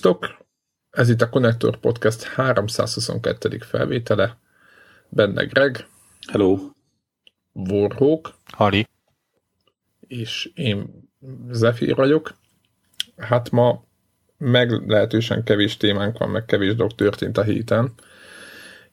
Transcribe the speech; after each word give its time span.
Sziasztok! 0.00 0.46
Ez 0.90 1.08
itt 1.08 1.20
a 1.20 1.28
Connector 1.28 1.76
Podcast 1.76 2.22
322. 2.22 3.58
felvétele. 3.58 4.38
Benne 5.08 5.44
Greg. 5.44 5.86
Hello. 6.32 6.58
Warhawk. 7.52 8.34
Hari. 8.52 8.86
És 10.06 10.50
én 10.54 11.08
Zephyr 11.50 11.94
vagyok. 11.94 12.34
Hát 13.16 13.50
ma 13.50 13.84
meglehetősen 14.36 15.44
kevés 15.44 15.76
témánk 15.76 16.18
van, 16.18 16.30
meg 16.30 16.44
kevés 16.44 16.74
dolog 16.74 16.94
történt 16.94 17.38
a 17.38 17.42
héten. 17.42 17.92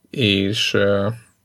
És 0.09 0.77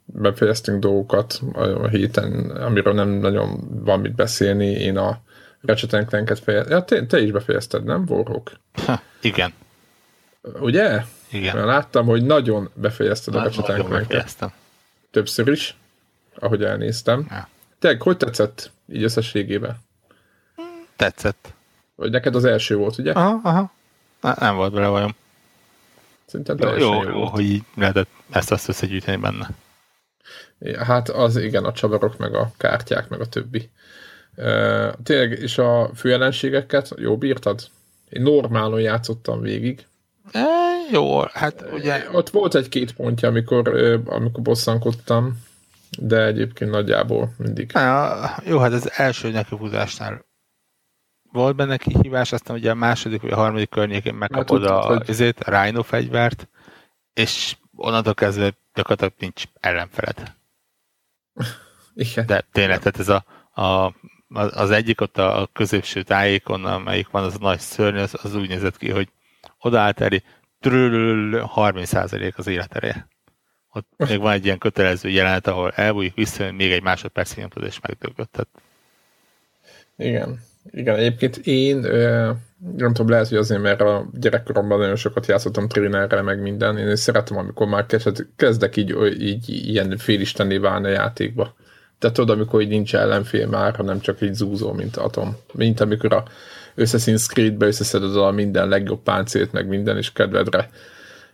befejeztünk 0.05 0.81
dolgokat 0.81 1.41
a 1.53 1.89
héten, 1.89 2.51
amiről 2.51 2.95
nem 2.95 3.09
nagyon 3.09 3.83
van 3.85 4.01
mit 4.01 4.15
beszélni. 4.15 4.67
Én 4.67 4.97
a 4.97 5.23
Ratchet 5.63 6.07
Clank-et 6.09 6.39
fejeztem. 6.39 6.77
Ja, 6.77 6.85
te, 6.85 7.07
te 7.07 7.21
is 7.21 7.31
befejezted, 7.31 7.85
nem, 7.85 8.05
Warhawk? 8.09 8.53
Ha, 8.87 9.01
igen. 9.21 9.53
Ugye? 10.43 11.05
Igen. 11.31 11.55
Mert 11.55 11.67
láttam, 11.67 12.07
hogy 12.07 12.25
nagyon 12.25 12.71
befejezted 12.75 13.35
a 13.35 13.37
Nagyon 13.37 13.53
Ratchet 13.53 13.77
Clank-et. 13.77 14.09
befejeztem. 14.09 14.53
Többször 15.11 15.49
is, 15.49 15.77
ahogy 16.35 16.65
elnéztem. 16.65 17.27
Ja. 17.31 17.49
Te, 17.79 17.97
hogy 17.99 18.17
tetszett 18.17 18.71
így 18.93 19.03
összességében? 19.03 19.79
Tetszett. 20.97 21.53
Vagy 21.95 22.11
neked 22.11 22.35
az 22.35 22.45
első 22.45 22.77
volt, 22.77 22.99
ugye? 22.99 23.13
Aha, 23.13 23.41
aha. 23.43 23.73
Na, 24.21 24.35
nem 24.39 24.57
volt 24.57 24.73
bele 24.73 24.89
bajom. 24.89 25.15
Szerintem 26.27 26.57
Jó, 26.59 26.65
teljesen 26.65 26.89
jó, 26.89 27.03
jó, 27.03 27.09
jó, 27.09 27.17
volt. 27.19 27.31
hogy 27.31 27.45
így 27.45 27.63
lehetett 27.75 28.09
ezt 28.31 28.51
azt 28.53 28.69
összegyűjteni 28.69 29.17
benne. 29.17 29.51
Hát 30.79 31.09
az 31.09 31.37
igen, 31.37 31.65
a 31.65 31.73
csavarok, 31.73 32.19
meg 32.19 32.35
a 32.35 32.53
kártyák, 32.57 33.09
meg 33.09 33.21
a 33.21 33.27
többi. 33.29 33.71
Tényleg, 35.03 35.39
és 35.39 35.59
a 35.59 35.91
főellenségeket 35.95 36.95
jó 36.97 37.17
bírtad? 37.17 37.69
Én 38.09 38.23
normálon 38.23 38.81
játszottam 38.81 39.41
végig. 39.41 39.87
E, 40.33 40.45
jó, 40.91 41.21
hát 41.21 41.65
ugye 41.73 42.09
Ott 42.13 42.31
volt 42.31 42.55
egy-két 42.55 42.93
pontja, 42.93 43.29
amikor, 43.29 43.69
amikor 44.07 44.43
bosszankodtam, 44.43 45.43
de 45.99 46.25
egyébként 46.25 46.71
nagyjából 46.71 47.35
mindig. 47.39 47.71
Na, 47.73 48.17
jó, 48.45 48.59
hát 48.59 48.73
az 48.73 48.91
első 48.97 49.31
nekifutásnál 49.31 50.29
volt 51.33 51.57
benne 51.57 51.77
kihívás, 51.77 52.33
aztán 52.33 52.57
ugye 52.57 52.71
a 52.71 52.75
második 52.75 53.21
vagy 53.21 53.31
a 53.31 53.37
harmadik 53.37 53.69
környékén 53.69 54.15
megkapod 54.15 54.61
tudtad, 54.61 54.85
a, 54.85 54.87
hogy- 54.87 55.09
izét, 55.09 55.41
a 55.41 55.61
Rhino 55.61 55.83
fegyvert, 55.83 56.49
és 57.13 57.57
onnantól 57.77 58.15
kezdve 58.15 58.55
gyakorlatilag 58.75 59.13
nincs 59.19 59.45
ellenfeled. 59.61 60.35
Igen. 61.95 62.27
De 62.27 62.45
tényleg, 62.53 62.79
tehát 62.79 62.99
ez 62.99 63.09
a, 63.09 63.25
a, 63.63 63.95
az 64.35 64.71
egyik 64.71 65.01
ott 65.01 65.19
a, 65.19 65.49
középső 65.53 66.03
tájékon, 66.03 66.65
amelyik 66.65 67.11
van, 67.11 67.25
az 67.25 67.35
a 67.35 67.39
nagy 67.41 67.59
szörny, 67.59 67.97
az, 67.97 68.15
az 68.23 68.35
úgy 68.35 68.49
nézett 68.49 68.77
ki, 68.77 68.91
hogy 68.91 69.09
odaállt 69.61 70.01
elé, 70.01 70.23
trülülül, 70.61 71.51
30% 71.57 72.35
az 72.35 72.47
életereje. 72.47 73.09
Ott 73.73 73.87
még 73.97 74.21
van 74.21 74.33
egy 74.33 74.45
ilyen 74.45 74.59
kötelező 74.59 75.09
jelenet, 75.09 75.47
ahol 75.47 75.71
elbújik 75.71 76.15
vissza, 76.15 76.53
még 76.53 76.73
egy 76.73 76.83
másodpercig 76.83 77.39
nyomtad, 77.39 77.65
és 77.65 77.81
megdögött. 77.81 78.33
Tehát 78.33 78.49
Igen. 79.97 80.41
Igen, 80.71 80.97
egyébként 80.97 81.37
én 81.37 81.85
ö, 81.85 82.33
nem 82.77 82.93
tudom, 82.93 83.09
lehet, 83.09 83.29
hogy 83.29 83.39
azért, 83.39 83.61
mert 83.63 83.81
a 83.81 84.11
gyerekkoromban 84.13 84.79
nagyon 84.79 84.97
sokat 84.97 85.27
játszottam 85.27 85.69
trénerrel, 85.69 86.23
meg 86.23 86.41
minden. 86.41 86.79
Én 86.79 86.97
szeretem, 86.97 87.37
amikor 87.37 87.67
már 87.67 87.87
kezd, 87.87 88.27
kezdek 88.37 88.77
így, 88.77 88.97
így 89.21 89.49
ilyen 89.49 89.97
félistenné 89.97 90.57
válni 90.57 90.87
a 90.87 90.91
játékba. 90.91 91.55
Tehát 92.01 92.17
tudod, 92.17 92.37
amikor 92.37 92.61
így 92.61 92.69
nincs 92.69 92.95
ellenfél 92.95 93.47
már, 93.47 93.77
hanem 93.77 94.01
csak 94.01 94.21
így 94.21 94.35
zúzó, 94.35 94.73
mint 94.73 94.97
atom. 94.97 95.37
Mint 95.53 95.81
amikor 95.81 96.13
a 96.13 96.25
Assassin's 96.77 97.27
Creed-be 97.27 97.67
összeszeded 97.67 98.17
a 98.17 98.31
minden 98.31 98.69
legjobb 98.69 99.03
páncélt, 99.03 99.53
meg 99.53 99.69
minden, 99.69 99.97
és 99.97 100.13
kedvedre 100.13 100.71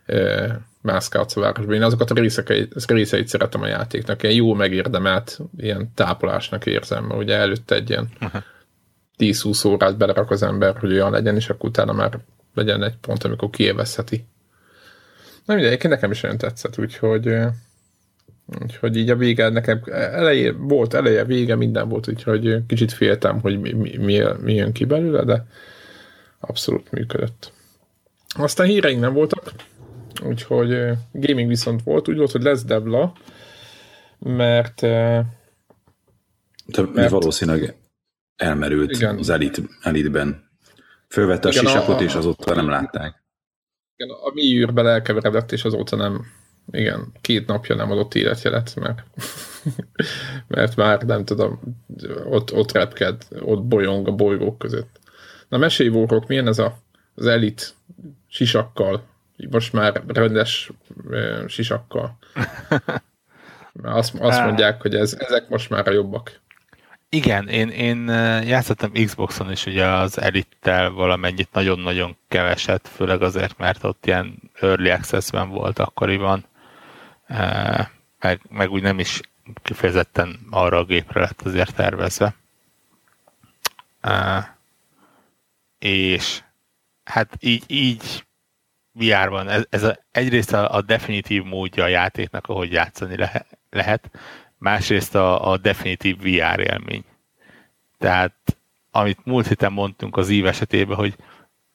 ö, 0.05 0.47
mászkálsz 0.81 1.37
a 1.37 1.39
városban. 1.39 1.75
Én 1.75 1.83
azokat 1.83 2.11
a 2.11 2.13
részeket, 2.13 2.67
részeit 2.87 3.27
szeretem 3.27 3.61
a 3.61 3.67
játéknak, 3.67 4.23
ilyen 4.23 4.35
jó 4.35 4.53
megérdemelt, 4.53 5.39
ilyen 5.57 5.91
tápolásnak 5.95 6.65
érzem, 6.65 7.03
mert 7.03 7.21
ugye 7.21 7.35
előtte 7.35 7.75
egy 7.75 7.89
ilyen 7.89 8.09
10-20 9.17 9.67
órát 9.67 9.97
belerak 9.97 10.31
az 10.31 10.43
ember, 10.43 10.77
hogy 10.77 10.93
olyan 10.93 11.11
legyen, 11.11 11.35
és 11.35 11.49
akkor 11.49 11.69
utána 11.69 11.93
már 11.93 12.19
legyen 12.53 12.83
egy 12.83 12.97
pont, 13.01 13.23
amikor 13.23 13.49
kiélvezheti. 13.49 14.25
Na 15.45 15.53
mindegy, 15.53 15.89
nekem 15.89 16.11
is 16.11 16.23
olyan 16.23 16.37
tetszett, 16.37 16.79
úgyhogy, 16.79 17.35
úgyhogy 18.61 18.97
így 18.97 19.09
a 19.09 19.15
vége 19.15 19.49
nekem 19.49 19.81
eleje, 19.91 20.51
volt 20.51 20.93
eleje, 20.93 21.25
vége, 21.25 21.55
minden 21.55 21.89
volt, 21.89 22.07
úgyhogy 22.07 22.65
kicsit 22.67 22.91
féltem, 22.91 23.41
hogy 23.41 23.59
mi, 23.59 23.71
mi, 23.73 23.97
mi, 23.97 24.21
mi 24.41 24.53
jön 24.53 24.71
ki 24.71 24.85
belőle, 24.85 25.23
de 25.23 25.45
abszolút 26.39 26.91
működött. 26.91 27.51
Aztán 28.37 28.67
híreink 28.67 29.01
nem 29.01 29.13
voltak, 29.13 29.51
úgyhogy 30.23 30.69
gaming 31.11 31.47
viszont 31.47 31.83
volt, 31.83 32.07
úgy 32.07 32.17
volt, 32.17 32.31
hogy 32.31 32.43
lesz 32.43 32.63
Debla, 32.63 33.13
mert 34.19 34.81
mi 34.81 34.87
Mert- 36.93 37.09
valószínűleg 37.11 37.75
elmerült 38.35 38.91
Igen. 38.91 39.17
Az 39.17 39.29
elit, 39.29 39.61
elitben. 39.81 40.45
Fölvette 41.09 41.47
a 41.47 41.51
Igen, 41.51 41.65
a- 41.65 41.69
sisakot, 41.69 41.99
a- 41.99 42.03
és 42.03 42.15
azóta 42.15 42.55
nem 42.55 42.69
látták. 42.69 43.23
Igen, 43.95 44.15
a 44.23 44.31
mi 44.33 44.53
űrbe 44.55 44.89
elkeveredett, 44.89 45.51
és 45.51 45.63
azóta 45.63 45.95
nem, 45.95 46.25
igen, 46.71 47.11
két 47.21 47.47
napja 47.47 47.75
nem 47.75 47.91
adott 47.91 48.15
életjelet, 48.15 48.75
mert, 48.75 49.03
mert 50.47 50.75
már 50.75 51.01
nem 51.01 51.25
tudom, 51.25 51.59
ott, 52.29 52.53
ott 52.53 52.71
repked, 52.71 53.27
ott 53.39 53.63
bolyong 53.63 54.07
a 54.07 54.11
bolygók 54.11 54.57
között. 54.57 54.99
Na 55.49 55.57
mesélj, 55.57 55.89
Vórok, 55.89 56.27
milyen 56.27 56.47
ez 56.47 56.59
a, 56.59 56.77
az 57.15 57.25
elit 57.25 57.73
sisakkal, 58.27 59.03
most 59.49 59.73
már 59.73 60.03
rendes 60.07 60.71
sisakkal. 61.47 62.17
Mert 63.81 63.95
Azt, 63.95 64.15
azt 64.19 64.43
mondják, 64.43 64.81
hogy 64.81 64.95
ez, 64.95 65.15
ezek 65.19 65.49
most 65.49 65.69
már 65.69 65.87
a 65.87 65.91
jobbak. 65.91 66.39
Igen, 67.09 67.47
én, 67.47 67.69
én 67.69 68.07
játszottam 68.47 68.91
Xboxon 68.91 69.51
is 69.51 69.65
ugye 69.65 69.85
az 69.85 70.21
Elite-tel 70.21 70.89
valamennyit, 70.89 71.49
nagyon-nagyon 71.51 72.17
keveset, 72.27 72.87
főleg 72.87 73.21
azért, 73.21 73.57
mert 73.57 73.83
ott 73.83 74.05
ilyen 74.05 74.51
Early 74.61 74.89
Access-ben 74.89 75.49
volt 75.49 75.79
akkoriban, 75.79 76.45
meg, 78.19 78.41
meg 78.49 78.71
úgy 78.71 78.81
nem 78.81 78.99
is 78.99 79.21
kifejezetten 79.61 80.39
arra 80.49 80.77
a 80.77 80.85
gépre 80.85 81.19
lett 81.19 81.41
azért 81.41 81.75
tervezve. 81.75 82.35
És 85.79 86.43
hát 87.03 87.37
így, 87.39 87.63
így 87.67 88.25
VR-ban 88.91 89.49
ez, 89.49 89.65
ez 89.69 89.83
a, 89.83 89.97
egyrészt 90.11 90.53
a, 90.53 90.73
a 90.73 90.81
definitív 90.81 91.43
módja 91.43 91.83
a 91.83 91.87
játéknak, 91.87 92.47
ahogy 92.47 92.71
játszani 92.71 93.17
lehe, 93.17 93.45
lehet, 93.69 94.11
másrészt 94.57 95.15
a, 95.15 95.51
a 95.51 95.57
definitív 95.57 96.17
VR 96.17 96.59
élmény. 96.59 97.03
Tehát, 97.97 98.57
amit 98.91 99.25
múlt 99.25 99.47
héten 99.47 99.71
mondtunk 99.71 100.17
az 100.17 100.29
ív 100.29 100.45
esetében, 100.45 100.95
hogy 100.95 101.15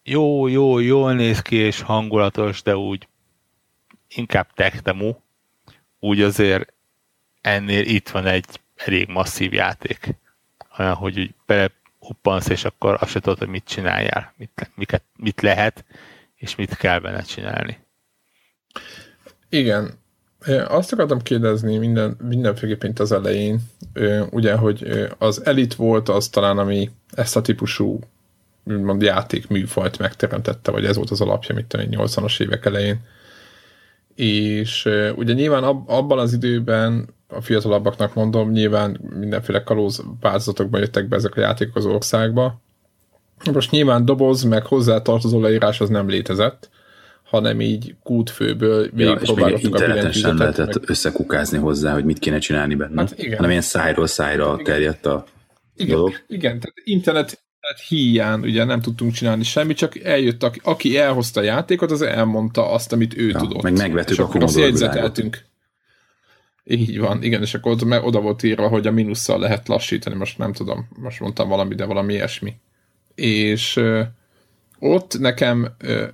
jó, 0.03 0.47
jó, 0.47 0.79
jól 0.79 1.15
néz 1.15 1.41
ki 1.41 1.57
és 1.57 1.81
hangulatos, 1.81 2.63
de 2.63 2.77
úgy 2.77 3.09
inkább 4.09 4.53
tech 4.55 4.81
demo, 4.83 5.15
úgy 6.05 6.23
azért 6.23 6.73
ennél 7.41 7.85
itt 7.85 8.09
van 8.09 8.27
egy 8.27 8.61
elég 8.75 9.09
masszív 9.09 9.53
játék. 9.53 10.15
Olyan, 10.79 10.95
hogy 10.95 11.19
úgy 11.19 11.35
belehuppansz, 11.47 12.49
és 12.49 12.65
akkor 12.65 12.97
azt 13.01 13.11
se 13.11 13.21
tudod, 13.21 13.39
hogy 13.39 13.49
mit 13.49 13.65
csináljál, 13.65 14.35
mit, 14.37 14.71
miket, 14.75 15.03
mit 15.17 15.41
lehet, 15.41 15.85
és 16.35 16.55
mit 16.55 16.77
kell 16.77 16.99
benne 16.99 17.23
csinálni. 17.23 17.79
Igen. 19.49 20.01
Azt 20.67 20.93
akartam 20.93 21.23
kérdezni 21.23 21.79
minden, 21.79 22.17
mindenféleképpen 22.29 22.91
itt 22.91 22.99
az 22.99 23.13
elején, 23.13 23.61
ugye, 24.31 24.55
hogy 24.55 25.09
az 25.19 25.45
elit 25.45 25.75
volt 25.75 26.09
az 26.09 26.29
talán, 26.29 26.59
ami 26.59 26.91
ezt 27.11 27.37
a 27.37 27.41
típusú 27.41 27.99
úgymond 28.65 29.03
játék 29.03 29.49
műfajt 29.49 29.99
megteremtette, 29.99 30.71
vagy 30.71 30.85
ez 30.85 30.97
volt 30.97 31.11
az 31.11 31.21
alapja, 31.21 31.55
mint 31.55 31.73
a 31.73 31.79
80-as 31.79 32.41
évek 32.41 32.65
elején. 32.65 33.01
És 34.15 34.89
ugye 35.17 35.33
nyilván 35.33 35.63
ab, 35.65 35.91
abban 35.91 36.19
az 36.19 36.33
időben 36.33 37.09
a 37.29 37.41
fiatalabbaknak 37.41 38.15
mondom, 38.15 38.51
nyilván 38.51 39.01
mindenféle 39.19 39.63
kalóz 39.63 40.03
változatokban 40.21 40.81
jöttek 40.81 41.09
be 41.09 41.17
ezek 41.17 41.37
a 41.37 41.41
játékok 41.41 41.77
az 41.77 41.87
országba. 41.87 42.61
Most 43.53 43.71
nyilván 43.71 44.05
doboz, 44.05 44.43
meg 44.43 44.67
hozzátartozó 44.67 45.41
leírás 45.41 45.81
az 45.81 45.89
nem 45.89 46.09
létezett, 46.09 46.71
hanem 47.23 47.61
így 47.61 47.95
kútfőből 48.03 48.79
Ja, 48.79 48.85
és 48.85 48.93
még 48.93 49.07
végigpróbálgattuk 49.07 49.75
a 49.75 49.79
interneten 49.79 50.13
sem 50.13 50.31
billentyűzetet, 50.31 50.39
lehetett 50.57 50.81
meg- 50.81 50.91
összekukázni 50.91 51.59
hozzá, 51.59 51.93
hogy 51.93 52.05
mit 52.05 52.19
kéne 52.19 52.39
csinálni 52.39 52.75
benne. 52.75 53.01
Hát 53.01 53.19
igen. 53.19 53.37
Hanem 53.37 53.51
ilyen 53.51 53.63
szájról 53.63 54.07
szájra 54.07 54.53
Igen. 54.53 54.65
terjedt 54.65 55.07
a 55.07 55.25
Igen, 55.77 55.97
dolog. 55.97 56.13
igen, 56.29 56.61
tehát 56.61 56.75
internet, 56.85 57.43
internet 57.63 57.89
híján 57.89 58.41
ugye 58.41 58.65
nem 58.65 58.81
tudtunk 58.81 59.13
csinálni 59.13 59.43
semmit, 59.43 59.77
csak 59.77 59.99
eljött, 59.99 60.43
aki, 60.43 60.61
aki 60.63 60.99
elhozta 60.99 61.41
a 61.41 61.45
játékot, 61.45 61.91
az 61.91 62.03
elmondta 62.03 62.71
azt, 62.71 62.93
amit 62.93 63.17
ő 63.17 63.29
Ja, 63.29 63.39
tudott. 63.39 63.63
meg 63.63 63.77
megvettük 63.77 64.19
a 64.19 64.23
akkor 64.23 64.43
azt 64.43 64.59
jegyzeteltünk. 64.59 65.45
Így 66.65 66.99
van, 66.99 67.23
igen, 67.23 67.43
és 67.43 67.55
akkor 67.55 67.85
meg 67.85 68.05
oda 68.05 68.21
volt 68.21 68.43
írva, 68.43 68.69
hogy 68.69 68.87
a 68.87 68.91
minusszal 68.91 69.39
lehet 69.39 69.69
lassítani, 69.69 70.17
most 70.17 70.39
nem 70.39 70.53
tudom, 70.53 70.89
most 70.97 71.21
mondtam 71.21 71.49
valami, 71.49 71.75
de 71.75 71.85
valami 71.85 72.13
ilyesmi. 72.13 72.57
És 73.15 73.77
ö, 73.77 74.03
ott 74.79 75.19
nekem 75.19 75.69
ö, 75.79 76.07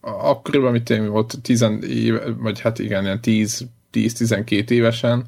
akkoriban, 0.00 0.68
amit 0.68 0.90
én 0.90 1.08
volt 1.08 1.34
10 1.42 1.66
éve, 1.88 2.30
vagy 2.30 2.60
hát 2.60 2.78
igen, 2.78 3.04
ilyen 3.04 3.20
10-12 3.92 4.70
évesen, 4.70 5.26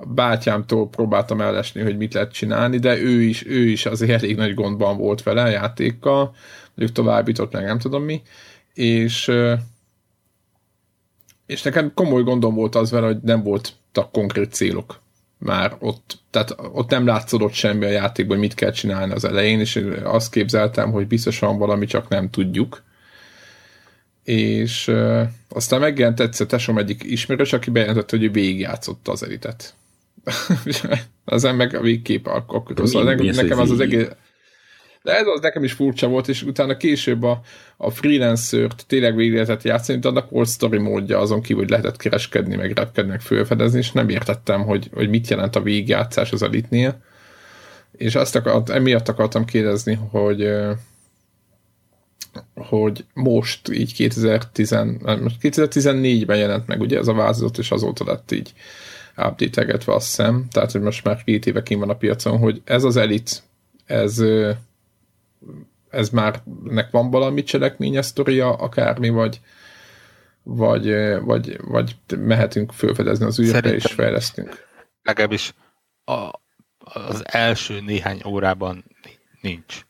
a 0.00 0.06
bátyámtól 0.06 0.88
próbáltam 0.88 1.40
elesni, 1.40 1.82
hogy 1.82 1.96
mit 1.96 2.14
lehet 2.14 2.32
csinálni, 2.32 2.78
de 2.78 2.98
ő 2.98 3.22
is, 3.22 3.46
ő 3.46 3.68
is 3.68 3.86
azért 3.86 4.22
elég 4.22 4.36
nagy 4.36 4.54
gondban 4.54 4.96
volt 4.96 5.22
vele 5.22 5.42
a 5.42 5.48
játékkal, 5.48 6.34
mondjuk 6.74 6.96
továbbított 6.96 7.52
meg 7.52 7.64
nem 7.64 7.78
tudom 7.78 8.02
mi, 8.02 8.22
és 8.74 9.32
és 11.46 11.62
nekem 11.62 11.94
komoly 11.94 12.22
gondom 12.22 12.54
volt 12.54 12.74
az 12.74 12.90
vele, 12.90 13.06
hogy 13.06 13.20
nem 13.22 13.42
voltak 13.42 14.12
konkrét 14.12 14.52
célok 14.52 15.00
már 15.38 15.76
ott, 15.78 16.18
tehát 16.30 16.54
ott 16.72 16.90
nem 16.90 17.06
látszódott 17.06 17.52
semmi 17.52 17.84
a 17.84 17.88
játékban, 17.88 18.36
hogy 18.36 18.46
mit 18.46 18.54
kell 18.54 18.70
csinálni 18.70 19.12
az 19.12 19.24
elején, 19.24 19.60
és 19.60 19.84
azt 20.02 20.30
képzeltem, 20.30 20.90
hogy 20.90 21.06
biztosan 21.06 21.58
valami, 21.58 21.86
csak 21.86 22.08
nem 22.08 22.30
tudjuk. 22.30 22.82
És 24.24 24.88
uh, 24.88 25.22
aztán 25.48 25.80
megjelent 25.80 26.20
egyszer 26.20 26.46
tesom 26.46 26.78
egyik 26.78 27.02
ismerős, 27.02 27.52
aki 27.52 27.70
bejelentette, 27.70 28.16
hogy 28.16 28.26
ő 28.26 28.30
végigjátszotta 28.30 29.12
az 29.12 29.22
elitet. 29.22 29.74
Ezen 31.24 31.54
meg 31.54 31.74
a 31.74 31.80
végkép 31.80 32.26
akkor. 32.26 32.62
Szóval 32.84 33.14
nekem 33.14 33.58
az 33.58 33.70
az 33.70 33.80
egész 33.80 34.08
de 35.02 35.16
ez 35.16 35.26
az 35.26 35.40
nekem 35.40 35.64
is 35.64 35.72
furcsa 35.72 36.08
volt, 36.08 36.28
és 36.28 36.42
utána 36.42 36.76
később 36.76 37.22
a, 37.22 37.40
a 37.76 37.90
freelancer-t 37.90 38.86
tényleg 38.86 39.16
végig 39.16 39.32
lehetett 39.32 39.62
játszani, 39.62 39.98
de 39.98 40.08
annak 40.08 40.30
volt 40.30 40.48
story 40.48 40.78
módja 40.78 41.18
azon 41.18 41.42
kívül, 41.42 41.62
hogy 41.62 41.70
lehetett 41.70 41.96
kereskedni, 41.96 42.56
meg 42.56 42.72
repkedni, 42.72 43.10
meg 43.10 43.20
fölfedezni, 43.20 43.78
és 43.78 43.92
nem 43.92 44.08
értettem, 44.08 44.62
hogy, 44.62 44.90
hogy 44.92 45.08
mit 45.08 45.28
jelent 45.28 45.56
a 45.56 45.62
végigjátszás 45.62 46.32
az 46.32 46.42
elitnél. 46.42 47.02
És 47.92 48.14
azt 48.14 48.36
akart, 48.36 48.70
emiatt 48.70 49.08
akartam 49.08 49.44
kérdezni, 49.44 49.98
hogy 50.10 50.50
hogy 52.54 53.04
most 53.14 53.70
így 53.72 53.94
2010, 53.94 54.70
2014-ben 55.42 56.38
jelent 56.38 56.66
meg 56.66 56.80
ugye 56.80 56.98
ez 56.98 57.08
a 57.08 57.12
változat, 57.12 57.58
és 57.58 57.70
azóta 57.70 58.04
lett 58.04 58.32
így 58.32 58.52
update 59.28 59.92
azt 59.92 60.06
hiszem, 60.06 60.46
tehát 60.50 60.72
hogy 60.72 60.80
most 60.80 61.04
már 61.04 61.24
két 61.24 61.46
éve 61.46 61.62
van 61.68 61.90
a 61.90 61.96
piacon, 61.96 62.38
hogy 62.38 62.62
ez 62.64 62.84
az 62.84 62.96
elit, 62.96 63.42
ez 63.86 64.22
ez 65.90 66.10
már 66.10 66.42
nek 66.64 66.90
van 66.90 67.10
valami 67.10 67.42
cselekménye, 67.42 68.02
sztoria, 68.02 68.52
akármi, 68.52 69.08
vagy, 69.08 69.40
vagy, 70.42 70.90
vagy, 71.20 71.60
vagy 71.60 71.96
mehetünk 72.16 72.72
fölfedezni 72.72 73.24
az 73.24 73.40
űrbe 73.40 73.74
és 73.74 73.84
fejlesztünk. 73.84 74.66
Legalábbis 75.02 75.54
a, 76.04 76.30
az 76.78 77.22
első 77.24 77.80
néhány 77.80 78.22
órában 78.26 78.84
nincs. 79.40 79.86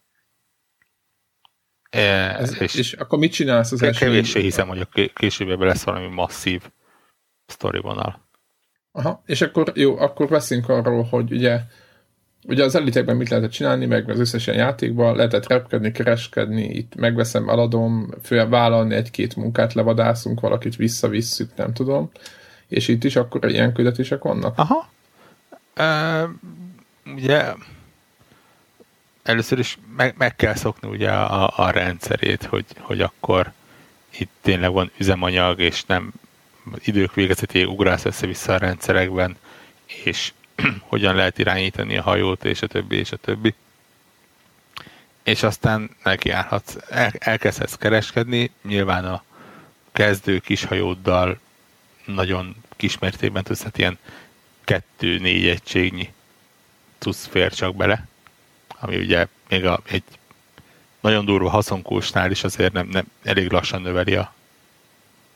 E, 1.91 2.01
Ez, 2.39 2.61
és, 2.61 2.75
és 2.75 2.93
akkor 2.93 3.19
mit 3.19 3.33
csinálsz 3.33 3.73
az 3.73 3.83
első? 3.83 4.05
Kevéssé 4.05 4.41
hiszem, 4.41 4.69
hogy 4.69 4.81
a 4.81 5.09
később 5.15 5.61
lesz 5.61 5.83
valami 5.83 6.07
masszív 6.07 6.63
sztori 7.47 7.81
vonal. 7.81 8.29
Aha, 8.93 9.23
és 9.27 9.41
akkor 9.41 9.73
jó, 9.75 9.99
akkor 9.99 10.29
beszélünk 10.29 10.69
arról, 10.69 11.03
hogy 11.03 11.33
ugye 11.33 11.61
Ugye 12.47 12.65
az 12.65 12.75
elitekben 12.75 13.17
mit 13.17 13.29
lehetett 13.29 13.51
csinálni, 13.51 13.87
meg 13.87 14.11
az 14.11 14.19
összes 14.19 14.47
ilyen 14.47 14.59
játékban 14.59 15.17
lehetett 15.17 15.49
repkedni, 15.49 15.93
kereskedni, 15.93 16.63
itt 16.63 16.95
megveszem, 16.95 17.49
eladom, 17.49 18.09
föl 18.23 18.49
vállalni 18.49 18.95
egy-két 18.95 19.37
munkát, 19.37 19.73
levadászunk, 19.73 20.41
valakit 20.41 20.77
visszavisszük, 20.77 21.51
nem 21.57 21.73
tudom. 21.73 22.11
És 22.69 22.89
itt 22.89 23.05
is 23.05 23.17
akkor 23.17 23.51
ilyen 23.51 23.73
küldetések 23.73 24.23
vannak? 24.23 24.59
Aha. 24.59 24.89
Uh, 25.77 26.31
ugye 27.15 27.53
először 29.23 29.59
is 29.59 29.79
meg, 29.97 30.15
meg 30.19 30.37
kell 30.37 30.55
szokni 30.55 30.89
ugye 30.89 31.11
a, 31.11 31.53
a 31.57 31.71
rendszerét, 31.71 32.45
hogy, 32.45 32.65
hogy 32.79 33.01
akkor 33.01 33.53
itt 34.19 34.31
tényleg 34.41 34.73
van 34.73 34.91
üzemanyag, 34.97 35.61
és 35.61 35.85
nem 35.85 36.13
idők 36.79 37.15
végezetéig 37.15 37.69
ugrálsz 37.69 38.05
össze-vissza 38.05 38.53
a 38.53 38.59
rendszerekben, 38.59 39.37
és 40.05 40.33
hogyan 40.81 41.15
lehet 41.15 41.39
irányítani 41.39 41.97
a 41.97 42.03
hajót, 42.03 42.45
és 42.45 42.63
a 42.63 42.67
többi, 42.67 42.97
és 42.97 43.13
a 43.13 43.17
többi. 43.17 43.55
És 45.23 45.43
aztán 45.43 45.91
nekiállhatsz, 46.03 46.77
el, 46.89 47.13
elkezdhetsz 47.19 47.75
kereskedni, 47.75 48.51
nyilván 48.63 49.05
a 49.05 49.25
kezdő 49.93 50.39
kis 50.39 50.65
hajóddal 50.65 51.39
nagyon 52.05 52.57
kismértékben 52.77 53.45
tudsz, 53.45 53.63
hát 53.63 53.79
ilyen 53.79 53.99
kettő-négy 54.65 55.47
egységnyi 55.47 56.13
tudsz 56.99 57.27
fér 57.27 57.53
csak 57.53 57.77
bele, 57.77 58.07
ami 58.79 58.97
ugye 58.97 59.27
még 59.49 59.65
a, 59.65 59.81
egy 59.85 60.03
nagyon 61.01 61.25
durva 61.25 61.51
haszonkósnál 61.51 62.31
is 62.31 62.45
azért 62.45 62.73
nem, 62.73 62.87
nem 62.87 63.05
elég 63.23 63.51
lassan 63.51 63.83
növeli 63.83 64.15
a, 64.15 64.35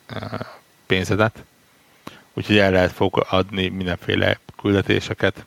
a 0.09 0.63
pénzedet. 0.87 1.45
Úgyhogy 2.33 2.59
el 2.59 2.71
lehet 2.71 2.93
fog 2.93 3.27
adni 3.29 3.69
mindenféle 3.69 4.39
küldetéseket. 4.57 5.47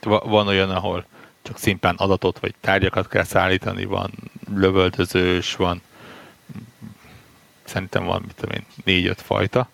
Van 0.00 0.46
olyan, 0.46 0.70
ahol 0.70 1.04
csak 1.42 1.58
szimplán 1.58 1.94
adatot 1.94 2.38
vagy 2.38 2.54
tárgyakat 2.60 3.08
kell 3.08 3.24
szállítani, 3.24 3.84
van 3.84 4.10
lövöldözős, 4.54 5.56
van 5.56 5.82
szerintem 7.64 8.04
van, 8.04 8.22
mit 8.26 8.34
tudom 8.34 8.54
én, 8.54 8.64
négy-öt 8.84 9.20
fajta. 9.20 9.68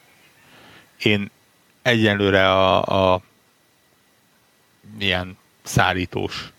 Én 0.98 1.30
egyenlőre 1.82 2.52
a, 2.52 3.12
a 3.14 3.20
ilyen 4.98 5.38
szállítós 5.62 6.52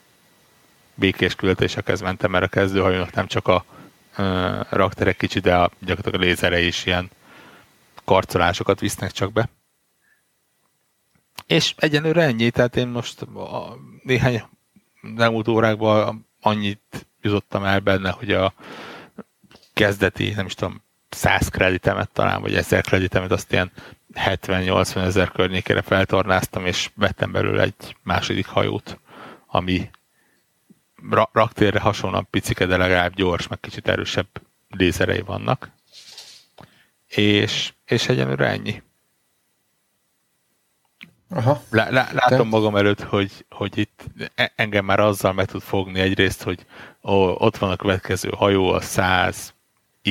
békés 0.96 1.36
küldetésekhez 1.36 2.02
mentem, 2.02 2.32
mert 2.32 2.44
a 2.44 2.48
kezdőhajónak 2.48 3.14
nem 3.14 3.28
csak 3.28 3.48
a 3.48 3.66
uh, 4.18 4.62
rakterek 4.70 5.18
kicsi, 5.18 5.40
de 5.40 5.56
a, 5.56 5.70
gyakorlatilag 5.80 6.22
a 6.22 6.26
lézere 6.26 6.60
is 6.60 6.86
ilyen 6.86 7.10
karcolásokat 8.10 8.80
visznek 8.80 9.12
csak 9.12 9.34
be. 9.34 9.50
És 11.48 11.74
egyenlőre 11.78 12.22
ennyi, 12.22 12.50
tehát 12.50 12.76
én 12.76 12.88
most 12.88 13.22
a 13.22 13.78
néhány 14.04 14.44
elmúlt 15.18 15.48
órákban 15.48 16.28
annyit 16.42 17.08
jutottam 17.22 17.64
el 17.64 17.80
benne, 17.80 18.10
hogy 18.10 18.32
a 18.32 18.54
kezdeti, 19.74 20.30
nem 20.30 20.46
is 20.46 20.54
tudom, 20.54 20.82
100 21.10 21.48
kreditemet 21.48 22.10
talán, 22.10 22.42
vagy 22.42 22.56
1000 22.56 22.82
kreditemet 22.82 23.32
azt 23.32 23.52
ilyen 23.52 23.72
70-80 24.14 24.96
ezer 24.96 25.32
környékére 25.32 25.82
feltornáztam, 25.82 26.66
és 26.66 26.90
vettem 26.96 27.32
belőle 27.32 27.62
egy 27.62 27.96
második 28.04 28.46
hajót, 28.46 29.00
ami 29.48 29.90
ra- 31.10 31.30
raktérre 31.34 31.80
hasonlóan 31.80 32.28
picike, 32.30 32.66
de 32.66 32.78
legalább 32.78 33.14
gyors, 33.16 33.48
meg 33.48 33.60
kicsit 33.60 33.88
erősebb 33.88 34.28
lézerei 34.70 35.22
vannak. 35.22 35.78
És, 37.16 37.74
és 37.86 38.10
egyenlőre 38.10 38.48
ennyi. 38.48 38.82
Aha. 41.30 41.62
Lá, 41.70 41.90
lá, 41.90 42.10
látom 42.14 42.50
Te... 42.50 42.58
magam 42.58 42.76
előtt, 42.76 43.02
hogy, 43.02 43.46
hogy 43.50 43.78
itt 43.78 44.06
e, 44.36 44.52
engem 44.56 44.86
már 44.86 45.00
azzal 45.00 45.34
meg 45.34 45.46
tud 45.46 45.62
fogni 45.62 46.00
egyrészt, 46.00 46.44
hogy 46.44 46.66
ó, 47.04 47.30
ott 47.38 47.58
van 47.58 47.72
a 47.72 47.76
következő 47.76 48.30
hajó, 48.36 48.70
a 48.70 48.82
100 48.82 49.54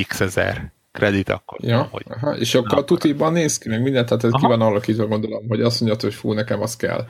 x 0.07 0.19
ezer 0.19 0.71
kredit, 0.91 1.29
akkor 1.29 1.59
ja, 1.61 1.87
hogy... 1.91 2.05
Aha, 2.09 2.37
és 2.37 2.55
akkor 2.55 2.77
a 2.77 2.83
tutiban 2.83 3.33
néz 3.33 3.57
ki, 3.57 3.69
meg 3.69 3.81
mindent, 3.81 4.07
tehát 4.07 4.23
ez 4.23 4.31
aha. 4.31 4.41
ki 4.41 4.47
van 4.47 4.61
alakítva, 4.61 5.07
gondolom, 5.07 5.47
hogy 5.47 5.61
azt 5.61 5.81
mondja, 5.81 5.99
hogy 6.01 6.13
fú, 6.13 6.33
nekem 6.33 6.61
az 6.61 6.75
kell, 6.75 7.05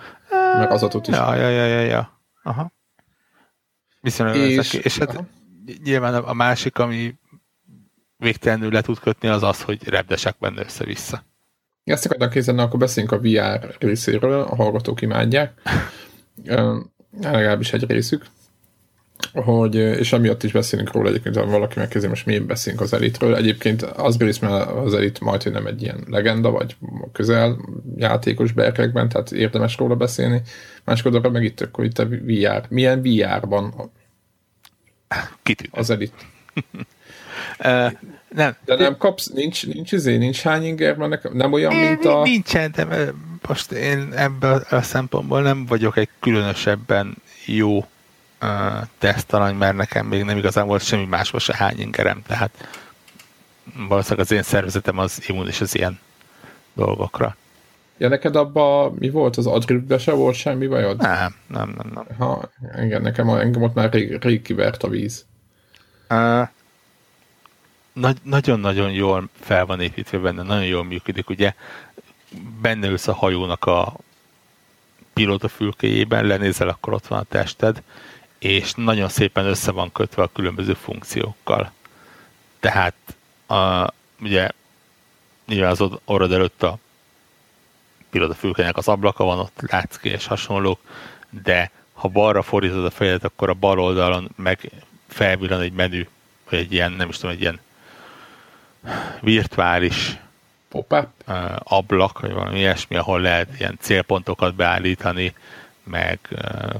meg 0.57 0.71
az 0.71 0.83
a 0.83 0.87
tuti. 0.87 1.11
Ja, 1.11 1.35
ja, 1.35 1.49
ja, 1.49 1.65
ja, 1.65 1.79
ja. 1.79 2.19
Aha. 2.43 2.71
Viszonylag 4.01 4.35
és, 4.35 4.73
és 4.73 4.97
hát 4.97 5.09
aha. 5.09 5.25
nyilván 5.83 6.15
a 6.15 6.33
másik, 6.33 6.77
ami 6.77 7.15
végtelenül 8.19 8.71
le 8.71 8.81
tud 8.81 8.99
kötni, 8.99 9.27
az 9.27 9.43
az, 9.43 9.61
hogy 9.61 9.87
repdesek 9.87 10.35
benne 10.39 10.61
össze-vissza. 10.61 11.23
Ezt 11.83 12.05
akartam 12.05 12.29
kézzelni, 12.29 12.61
akkor 12.61 12.79
beszéljünk 12.79 13.13
a 13.13 13.19
VR 13.19 13.75
részéről, 13.79 14.41
a 14.41 14.55
hallgatók 14.55 15.01
imádják. 15.01 15.61
Legalábbis 17.21 17.73
egy 17.73 17.85
részük. 17.85 18.25
Hogy, 19.33 19.75
és 19.75 20.13
amiatt 20.13 20.43
is 20.43 20.51
beszélünk 20.51 20.91
róla 20.91 21.09
egyébként, 21.09 21.35
ha 21.35 21.45
valaki 21.45 21.79
megkezdi, 21.79 22.07
most 22.07 22.25
mi 22.25 22.39
beszélünk 22.39 22.81
az 22.81 22.93
elitről. 22.93 23.35
Egyébként 23.35 23.81
az 23.81 24.17
rész, 24.17 24.39
mert 24.39 24.69
az 24.69 24.93
elit 24.93 25.19
majd, 25.19 25.43
hogy 25.43 25.51
nem 25.51 25.65
egy 25.65 25.81
ilyen 25.81 26.03
legenda, 26.07 26.51
vagy 26.51 26.77
közel 27.11 27.57
játékos 27.95 28.51
berkekben, 28.51 29.09
tehát 29.09 29.31
érdemes 29.31 29.77
róla 29.77 29.95
beszélni. 29.95 30.41
Máskor 30.83 31.31
meg 31.31 31.43
itt, 31.43 31.61
akkor 31.61 31.85
itt 31.85 31.99
a 31.99 32.07
VR. 32.07 32.65
Milyen 32.69 33.01
VR-ban 33.01 33.91
Kitűnő. 35.43 35.71
az 35.71 35.89
elit? 35.89 36.13
Nem. 38.29 38.55
De 38.65 38.75
nem 38.75 38.97
kapsz, 38.97 39.27
nincs, 39.27 39.67
nincs 39.67 39.91
izé, 39.91 40.17
nincs 40.17 40.41
hány 40.41 40.63
inger, 40.63 40.95
mert 40.95 41.33
nem 41.33 41.53
olyan, 41.53 41.75
mint 41.75 42.05
a... 42.05 42.21
Nincsen, 42.21 42.71
de 42.71 43.13
most 43.47 43.71
én 43.71 44.13
ebből 44.15 44.65
a 44.69 44.81
szempontból 44.81 45.41
nem 45.41 45.65
vagyok 45.65 45.97
egy 45.97 46.09
különösebben 46.19 47.15
jó 47.45 47.77
uh, 47.77 47.85
tesztalany, 48.97 49.55
mert 49.55 49.75
nekem 49.75 50.05
még 50.05 50.23
nem 50.23 50.37
igazán 50.37 50.67
volt 50.67 50.83
semmi 50.83 51.05
másból 51.05 51.39
se 51.39 51.55
hány 51.55 51.79
ingerem, 51.79 52.21
tehát 52.27 52.69
valószínűleg 53.87 54.25
az 54.25 54.31
én 54.31 54.43
szervezetem 54.43 54.97
az 54.97 55.23
immunis 55.27 55.61
az 55.61 55.75
ilyen 55.75 55.99
dolgokra. 56.73 57.35
Ja, 57.97 58.07
neked 58.07 58.35
abban 58.35 58.95
mi 58.99 59.09
volt? 59.09 59.37
Az 59.37 59.47
adribbe 59.47 59.97
se 59.97 60.11
volt 60.11 60.35
semmi 60.35 60.67
bajod? 60.67 60.97
Nem, 60.97 61.35
nem, 61.47 61.73
nem. 61.77 61.91
nem. 61.93 62.05
Ha, 62.17 62.49
engem, 62.71 63.01
nekem, 63.01 63.29
engem 63.29 63.61
ott 63.61 63.73
már 63.73 63.93
rég, 63.93 64.17
rég 64.21 64.41
kivert 64.41 64.83
a 64.83 64.87
víz. 64.87 65.25
Uh, 66.09 66.47
nagyon-nagyon 68.23 68.91
jól 68.91 69.29
fel 69.39 69.65
van 69.65 69.81
építve 69.81 70.17
benne, 70.17 70.43
nagyon 70.43 70.65
jól 70.65 70.83
működik, 70.83 71.29
ugye 71.29 71.53
benne 72.61 72.87
ülsz 72.87 73.07
a 73.07 73.13
hajónak 73.13 73.65
a 73.65 73.93
pilóta 75.13 75.47
fülkéjében, 75.47 76.25
lenézel, 76.25 76.67
akkor 76.67 76.93
ott 76.93 77.07
van 77.07 77.19
a 77.19 77.23
tested, 77.23 77.81
és 78.39 78.73
nagyon 78.75 79.09
szépen 79.09 79.45
össze 79.45 79.71
van 79.71 79.91
kötve 79.91 80.23
a 80.23 80.31
különböző 80.33 80.73
funkciókkal. 80.73 81.71
Tehát 82.59 82.93
a, 83.47 83.93
ugye 84.21 84.49
nyilván 85.47 85.71
az 85.71 85.83
orrod 86.05 86.31
előtt 86.31 86.63
a 86.63 86.77
pilóta 88.09 88.33
fülkének 88.33 88.77
az 88.77 88.87
ablaka 88.87 89.23
van, 89.23 89.39
ott 89.39 89.61
látsz 89.61 89.97
ki 89.97 90.09
és 90.09 90.25
hasonlók, 90.25 90.79
de 91.29 91.71
ha 91.93 92.07
balra 92.07 92.41
fordítod 92.41 92.85
a 92.85 92.89
fejedet, 92.89 93.23
akkor 93.23 93.49
a 93.49 93.53
bal 93.53 93.79
oldalon 93.79 94.29
meg 94.35 94.71
felvillan 95.07 95.61
egy 95.61 95.73
menü, 95.73 96.07
vagy 96.49 96.59
egy 96.59 96.73
ilyen, 96.73 96.91
nem 96.91 97.09
is 97.09 97.15
tudom, 97.15 97.31
egy 97.31 97.41
ilyen 97.41 97.59
virtuális 99.21 100.17
Pop-up? 100.69 101.07
ablak, 101.63 102.19
vagy 102.19 102.33
valami 102.33 102.57
ilyesmi, 102.57 102.95
ahol 102.95 103.21
lehet 103.21 103.59
ilyen 103.59 103.77
célpontokat 103.79 104.55
beállítani, 104.55 105.33
meg 105.83 106.19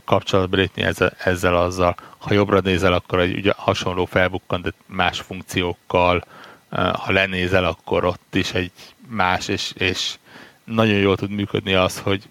kapcsolatba 0.06 0.56
lépni 0.56 0.82
ezzel, 0.82 1.14
ezzel 1.18 1.56
azzal. 1.56 1.96
Ha 2.18 2.34
jobbra 2.34 2.60
nézel, 2.60 2.94
akkor 2.94 3.20
egy 3.20 3.38
ugye, 3.38 3.54
hasonló 3.56 4.06
felbukkan, 4.06 4.62
de 4.62 4.72
más 4.86 5.20
funkciókkal. 5.20 6.24
Ha 6.70 7.12
lenézel, 7.12 7.66
akkor 7.66 8.06
ott 8.06 8.36
is 8.36 8.54
egy 8.54 8.72
más, 9.08 9.48
és, 9.48 9.72
és 9.78 10.18
nagyon 10.64 10.98
jól 10.98 11.18
tud 11.18 11.30
működni 11.30 11.74
az, 11.74 12.00
hogy 12.00 12.30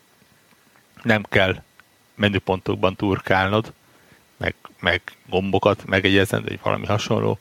nem 1.03 1.23
kell 1.29 1.57
menüpontokban 2.15 2.97
turkálnod, 2.97 3.73
meg, 4.37 4.55
meg 4.81 5.03
gombokat 5.29 5.85
megegyezni, 5.87 6.41
vagy 6.41 6.59
valami 6.63 6.87
hasonló. 6.87 7.39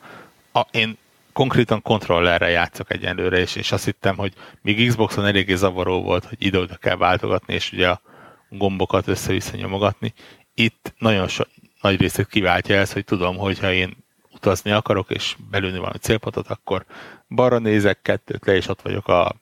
A, 0.51 0.61
én 0.71 0.97
konkrétan 1.37 1.81
kontrollerre 1.81 2.49
játszok 2.49 2.91
egyenlőre, 2.91 3.37
és, 3.37 3.55
és 3.55 3.71
azt 3.71 3.85
hittem, 3.85 4.17
hogy 4.17 4.33
még 4.61 4.87
Xboxon 4.87 5.25
eléggé 5.25 5.55
zavaró 5.55 6.01
volt, 6.01 6.25
hogy 6.25 6.37
ide-oda 6.39 6.75
kell 6.75 6.95
váltogatni, 6.95 7.53
és 7.53 7.71
ugye 7.71 7.89
a 7.89 8.01
gombokat 8.49 9.07
össze-vissza 9.07 9.57
nyomogatni. 9.57 10.13
Itt 10.53 10.93
nagyon 10.97 11.27
so, 11.27 11.43
nagy 11.81 11.99
részét 11.99 12.27
kiváltja 12.27 12.75
ez, 12.75 12.93
hogy 12.93 13.05
tudom, 13.05 13.37
hogy 13.37 13.59
ha 13.59 13.71
én 13.71 13.97
utazni 14.31 14.71
akarok, 14.71 15.09
és 15.09 15.35
belülni 15.49 15.77
valami 15.77 15.97
célpontot, 15.97 16.47
akkor 16.47 16.85
balra 17.29 17.57
nézek 17.59 18.01
kettőt 18.01 18.45
le, 18.45 18.55
és 18.55 18.67
ott 18.67 18.81
vagyok 18.81 19.07
a 19.07 19.35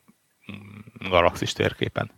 mm, 0.52 1.08
galaxis 1.08 1.52
térképen. 1.52 2.10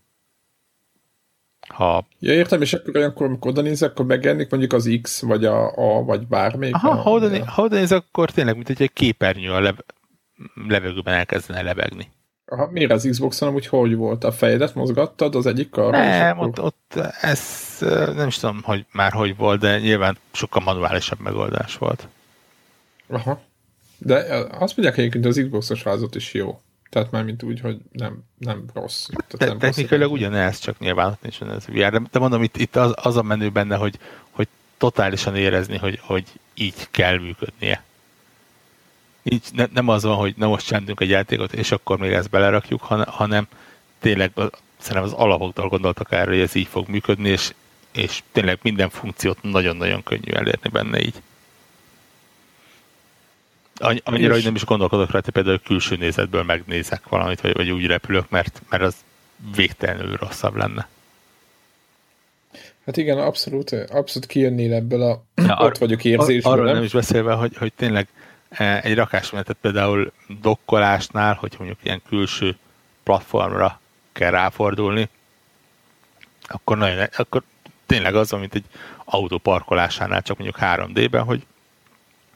Ha... 1.75 2.07
Ja, 2.19 2.33
értem, 2.33 2.63
és 2.63 2.73
akkor 2.73 2.97
olyankor, 2.97 3.27
amikor 3.27 3.51
oda 3.51 3.61
nézek, 3.61 3.91
akkor 3.91 4.05
megjelenik 4.05 4.51
mondjuk 4.51 4.73
az 4.73 4.99
X, 5.03 5.23
vagy 5.23 5.45
a, 5.45 5.73
a 5.77 6.05
vagy 6.05 6.27
bármelyik. 6.27 6.75
Aha, 6.75 6.91
a, 6.91 6.95
ha, 6.95 7.11
oda, 7.11 7.45
ha 7.47 7.63
oda 7.63 7.77
nézek, 7.77 8.05
akkor 8.09 8.31
tényleg, 8.31 8.55
mint 8.55 8.69
egy 8.69 8.91
képernyő 8.93 9.51
a 9.51 9.61
lev... 9.61 9.75
levegőben 10.69 11.15
elkezdene 11.15 11.63
lebegni. 11.63 12.11
Aha, 12.51 12.69
miért 12.71 12.91
az 12.91 13.07
Xbox-on 13.11 13.49
amúgy 13.49 13.67
hogy 13.67 13.95
volt? 13.95 14.25
A 14.25 14.33
fejedet 14.33 14.75
mozgattad 14.75 15.35
az 15.35 15.47
egyik 15.47 15.71
karra? 15.71 15.99
Nem, 15.99 16.39
ott, 16.39 16.61
ott 16.61 16.95
ez 17.21 17.77
nem 18.17 18.27
is 18.27 18.39
tudom, 18.39 18.61
hogy 18.63 18.87
már 18.93 19.13
hogy 19.13 19.37
volt, 19.37 19.61
de 19.61 19.79
nyilván 19.79 20.19
sokkal 20.33 20.63
manuálisabb 20.63 21.21
megoldás 21.21 21.77
volt. 21.77 22.09
Aha. 23.09 23.41
De 23.99 24.15
azt 24.59 24.77
mondják 24.77 24.99
egyébként, 24.99 25.27
az 25.27 25.41
Xbox-os 25.45 25.83
változat 25.83 26.15
is 26.15 26.35
jó. 26.35 26.61
Tehát 26.89 27.11
már 27.11 27.25
mint 27.25 27.43
úgy, 27.43 27.61
hogy 27.61 27.79
nem, 27.93 28.25
nem 28.39 28.65
rossz. 28.75 29.07
Tehát 29.07 29.37
de, 29.37 29.47
nem 29.47 29.59
technikailag 29.59 30.13
ugyanez, 30.13 30.59
csak 30.59 30.79
nyilván 30.79 31.11
ott 31.11 31.23
nincs 31.23 31.41
ez 31.41 31.67
VR. 31.67 31.91
De, 31.91 32.03
de 32.11 32.19
mondom, 32.19 32.43
itt, 32.43 32.57
itt 32.57 32.77
az, 32.77 32.93
az 32.97 33.17
a 33.17 33.23
menő 33.23 33.49
benne, 33.51 33.77
hogy, 33.77 33.99
hogy 34.31 34.49
totálisan 34.79 35.37
érezni, 35.37 35.77
hogy, 35.77 36.01
hogy 36.03 36.25
így 36.55 36.91
kell 36.91 37.19
működnie. 37.19 37.83
Így 39.23 39.43
ne, 39.53 39.67
nem 39.73 39.89
az 39.89 40.03
van, 40.03 40.17
hogy 40.17 40.35
na 40.37 40.47
most 40.47 40.67
csendünk 40.67 41.01
egy 41.01 41.09
játékot, 41.09 41.53
és 41.53 41.71
akkor 41.71 41.99
még 41.99 42.13
ezt 42.13 42.31
belerakjuk, 42.31 42.81
hanem 43.07 43.47
tényleg 43.99 44.33
szerintem 44.79 45.13
az 45.13 45.13
alapoktól 45.13 45.69
gondoltak 45.69 46.13
erre, 46.13 46.31
hogy 46.31 46.41
ez 46.41 46.55
így 46.55 46.67
fog 46.67 46.89
működni, 46.89 47.29
és, 47.29 47.53
és 47.93 48.23
tényleg 48.33 48.59
minden 48.63 48.91
funkciót 48.91 49.43
nagyon-nagyon 49.43 50.03
könnyű 50.03 50.33
elérni 50.33 50.69
benne 50.69 51.01
így. 51.01 51.23
Annyira, 53.79 54.33
hogy 54.33 54.45
nem 54.45 54.55
is 54.55 54.65
gondolkodok 54.65 55.11
rá, 55.11 55.21
hogy 55.25 55.33
például 55.33 55.61
külső 55.61 55.97
nézetből 55.97 56.43
megnézek 56.43 57.09
valamit, 57.09 57.41
vagy, 57.41 57.53
vagy 57.53 57.71
úgy 57.71 57.87
repülök, 57.87 58.31
mert, 58.31 58.63
mert 58.69 58.83
az 58.83 58.95
végtelenül 59.55 60.17
rosszabb 60.17 60.57
lenne. 60.57 60.89
Hát 62.87 62.97
igen, 62.97 63.19
abszolút, 63.19 63.73
abszolút 63.73 64.29
kijönnél 64.29 64.75
ebből 64.75 65.03
a 65.03 65.23
ja, 65.35 65.57
ar- 65.57 65.71
ott 65.71 65.79
vagyok 65.79 66.05
érzésből. 66.05 66.53
Arról 66.53 66.65
nem? 66.65 66.75
nem 66.75 66.83
is 66.83 66.93
beszélve, 66.93 67.33
hogy, 67.33 67.57
hogy 67.57 67.73
tényleg 67.73 68.09
e, 68.49 68.81
egy 68.83 68.95
rakásmenetet 68.95 69.57
például 69.61 70.13
dokkolásnál, 70.41 71.35
hogy 71.35 71.55
mondjuk 71.59 71.79
ilyen 71.83 72.03
külső 72.09 72.57
platformra 73.03 73.81
kell 74.13 74.31
ráfordulni, 74.31 75.09
akkor, 76.43 76.77
nagyon, 76.77 77.07
akkor 77.17 77.43
tényleg 77.87 78.15
az, 78.15 78.31
mint 78.31 78.55
egy 78.55 78.65
autó 79.05 79.39
parkolásánál, 79.39 80.23
csak 80.23 80.39
mondjuk 80.39 80.59
3D-ben, 80.61 81.23
hogy 81.23 81.47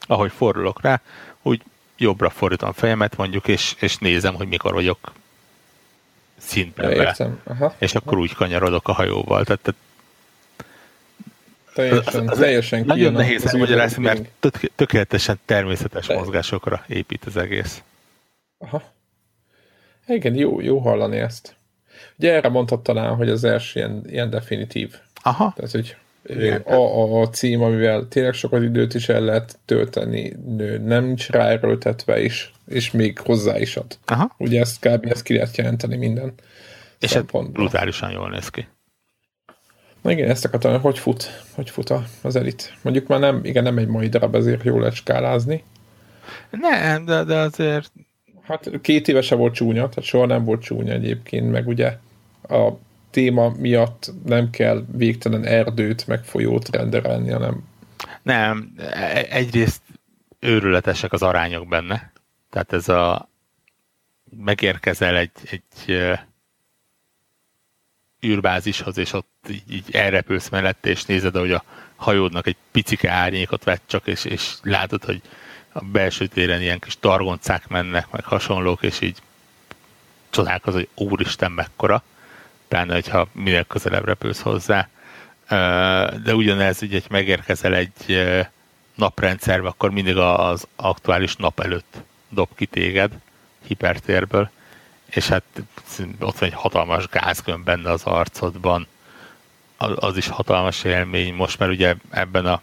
ahogy 0.07 0.33
fordulok 0.33 0.81
rá, 0.81 1.01
úgy 1.43 1.63
jobbra 1.97 2.31
fordítom 2.31 2.69
a 2.69 2.73
fejemet 2.73 3.17
mondjuk, 3.17 3.49
és, 3.49 3.75
és 3.79 3.97
nézem, 3.99 4.35
hogy 4.35 4.49
mikor 4.49 4.73
vagyok 4.73 5.13
szintben 6.39 6.91
ja, 6.91 6.97
vele. 6.97 7.37
Aha. 7.45 7.75
És 7.79 7.95
akkor 7.95 8.19
úgy 8.19 8.35
kanyarodok 8.35 8.89
a 8.89 8.93
hajóval. 8.93 9.45
Tehát, 9.45 9.61
tehát 9.61 9.81
Teljesen, 11.75 12.23
az, 12.29 12.33
az 12.33 12.39
teljesen 12.39 12.85
Nagyon 12.85 13.13
nehéz 13.13 13.47
elmagyarázni, 13.47 14.03
mert 14.03 14.29
tökéletesen 14.75 15.39
természetes 15.45 16.07
De. 16.07 16.15
mozgásokra 16.15 16.85
épít 16.89 17.25
az 17.25 17.37
egész. 17.37 17.83
Aha. 18.59 18.83
Igen, 20.07 20.35
jó, 20.35 20.61
jó 20.61 20.79
hallani 20.79 21.19
ezt. 21.19 21.57
Ugye 22.19 22.33
erre 22.33 22.49
mondtad 22.49 22.83
talán, 22.83 23.15
hogy 23.15 23.29
az 23.29 23.45
első 23.45 23.81
ilyen, 23.81 24.03
ilyen 24.07 24.31
definitív. 24.31 24.95
Aha. 25.23 25.53
Tehát, 25.57 25.71
hogy 25.71 25.97
a, 26.65 26.73
a, 26.73 27.21
a 27.21 27.29
cím, 27.29 27.63
amivel 27.63 28.09
tényleg 28.09 28.33
sokat 28.33 28.63
időt 28.63 28.95
is 28.95 29.09
el 29.09 29.21
lehet 29.21 29.59
tölteni, 29.65 30.37
nem 30.85 31.05
nincs 31.05 31.31
ráerőltetve 31.31 32.23
is, 32.23 32.53
és 32.69 32.91
még 32.91 33.19
hozzá 33.19 33.59
is 33.59 33.77
ad. 33.77 33.99
Aha. 34.07 34.35
Ugye 34.39 34.61
ezt 34.61 34.89
kb. 34.89 35.07
ezt 35.07 35.23
ki 35.23 35.35
lehet 35.35 35.57
jelenteni 35.57 35.97
minden 35.97 36.33
És 36.99 37.15
ez 37.15 37.23
brutálisan 37.53 38.11
jól 38.11 38.31
néz 38.31 38.49
ki. 38.49 38.67
Na 40.03 40.11
igen, 40.11 40.29
ezt 40.29 40.45
akartam, 40.45 40.81
hogy 40.81 40.99
fut, 40.99 41.45
hogy 41.55 41.71
fut 41.71 41.93
az 42.23 42.37
elit. 42.37 42.75
Mondjuk 42.83 43.07
már 43.07 43.21
nem, 43.21 43.41
igen, 43.45 43.63
nem 43.63 43.79
egy 43.79 43.87
mai 43.87 44.09
darab, 44.09 44.35
ezért 44.35 44.65
jól 44.65 44.79
lehet 44.79 44.95
skálázni. 44.95 45.65
Nem, 46.51 47.05
de, 47.05 47.25
de 47.25 47.37
azért... 47.37 47.93
Hát 48.43 48.71
két 48.81 49.09
évese 49.09 49.35
volt 49.35 49.55
csúnya, 49.55 49.89
tehát 49.89 50.05
soha 50.05 50.27
nem 50.27 50.45
volt 50.45 50.63
csúnya 50.63 50.93
egyébként, 50.93 51.51
meg 51.51 51.67
ugye 51.67 51.97
a 52.49 52.69
téma 53.13 53.53
miatt 53.59 54.11
nem 54.25 54.51
kell 54.51 54.85
végtelen 54.93 55.45
erdőt, 55.45 56.07
meg 56.07 56.25
folyót 56.25 56.69
renderelni, 56.69 57.31
hanem... 57.31 57.65
Nem, 58.23 58.73
e, 58.79 59.27
egyrészt 59.31 59.83
őrületesek 60.39 61.13
az 61.13 61.23
arányok 61.23 61.69
benne. 61.69 62.13
Tehát 62.51 62.73
ez 62.73 62.89
a 62.89 63.29
megérkezel 64.37 65.17
egy, 65.17 65.31
egy 65.51 66.01
űrbázishoz, 68.27 68.99
és 68.99 69.13
ott 69.13 69.49
így, 69.69 69.85
elrepülsz 69.93 70.49
mellett, 70.49 70.87
és 70.87 71.05
nézed, 71.05 71.37
hogy 71.37 71.53
a 71.53 71.65
hajódnak 71.97 72.47
egy 72.47 72.57
picike 72.71 73.11
árnyékot 73.11 73.65
vett 73.65 73.83
csak, 73.87 74.07
és, 74.07 74.25
és 74.25 74.55
látod, 74.63 75.05
hogy 75.05 75.23
a 75.73 75.85
belső 75.85 76.27
téren 76.27 76.61
ilyen 76.61 76.79
kis 76.79 76.97
targoncák 77.01 77.69
mennek, 77.69 78.11
meg 78.11 78.25
hasonlók, 78.25 78.83
és 78.83 79.01
így 79.01 79.19
csodálkozol, 80.31 80.87
hogy 80.95 81.07
úristen 81.09 81.53
mekkora 81.53 82.03
pláne, 82.73 82.95
hogyha 82.95 83.29
minél 83.33 83.65
közelebb 83.65 84.05
repülsz 84.05 84.41
hozzá. 84.41 84.89
De 86.25 86.35
ugyanez, 86.35 86.83
ugye, 86.83 87.01
hogy 87.01 87.11
megérkezel 87.11 87.75
egy 87.75 88.27
naprendszerbe, 88.95 89.69
akkor 89.69 89.91
mindig 89.91 90.17
az 90.17 90.67
aktuális 90.77 91.37
nap 91.37 91.61
előtt 91.61 91.97
dob 92.29 92.49
ki 92.55 92.67
téged 92.67 93.13
hipertérből, 93.67 94.51
és 95.07 95.29
hát 95.29 95.43
ott 96.21 96.39
van 96.39 96.49
egy 96.49 96.55
hatalmas 96.55 97.09
gázgömb 97.09 97.65
benne 97.65 97.91
az 97.91 98.03
arcodban, 98.05 98.87
az 99.77 100.17
is 100.17 100.29
hatalmas 100.29 100.85
élmény. 100.85 101.35
Most 101.35 101.59
már 101.59 101.69
ugye 101.69 101.95
ebben 102.11 102.47
a 102.47 102.63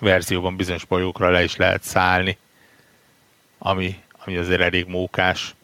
verzióban 0.00 0.56
bizonyos 0.56 0.84
bolyókra 0.84 1.30
le 1.30 1.42
is 1.42 1.56
lehet 1.56 1.82
szállni, 1.82 2.38
ami, 3.58 4.00
ami 4.24 4.36
azért 4.36 4.60
elég 4.60 4.86
mókás. 4.86 5.54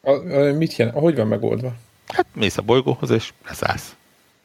A, 0.00 0.12
mit 0.56 0.76
jelent? 0.76 0.98
Hogy 0.98 1.16
van 1.16 1.26
megoldva? 1.26 1.74
Hát 2.12 2.26
mész 2.34 2.56
a 2.56 2.62
bolygóhoz, 2.62 3.10
és 3.10 3.32
leszállsz. 3.46 3.96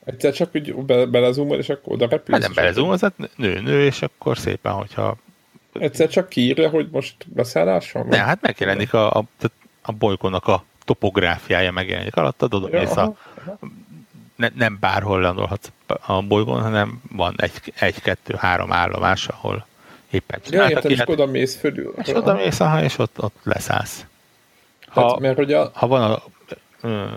Egyszer 0.06 0.34
csak 0.34 0.50
úgy 0.54 0.74
be, 0.74 1.06
belezumol, 1.06 1.58
és 1.58 1.70
akkor 1.70 1.94
oda 1.94 2.08
repülsz? 2.08 2.40
Hát 2.40 2.42
nem 2.42 2.64
belezumol, 2.64 2.98
hát 3.02 3.14
nő, 3.36 3.60
nő, 3.60 3.86
és 3.86 4.02
akkor 4.02 4.38
szépen, 4.38 4.72
hogyha... 4.72 5.16
Egyszer 5.80 6.10
csak 6.10 6.30
kiírja, 6.30 6.70
hogy 6.70 6.88
most 6.92 7.16
beszállás 7.28 7.92
van? 7.92 8.08
Ne, 8.08 8.18
hát 8.18 8.42
megjelenik 8.42 8.94
a, 8.94 9.12
a, 9.12 9.26
a 9.82 9.92
bolygónak 9.92 10.48
a 10.48 10.64
topográfiája 10.86 11.72
megjelenik 11.72 12.16
alatt, 12.16 12.44
oda 12.44 12.70
ja, 12.72 12.80
mész 12.80 12.96
a, 12.96 13.16
ne, 14.38 14.50
nem 14.56 14.78
bárhol 14.80 15.22
landolhatsz 15.22 15.72
a 16.06 16.22
bolygón, 16.22 16.62
hanem 16.62 17.02
van 17.12 17.34
egy, 17.38 17.74
egy, 17.80 18.02
kettő, 18.02 18.36
három 18.38 18.72
állomás, 18.72 19.28
ahol 19.28 19.66
éppen 20.10 20.40
Ja, 20.44 20.50
csináltak 20.50 20.72
érted, 20.72 20.92
és 20.92 20.98
ilyet, 20.98 21.10
oda 21.10 21.26
mész 21.26 21.56
fölül. 21.56 21.94
és 21.98 22.08
oda 22.08 22.34
mész, 22.34 22.60
aha, 22.60 22.84
és 22.84 22.98
ott, 22.98 23.24
ott 23.24 23.36
leszállsz. 23.44 24.06
Ha, 24.88 25.10
hát, 25.10 25.20
mert 25.20 25.36
hogy 25.36 25.54
a, 25.54 25.72
ha 25.74 25.88
van 25.88 26.12
a, 26.12 26.24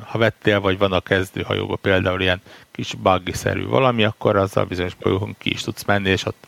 ha 0.06 0.18
vettél, 0.18 0.60
vagy 0.60 0.78
van 0.78 0.92
a 0.92 1.00
kezdőhajóba 1.00 1.76
például 1.76 2.20
ilyen 2.20 2.40
kis 2.70 2.94
buggy-szerű 2.94 3.66
valami, 3.66 4.04
akkor 4.04 4.36
azzal 4.36 4.64
bizonyos 4.64 4.92
folyókon 5.00 5.34
ki 5.38 5.50
is 5.50 5.62
tudsz 5.62 5.84
menni, 5.84 6.08
és 6.08 6.26
ott 6.26 6.46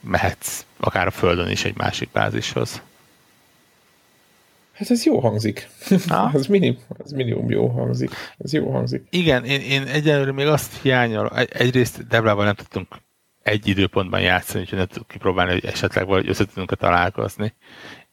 mehetsz 0.00 0.64
akár 0.80 1.06
a 1.06 1.10
földön 1.10 1.48
is 1.50 1.64
egy 1.64 1.76
másik 1.76 2.08
bázishoz. 2.12 2.82
hát 4.72 4.90
ez 4.90 5.04
jó 5.04 5.20
hangzik. 5.20 5.68
Ez, 6.32 6.46
minim, 6.46 6.78
ez 7.04 7.10
minimum 7.10 7.50
jó 7.50 7.68
hangzik. 7.68 8.10
Ez 8.38 8.52
jó 8.52 8.70
hangzik. 8.70 9.06
Igen, 9.10 9.44
én, 9.44 9.60
én 9.60 9.82
egyelőre 9.82 10.32
még 10.32 10.46
azt 10.46 10.78
hiányol, 10.82 11.30
egy- 11.36 11.52
egyrészt 11.52 12.06
Debrával 12.06 12.44
nem 12.44 12.54
tudtunk 12.54 12.86
egy 13.42 13.68
időpontban 13.68 14.20
játszani, 14.20 14.60
úgyhogy 14.62 14.78
nem 14.78 14.86
tudtuk 14.86 15.08
kipróbálni, 15.08 15.52
hogy 15.52 15.64
esetleg 15.64 16.06
valahogy 16.06 16.28
össze 16.28 16.44
tudunk 16.46 16.74
találkozni. 16.74 17.54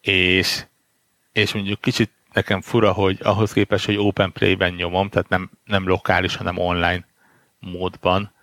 És, 0.01 0.65
és 1.32 1.54
mondjuk 1.54 1.82
kicsit 1.82 2.12
nekem 2.36 2.62
fura, 2.62 2.92
hogy 2.92 3.20
ahhoz 3.24 3.51
képest, 3.51 3.86
hogy 3.86 3.98
Open 3.98 4.32
Play-ben 4.32 4.74
nyomom, 4.74 5.10
tehát 5.10 5.30
nem, 5.30 5.50
nem 5.65 5.88
lokális, 5.88 6.36
hanem 6.36 6.58
online 6.58 7.06
módban, 7.60 8.34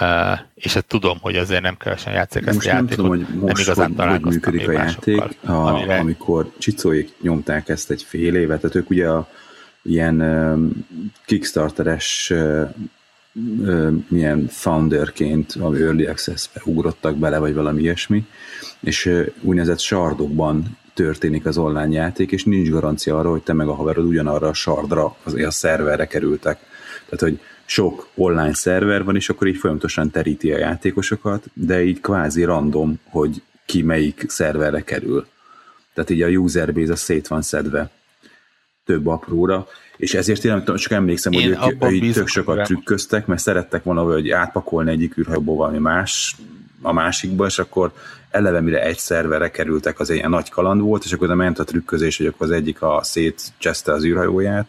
Uh, 0.00 0.38
és 0.54 0.74
hát 0.74 0.86
tudom, 0.86 1.18
hogy 1.20 1.36
azért 1.36 1.62
nem 1.62 1.76
kevesen 1.76 2.12
játszik 2.12 2.46
ezt 2.46 2.54
Most 2.54 2.68
a 2.68 2.72
nem 2.72 2.82
játékot. 2.82 3.04
tudom, 3.04 3.26
hogy 3.26 3.40
most 3.40 3.62
igazán 3.62 3.94
hogy, 3.96 4.08
hogy 4.08 4.20
működik 4.20 4.68
a 4.68 4.72
játék, 4.72 5.22
a, 5.44 5.52
amire- 5.52 5.98
amikor 5.98 6.52
csicóik 6.58 7.12
nyomták 7.20 7.68
ezt 7.68 7.90
egy 7.90 8.02
fél 8.02 8.34
évet, 8.34 8.60
tehát 8.60 8.76
ők 8.76 8.90
ugye 8.90 9.08
a 9.08 9.28
ilyen 9.82 10.20
um, 10.20 10.86
Kickstarteres 11.24 12.32
uh, 12.34 12.70
milyen 14.08 14.46
founderként, 14.48 15.56
ami 15.60 15.80
Early 15.80 16.06
Access-be 16.06 16.60
ugrottak 16.64 17.16
bele, 17.16 17.38
vagy 17.38 17.54
valami 17.54 17.80
ilyesmi, 17.80 18.26
és 18.80 19.06
uh, 19.06 19.26
úgynevezett 19.40 19.80
sardokban 19.80 20.78
történik 21.02 21.46
az 21.46 21.58
online 21.58 21.88
játék, 21.88 22.32
és 22.32 22.44
nincs 22.44 22.68
garancia 22.68 23.18
arra, 23.18 23.30
hogy 23.30 23.42
te 23.42 23.52
meg 23.52 23.68
a 23.68 23.74
haverod 23.74 24.04
ugyanarra 24.04 24.48
a 24.48 24.52
sardra, 24.52 25.16
az 25.22 25.34
a 25.34 25.50
szerverre 25.50 26.06
kerültek. 26.06 26.58
Tehát, 27.04 27.20
hogy 27.20 27.40
sok 27.64 28.08
online 28.14 28.54
szerver 28.54 29.04
van, 29.04 29.16
és 29.16 29.28
akkor 29.28 29.46
így 29.46 29.56
folyamatosan 29.56 30.10
teríti 30.10 30.52
a 30.52 30.58
játékosokat, 30.58 31.44
de 31.54 31.82
így 31.82 32.00
kvázi 32.00 32.44
random, 32.44 33.00
hogy 33.04 33.42
ki 33.66 33.82
melyik 33.82 34.24
szerverre 34.28 34.80
kerül. 34.80 35.26
Tehát 35.94 36.10
így 36.10 36.22
a 36.22 36.28
user 36.28 36.72
base 36.74 36.92
az 36.92 37.00
szét 37.00 37.28
van 37.28 37.42
szedve 37.42 37.90
több 38.84 39.06
apróra, 39.06 39.66
és 39.96 40.14
ezért 40.14 40.44
én 40.44 40.62
nem 40.64 40.76
csak 40.76 40.92
emlékszem, 40.92 41.32
hogy 41.32 41.42
Én 41.42 41.50
ők, 41.50 41.60
abban 41.60 41.92
ők 41.92 42.00
bízok, 42.00 42.14
tök 42.14 42.26
sokat 42.26 42.56
hogy- 42.56 42.64
trükköztek, 42.64 43.26
mert 43.26 43.40
szerettek 43.40 43.82
volna, 43.82 44.02
hogy 44.02 44.30
átpakolni 44.30 44.90
egyik 44.90 45.18
űrhajóból 45.18 45.56
valami 45.56 45.78
más 45.78 46.36
a 46.82 46.92
másikba, 46.92 47.46
és 47.46 47.58
akkor 47.58 47.92
eleve 48.30 48.60
mire 48.60 48.82
egy 48.82 48.98
szerverre 48.98 49.50
kerültek, 49.50 50.00
az 50.00 50.10
ilyen 50.10 50.30
nagy 50.30 50.48
kaland 50.48 50.80
volt, 50.80 51.04
és 51.04 51.12
akkor 51.12 51.26
oda 51.26 51.34
ment 51.34 51.58
a 51.58 51.64
trükközés, 51.64 52.16
hogy 52.16 52.26
akkor 52.26 52.46
az 52.46 52.52
egyik 52.52 52.82
a 52.82 53.00
szétcseszte 53.02 53.92
az 53.92 54.04
űrhajóját, 54.04 54.66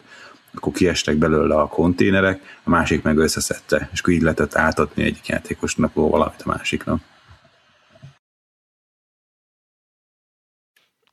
akkor 0.54 0.72
kiestek 0.72 1.16
belőle 1.16 1.54
a 1.54 1.66
konténerek, 1.66 2.40
a 2.64 2.70
másik 2.70 3.02
meg 3.02 3.18
összeszedte, 3.18 3.88
és 3.92 4.00
akkor 4.00 4.12
így 4.12 4.22
lehetett 4.22 4.54
átadni 4.54 5.04
egyik 5.04 5.26
játékosnak 5.26 5.94
valamit 5.94 6.42
a 6.44 6.48
másiknak. 6.48 7.00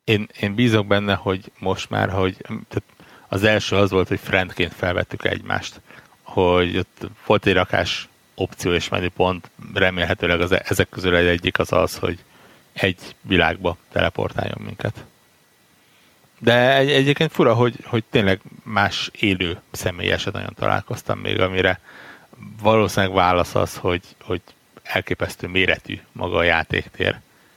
én, 0.09 0.27
én 0.39 0.55
bízok 0.55 0.87
benne, 0.87 1.13
hogy 1.13 1.51
most 1.59 1.89
már, 1.89 2.09
hogy 2.09 2.37
tehát 2.41 2.83
az 3.27 3.43
első 3.43 3.75
az 3.75 3.91
volt, 3.91 4.07
hogy 4.07 4.19
friendként 4.19 4.73
felvettük 4.73 5.25
egymást, 5.25 5.81
hogy 6.21 6.77
ott 6.77 7.09
volt 7.25 7.45
egy 7.45 7.53
rakás 7.53 8.08
opció 8.39 8.73
és 8.73 8.89
menüpont, 8.89 9.49
remélhetőleg 9.73 10.41
az, 10.41 10.51
ezek 10.51 10.89
közül 10.89 11.15
egy 11.15 11.27
egyik 11.27 11.59
az 11.59 11.71
az, 11.71 11.97
hogy 11.97 12.19
egy 12.73 13.15
világba 13.21 13.77
teleportáljon 13.91 14.61
minket. 14.65 15.03
De 16.39 16.75
egy, 16.75 16.91
egyébként 16.91 17.31
fura, 17.31 17.53
hogy, 17.53 17.75
hogy 17.83 18.03
tényleg 18.09 18.39
más 18.63 19.09
élő 19.19 19.61
személyeset 19.71 20.33
nagyon 20.33 20.53
találkoztam 20.53 21.19
még, 21.19 21.39
amire 21.39 21.79
valószínűleg 22.61 23.15
válasz 23.15 23.55
az, 23.55 23.75
hogy, 23.75 24.01
hogy 24.21 24.41
elképesztő 24.83 25.47
méretű 25.47 25.99
maga 26.11 26.37
a 26.37 26.43
játéktér. 26.43 27.11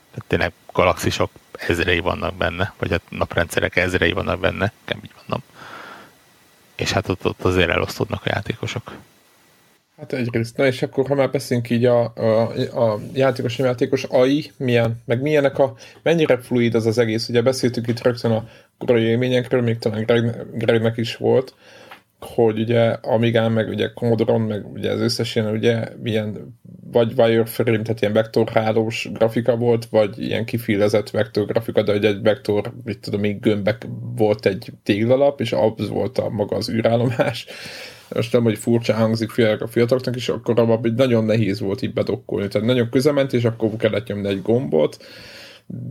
Tehát 0.09 0.27
tényleg 0.27 0.51
galaxisok 0.71 1.31
ezrei 1.51 1.99
vannak 1.99 2.35
benne, 2.35 2.73
vagy 2.77 2.91
hát 2.91 3.01
naprendszerek 3.09 3.75
ezrei 3.75 4.11
vannak 4.11 4.39
benne, 4.39 4.71
nem 4.85 4.99
így 5.03 5.13
mondom. 5.17 5.43
És 6.75 6.91
hát 6.91 7.09
ott, 7.09 7.25
ott 7.25 7.43
azért 7.43 7.69
elosztódnak 7.69 8.25
a 8.25 8.29
játékosok. 8.29 8.91
Hát 10.03 10.13
egyrészt, 10.13 10.57
na 10.57 10.65
és 10.65 10.81
akkor, 10.81 11.07
ha 11.07 11.15
már 11.15 11.31
beszélünk 11.31 11.69
így 11.69 11.85
a, 11.85 12.13
a, 12.15 12.41
a 12.83 12.99
játékos, 13.13 13.57
játékos 13.57 14.03
AI, 14.03 14.51
milyen, 14.57 15.01
meg 15.05 15.21
milyenek 15.21 15.59
a, 15.59 15.75
mennyire 16.01 16.37
fluid 16.37 16.75
az 16.75 16.85
az 16.85 16.97
egész, 16.97 17.29
ugye 17.29 17.41
beszéltük 17.41 17.87
itt 17.87 18.01
rögtön 18.01 18.31
a 18.31 18.47
korai 18.77 19.03
élményekről, 19.03 19.61
még 19.61 19.77
talán 19.79 20.03
Greg, 20.03 20.45
Gregnek 20.53 20.97
is 20.97 21.15
volt, 21.15 21.53
hogy 22.19 22.59
ugye 22.59 22.81
Amigán, 22.89 23.51
meg 23.51 23.69
ugye 23.69 23.93
Commodore-on, 23.93 24.41
meg 24.41 24.71
ugye 24.73 24.91
az 24.91 24.99
összes 24.99 25.35
ilyen, 25.35 25.51
ugye 25.51 25.87
ilyen 26.03 26.57
vagy 26.91 27.13
wireframe, 27.17 27.81
tehát 27.81 28.01
ilyen 28.01 28.13
vektorhálós 28.13 29.09
grafika 29.13 29.55
volt, 29.55 29.85
vagy 29.85 30.21
ilyen 30.21 30.45
kifilezett 30.45 31.09
vektor 31.09 31.45
grafika, 31.45 31.83
de 31.83 31.91
hogy 31.91 32.05
egy 32.05 32.21
vektor, 32.21 32.73
mit 32.83 32.99
tudom, 32.99 33.19
még 33.19 33.39
gömbek 33.39 33.87
volt 34.15 34.45
egy 34.45 34.71
téglalap, 34.83 35.41
és 35.41 35.51
az 35.51 35.89
volt 35.89 36.17
a 36.17 36.29
maga 36.29 36.55
az 36.55 36.69
űrállomás. 36.69 37.45
Most 38.13 38.33
nem, 38.33 38.43
hogy 38.43 38.57
furcsa 38.57 38.93
hangzik 38.93 39.29
főleg 39.29 39.61
a 39.61 39.67
fiataloknak 39.67 40.15
is, 40.15 40.29
akkor 40.29 40.59
abban 40.59 40.85
így 40.85 40.93
nagyon 40.93 41.25
nehéz 41.25 41.59
volt 41.59 41.81
így 41.81 41.93
bedokkolni. 41.93 42.47
Tehát 42.47 42.67
nagyon 42.67 42.89
közement, 42.89 43.33
és 43.33 43.43
akkor 43.43 43.69
kellett 43.77 44.07
nyomni 44.07 44.27
egy 44.27 44.41
gombot, 44.41 45.05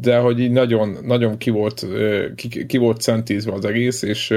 de 0.01 0.19
hogy 0.19 0.41
így 0.41 0.51
nagyon, 0.51 0.97
nagyon 1.03 1.39
ki 1.39 1.51
volt, 1.51 1.87
ki, 2.35 2.67
ki 2.67 2.77
volt 2.77 3.01
centízve 3.01 3.53
az 3.53 3.65
egész, 3.65 4.03
és 4.03 4.29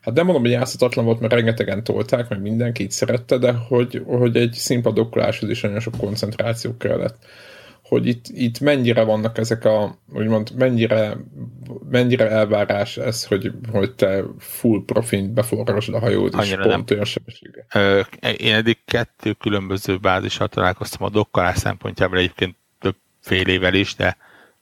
hát 0.00 0.14
nem 0.14 0.24
mondom, 0.24 0.42
hogy 0.42 0.50
játszhatatlan 0.50 1.04
volt, 1.04 1.20
mert 1.20 1.32
rengetegen 1.32 1.84
tolták, 1.84 2.28
meg 2.28 2.40
mindenki 2.40 2.82
így 2.82 2.90
szerette, 2.90 3.38
de 3.38 3.52
hogy, 3.52 4.02
hogy 4.06 4.36
egy 4.36 4.52
színpad 4.52 4.94
dokkoláshoz 4.94 5.50
is 5.50 5.60
nagyon 5.60 5.80
sok 5.80 5.96
koncentráció 5.96 6.76
kellett. 6.76 7.16
Hogy 7.90 8.06
itt, 8.06 8.24
itt 8.28 8.60
mennyire 8.60 9.02
vannak 9.02 9.38
ezek 9.38 9.64
a, 9.64 9.98
úgymond, 10.14 10.52
mennyire, 10.56 11.16
mennyire 11.90 12.30
elvárás 12.30 12.96
ez, 12.96 13.24
hogy, 13.24 13.52
hogy 13.72 13.94
te 13.94 14.24
full 14.38 14.82
profint 14.86 15.32
beforrasd 15.32 15.94
a 15.94 15.98
hajód, 15.98 16.32
és 16.32 16.38
Annyira 16.38 16.62
pont 16.62 16.74
nem. 16.74 16.84
olyan 16.88 17.04
sebességgel. 17.04 17.66
Én 18.36 18.54
eddig 18.54 18.78
kettő 18.84 19.32
különböző 19.32 19.96
bázissal 19.96 20.48
találkoztam 20.48 21.06
a 21.06 21.10
dokkolás 21.10 21.56
szempontjából 21.56 22.18
egyébként 22.18 22.56
több 22.78 22.96
fél 23.20 23.46
évvel 23.46 23.74
is, 23.74 23.94
de, 23.94 24.16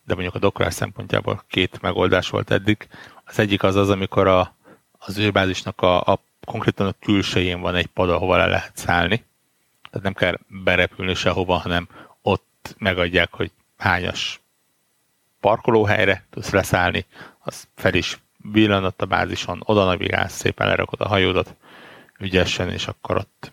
de 0.05 0.15
mondjuk 0.15 0.35
a 0.35 0.39
dokkolás 0.39 0.75
szempontjából 0.75 1.45
két 1.49 1.81
megoldás 1.81 2.31
volt 2.31 2.51
eddig. 2.51 2.89
Az 3.25 3.39
egyik 3.39 3.63
az 3.63 3.77
az, 3.77 3.91
amikor 3.91 4.27
a, 4.27 4.57
az 4.99 5.19
űrbázisnak 5.19 5.81
a, 5.81 6.01
a 6.01 6.21
konkrétan 6.45 6.87
a 6.87 6.95
külsején 7.01 7.61
van 7.61 7.75
egy 7.75 7.87
pad, 7.87 8.11
ahova 8.11 8.37
le 8.37 8.47
lehet 8.47 8.77
szállni. 8.77 9.25
Tehát 9.91 10.05
nem 10.05 10.15
kell 10.15 10.39
berepülni 10.65 11.15
sehova, 11.15 11.55
hanem 11.55 11.89
megadják, 12.79 13.33
hogy 13.33 13.51
hányas 13.77 14.41
parkolóhelyre 15.41 16.25
tudsz 16.31 16.51
leszállni, 16.51 17.07
az 17.39 17.69
fel 17.75 17.95
is 17.95 18.19
villanott 18.53 19.03
a 19.03 19.07
bázison, 19.07 19.63
oda 19.65 19.85
navigálsz, 19.85 20.37
szépen 20.37 20.67
lerakod 20.67 21.01
a 21.01 21.09
hajódat, 21.09 21.55
ügyesen, 22.19 22.71
és 22.71 22.87
akkor 22.87 23.17
ott 23.17 23.53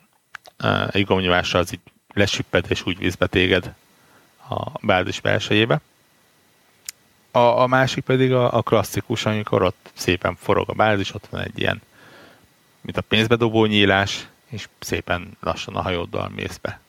uh, 0.64 0.96
egy 0.96 1.06
gomnyomással 1.06 1.62
az 1.62 1.74
így 1.74 1.80
lesüpped, 2.14 2.66
és 2.70 2.86
úgy 2.86 2.98
vízbe 2.98 3.28
téged 3.28 3.74
a 4.50 4.72
bázis 4.82 5.22
belsejébe. 5.22 5.82
A, 7.32 7.40
a 7.40 7.68
másik 7.68 8.04
pedig 8.04 8.34
a, 8.34 8.54
a 8.54 8.62
klasszikus, 8.62 9.26
amikor 9.26 9.62
ott 9.64 9.92
szépen 9.94 10.36
forog 10.36 10.70
a 10.70 10.74
bázis, 10.74 11.14
ott 11.14 11.28
van 11.30 11.42
egy 11.42 11.60
ilyen, 11.60 11.82
mint 12.82 12.98
a 12.98 13.02
pénzbedobó 13.02 13.66
nyílás, 13.66 14.28
és 14.46 14.70
szépen 14.80 15.38
lassan 15.42 15.76
a 15.76 15.82
hajóddal 15.82 16.30
mész 16.30 16.58
be. 16.58 16.80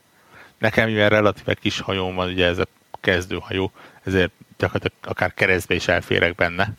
Nekem, 0.59 0.88
mivel 0.88 1.09
relatíve 1.09 1.55
kis 1.55 1.81
hajóm 1.81 2.14
van, 2.14 2.31
ugye 2.31 2.47
ez 2.47 2.59
a 2.59 2.66
kezdőhajó, 3.01 3.73
ezért 4.05 4.31
gyakorlatilag 4.59 4.97
akár 5.03 5.35
keresztbe 5.35 5.75
is 5.75 5.88
elférek 5.88 6.35
benne, 6.35 6.73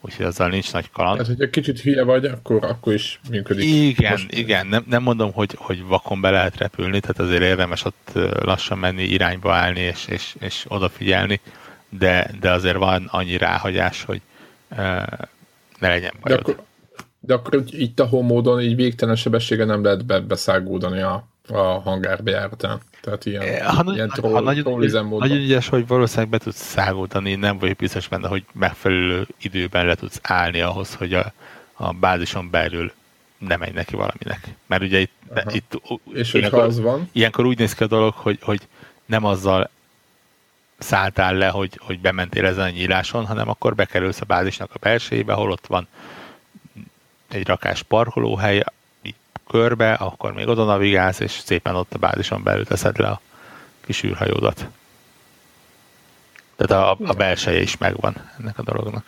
úgyhogy 0.00 0.24
azzal 0.26 0.48
nincs 0.48 0.72
nagy 0.72 0.90
kaland. 0.90 1.18
Tehát, 1.18 1.32
hogyha 1.32 1.50
kicsit 1.50 1.80
hülye 1.80 2.02
vagy, 2.02 2.24
akkor, 2.24 2.64
akkor 2.64 2.92
is 2.92 3.20
működik. 3.30 3.64
Igen, 3.64 4.10
Most- 4.10 4.32
igen, 4.32 4.66
nem, 4.66 4.84
nem 4.88 5.02
mondom, 5.02 5.32
hogy, 5.32 5.54
hogy 5.56 5.82
vakon 5.82 6.20
be 6.20 6.30
lehet 6.30 6.56
repülni, 6.56 7.00
tehát 7.00 7.18
azért 7.18 7.42
érdemes 7.42 7.84
ott 7.84 8.10
lassan 8.42 8.78
menni, 8.78 9.02
irányba 9.02 9.54
állni 9.54 9.80
és, 9.80 10.06
és, 10.08 10.36
és 10.40 10.64
odafigyelni, 10.68 11.40
de, 11.88 12.30
de 12.40 12.50
azért 12.50 12.76
van 12.76 13.08
annyi 13.10 13.36
ráhagyás, 13.36 14.04
hogy 14.04 14.20
uh, 14.70 14.76
ne 15.78 15.88
legyen 15.88 16.12
De 16.14 16.18
bajod. 16.20 16.38
akkor, 16.40 16.62
de 17.20 17.34
akkor 17.34 17.54
így, 17.54 17.80
így 17.80 17.94
tahó 17.94 18.22
módon 18.22 18.60
így 18.60 18.76
végtelen 18.76 19.16
sebessége 19.16 19.64
nem 19.64 19.84
lehet 19.84 20.04
be, 20.04 20.20
beszágódani 20.20 21.00
a, 21.00 21.28
a 21.50 21.80
hangárbejáratán. 21.80 22.80
Tehát 23.00 23.24
ilyen, 23.26 23.66
Ha, 23.66 23.82
nagy, 23.82 23.94
ilyen 23.94 24.08
ha 24.08 24.16
troll, 24.16 24.42
nagyon, 24.42 24.62
trollizem 24.62 25.06
módon. 25.06 25.28
nagyon 25.28 25.44
ügyes, 25.44 25.68
hogy 25.68 25.86
valószínűleg 25.86 26.28
be 26.28 26.38
tudsz 26.38 26.60
szágódani, 26.62 27.34
nem 27.34 27.58
vagyok 27.58 27.76
biztos 27.76 28.08
benne, 28.08 28.28
hogy 28.28 28.44
megfelelő 28.52 29.26
időben 29.42 29.86
le 29.86 29.94
tudsz 29.94 30.18
állni 30.22 30.60
ahhoz, 30.60 30.94
hogy 30.94 31.14
a, 31.14 31.32
a 31.72 31.92
bázison 31.92 32.50
belül 32.50 32.92
nem 33.38 33.58
menj 33.58 33.72
neki 33.72 33.96
valaminek. 33.96 34.48
Mert 34.66 34.82
ugye 34.82 34.98
itt, 34.98 35.12
de, 35.34 35.44
itt 35.52 35.80
És 36.12 36.34
ilyenkor, 36.34 36.62
az 36.62 36.80
van, 36.80 37.08
ilyenkor 37.12 37.46
úgy 37.46 37.58
néz 37.58 37.74
ki 37.74 37.82
a 37.82 37.86
dolog, 37.86 38.14
hogy, 38.14 38.38
hogy 38.42 38.60
nem 39.06 39.24
azzal 39.24 39.70
szálltál 40.78 41.34
le, 41.34 41.48
hogy, 41.48 41.80
hogy 41.82 42.00
bementél 42.00 42.46
ezen 42.46 42.64
a 42.64 42.70
nyíláson, 42.70 43.26
hanem 43.26 43.48
akkor 43.48 43.74
bekerülsz 43.74 44.20
a 44.20 44.24
bázisnak 44.24 44.70
a 44.74 44.78
belsejébe, 44.80 45.32
ahol 45.32 45.50
ott 45.50 45.66
van 45.66 45.88
egy 47.28 47.46
rakás 47.46 47.82
parkolóhely, 47.82 48.64
körbe, 49.48 49.92
akkor 49.92 50.32
még 50.32 50.48
oda 50.48 50.64
navigálsz, 50.64 51.20
és 51.20 51.30
szépen 51.30 51.74
ott 51.74 51.94
a 51.94 51.98
bázison 51.98 52.42
belül 52.42 52.64
teszed 52.64 52.98
le 52.98 53.08
a 53.08 53.20
kis 53.80 54.02
űrhajódat. 54.02 54.68
Tehát 56.56 56.84
a, 56.84 56.96
a 57.06 57.12
belseje 57.12 57.60
is 57.60 57.76
megvan 57.76 58.14
ennek 58.40 58.58
a 58.58 58.62
dolognak. 58.62 59.04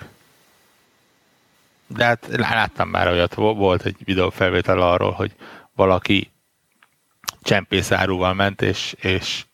De 1.86 2.04
hát 2.04 2.28
láttam 2.30 2.88
már 2.88 3.08
olyat, 3.08 3.34
volt 3.34 3.84
egy 3.84 3.96
videófelvétel 4.04 4.80
arról, 4.80 5.10
hogy 5.10 5.32
valaki 5.74 6.30
csempészáruval 7.42 8.34
ment, 8.34 8.62
és, 8.62 8.94
és 8.98 9.44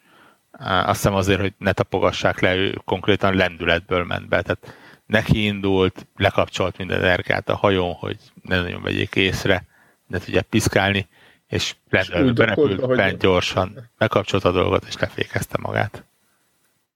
azt 0.59 1.01
hiszem 1.01 1.15
azért, 1.15 1.41
hogy 1.41 1.55
ne 1.59 1.73
tapogassák 1.73 2.41
le, 2.41 2.55
ő 2.55 2.79
konkrétan 2.85 3.35
lendületből 3.35 4.05
ment 4.05 4.29
be. 4.29 4.43
Tehát 4.43 4.77
neki 5.07 5.45
indult, 5.45 6.07
lekapcsolt 6.17 6.79
minden 6.79 7.03
energiát 7.03 7.49
a 7.49 7.57
hajón, 7.57 7.93
hogy 7.93 8.17
ne 8.43 8.61
nagyon 8.61 8.83
vegyék 8.83 9.15
észre, 9.15 9.65
ne 10.07 10.19
tudja 10.19 10.43
piszkálni, 10.43 11.09
és 11.47 11.75
berepült 11.89 12.97
bent 12.97 13.19
gyorsan, 13.19 13.91
bekapcsolt 13.99 14.45
a 14.45 14.53
dolgot, 14.53 14.85
és 14.85 14.97
lefékezte 14.99 15.59
magát. 15.61 16.05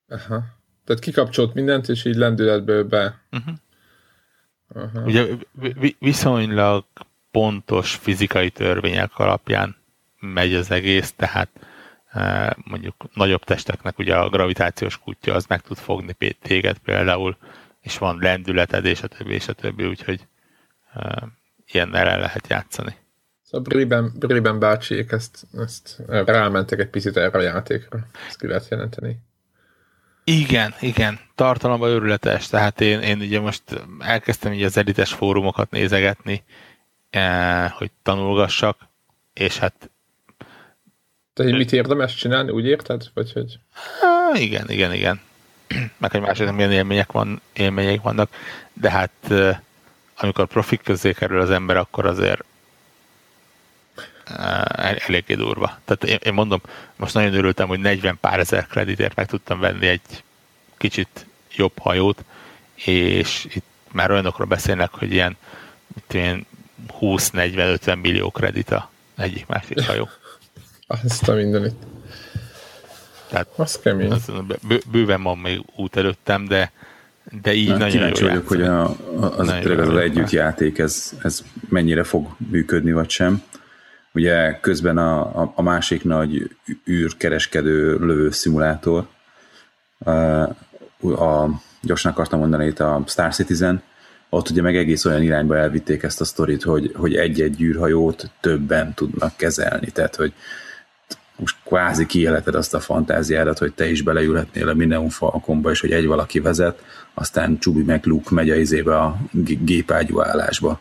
Aha. 0.09 0.45
Tehát 0.85 1.03
kikapcsolt 1.03 1.55
mindent, 1.55 1.89
és 1.89 2.05
így 2.05 2.17
lendületből 2.17 2.85
be. 2.85 3.21
Uh-huh. 3.31 3.55
Aha. 4.75 5.07
Ugye 5.07 5.27
viszonylag 5.99 6.85
pontos 7.31 7.95
fizikai 7.95 8.51
törvények 8.51 9.19
alapján 9.19 9.77
megy 10.21 10.55
az 10.55 10.71
egész, 10.71 11.13
tehát 11.13 11.49
e, 12.11 12.57
mondjuk 12.65 12.95
nagyobb 13.15 13.45
testeknek 13.45 13.99
ugye 13.99 14.17
a 14.17 14.29
gravitációs 14.29 14.99
kutya 14.99 15.35
az 15.35 15.47
meg 15.47 15.61
tud 15.61 15.77
fogni 15.77 16.17
téged 16.43 16.79
például, 16.79 17.37
és 17.81 17.99
van 17.99 18.19
lendületed, 18.21 18.85
és 18.85 19.03
a 19.03 19.07
többi, 19.07 19.35
és 19.35 19.49
a 19.49 19.53
többi, 19.53 19.85
úgyhogy 19.85 20.27
uh, 20.95 21.23
ilyennel 21.73 22.09
el 22.09 22.19
lehet 22.19 22.47
játszani. 22.49 22.97
Szóval 23.43 23.67
Briben, 23.69 24.13
Briben 24.19 24.59
bácsiék 24.59 25.13
ezt, 25.13 25.47
ezt 25.57 25.97
rámentek 26.07 26.79
egy 26.79 26.89
picit 26.89 27.17
erre 27.17 27.39
a 27.39 27.43
játékra. 27.43 27.99
Ezt 28.29 28.39
ki 28.39 28.47
lehet 28.47 28.69
jelenteni. 28.69 29.19
Igen, 30.25 30.75
igen, 30.81 31.19
tartalomba 31.35 31.89
őrületes, 31.89 32.47
tehát 32.49 32.81
én, 32.81 33.01
én 33.01 33.21
ugye 33.21 33.41
most 33.41 33.63
elkezdtem 33.99 34.53
így 34.53 34.63
az 34.63 34.77
edites 34.77 35.13
fórumokat 35.13 35.71
nézegetni, 35.71 36.43
eh, 37.11 37.71
hogy 37.71 37.91
tanulgassak, 38.03 38.77
és 39.35 39.59
hát 39.59 39.91
te 41.33 41.43
hogy 41.43 41.57
mit 41.57 41.73
érdemes 41.73 42.15
csinálni, 42.15 42.51
úgy 42.51 42.67
érted? 42.67 43.03
Vagy 43.15 43.33
hogy... 43.33 43.59
Há, 43.73 44.39
igen, 44.39 44.71
igen, 44.71 44.93
igen. 44.93 45.21
Meg 45.99 46.11
hogy 46.11 46.21
másik 46.21 46.51
milyen 46.51 46.73
élmények, 46.73 47.13
van, 47.13 47.41
élmények 47.53 48.03
vannak, 48.03 48.31
de 48.73 48.91
hát 48.91 49.11
eh, 49.29 49.59
amikor 50.23 50.47
profik 50.47 50.83
közé 50.83 51.13
kerül 51.13 51.41
az 51.41 51.51
ember, 51.51 51.77
akkor 51.77 52.07
azért 52.07 52.45
uh, 54.31 55.07
eléggé 55.07 55.35
durva. 55.35 55.79
Tehát 55.85 56.05
én, 56.05 56.19
én 56.23 56.35
mondom, 56.35 56.61
most 56.97 57.15
nagyon 57.15 57.35
örültem, 57.35 57.69
hogy 57.69 57.81
40 57.81 58.19
pár 58.21 58.39
ezer 58.39 58.67
kreditért 58.67 59.15
meg 59.17 59.27
tudtam 59.27 59.61
venni 59.61 59.87
egy 59.87 60.25
kicsit 60.77 61.27
jobb 61.55 61.79
hajót, 61.79 62.25
és 62.75 63.47
itt 63.51 63.65
már 63.93 64.11
olyanokról 64.11 64.47
beszélnek, 64.47 64.91
hogy 64.91 65.13
ilyen, 65.13 65.37
ilyen 66.11 66.47
20-40-50 67.01 68.01
millió 68.01 68.31
kredita 68.31 68.91
egyik 69.17 69.47
másik 69.47 69.81
hajó. 69.87 70.09
Azt 71.05 71.29
a 71.29 71.35
mindenit. 71.35 71.75
Tehát 73.29 73.49
az 73.57 73.79
kemény. 73.79 74.11
Az, 74.11 74.31
bőven 74.91 75.23
van 75.23 75.39
még 75.39 75.63
út 75.77 75.97
előttem, 75.97 76.45
de, 76.45 76.73
de 77.43 77.53
így 77.53 77.69
Na, 77.69 77.77
nagyon 77.77 77.91
kíváncsi 77.91 78.25
vagyok, 78.25 78.49
hogy 78.49 78.63
a, 78.63 78.83
a, 78.83 78.95
az, 79.39 79.49
az, 79.49 79.89
az 79.89 79.97
együttjáték, 79.97 80.79
ez, 80.79 81.13
ez 81.23 81.43
mennyire 81.69 82.03
fog 82.03 82.27
működni, 82.51 82.93
vagy 82.93 83.11
sem. 83.11 83.43
Ugye 84.13 84.59
közben 84.61 84.99
a, 84.99 85.43
a, 85.43 85.53
a 85.55 85.63
másik 85.63 86.05
nagy 86.05 86.57
űrkereskedő 86.89 87.99
lövő 87.99 88.31
szimulátor, 88.31 89.07
a, 89.99 90.11
a, 91.01 91.61
gyorsan 91.83 92.13
akartam 92.13 92.39
mondani 92.39 92.67
itt 92.67 92.81
a 92.81 93.03
Star 93.07 93.35
Citizen, 93.35 93.83
ott 94.29 94.51
ugye 94.51 94.63
meg 94.63 94.77
egész 94.77 95.05
olyan 95.05 95.23
irányba 95.23 95.57
elvitték 95.57 96.03
ezt 96.03 96.21
a 96.21 96.25
sztorit, 96.25 96.63
hogy, 96.63 96.93
hogy 96.97 97.15
egy-egy 97.15 97.61
űrhajót 97.61 98.31
többen 98.41 98.95
tudnak 98.95 99.37
kezelni, 99.37 99.91
tehát 99.91 100.17
hogy 100.17 100.33
most 101.41 101.57
kvázi 101.65 102.07
kiéleted 102.07 102.55
azt 102.55 102.75
a 102.75 102.81
fantáziádat, 102.81 103.59
hogy 103.59 103.73
te 103.73 103.91
is 103.91 104.03
beleülhetnél 104.03 104.69
a 104.69 104.75
Mineum 104.75 105.09
Falconba, 105.09 105.71
és 105.71 105.81
hogy 105.81 105.93
egy 105.93 106.07
valaki 106.07 106.41
vezet, 106.41 106.85
aztán 107.15 107.59
Csubi 107.59 107.83
meg 107.83 108.05
Luke 108.05 108.35
megy 108.35 108.51
a 108.51 108.55
izébe 108.55 108.99
a 108.99 109.17
gépágyú 109.65 110.21
állásba 110.21 110.81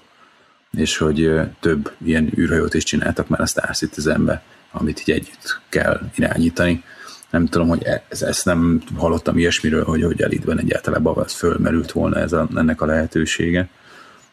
és 0.78 0.98
hogy 0.98 1.40
több 1.60 1.92
ilyen 2.04 2.32
űrhajót 2.38 2.74
is 2.74 2.84
csináltak 2.84 3.28
már 3.28 3.42
a 3.42 3.46
Star 3.46 3.76
Citizenbe, 3.76 4.42
amit 4.72 5.00
így 5.00 5.12
együtt 5.12 5.60
kell 5.70 6.00
irányítani. 6.16 6.84
Nem 7.30 7.46
tudom, 7.46 7.68
hogy 7.68 7.84
e- 7.84 8.04
ez, 8.10 8.22
ezt 8.22 8.46
nem 8.46 8.82
hallottam 8.96 9.38
ilyesmiről, 9.38 9.84
hogy, 9.84 10.04
hogy 10.04 10.22
elitben 10.22 10.60
egyáltalán 10.60 11.06
az 11.06 11.34
fölmerült 11.34 11.92
volna 11.92 12.20
ez 12.20 12.34
a, 12.34 12.48
ennek 12.56 12.82
a 12.82 12.86
lehetősége. 12.86 13.70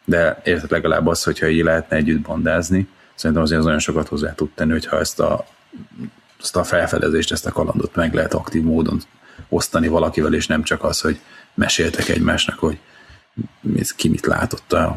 De 0.05 0.41
érted 0.45 0.71
legalább 0.71 1.07
az, 1.07 1.23
hogyha 1.23 1.49
így 1.49 1.63
lehetne 1.63 1.97
együtt 1.97 2.21
bandázni, 2.21 2.89
szerintem 3.15 3.45
azért 3.45 3.59
az 3.59 3.65
nagyon 3.65 3.81
sokat 3.81 4.09
hozzá 4.09 4.35
tud 4.35 4.51
tenni, 4.55 4.73
hogyha 4.73 4.99
ezt 4.99 5.21
a, 5.21 5.47
ezt 6.41 6.57
a 6.57 6.65
felfedezést, 6.65 7.33
ezt 7.33 7.47
a 7.47 7.53
kalandot 7.53 7.95
meg 7.95 8.15
lehet 8.15 8.35
aktív 8.35 8.63
módon 8.63 9.01
osztani 9.49 9.89
valakivel, 9.89 10.35
és 10.35 10.47
nem 10.47 10.63
csak 10.63 10.85
az, 10.85 11.01
hogy 11.01 11.21
meséltek 11.55 12.09
egymásnak, 12.09 12.59
hogy 12.59 12.79
ki 13.97 14.09
mit 14.09 14.27
látott 14.27 14.73
a 14.73 14.97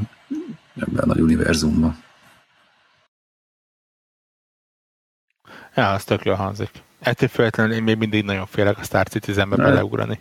ebben 0.75 1.03
a 1.03 1.05
nagy 1.05 1.19
univerzumban. 1.19 2.03
Ja, 5.75 5.91
az 5.91 6.03
tök 6.03 6.25
jól 6.25 6.35
hangzik. 6.35 6.69
Ettől 6.99 7.29
függetlenül 7.29 7.73
én 7.73 7.83
még 7.83 7.97
mindig 7.97 8.23
nagyon 8.23 8.45
félek 8.45 8.77
a 8.77 8.83
Star 8.83 9.07
Citizenbe 9.07 9.55
ne. 9.55 9.63
beleugrani. 9.63 10.19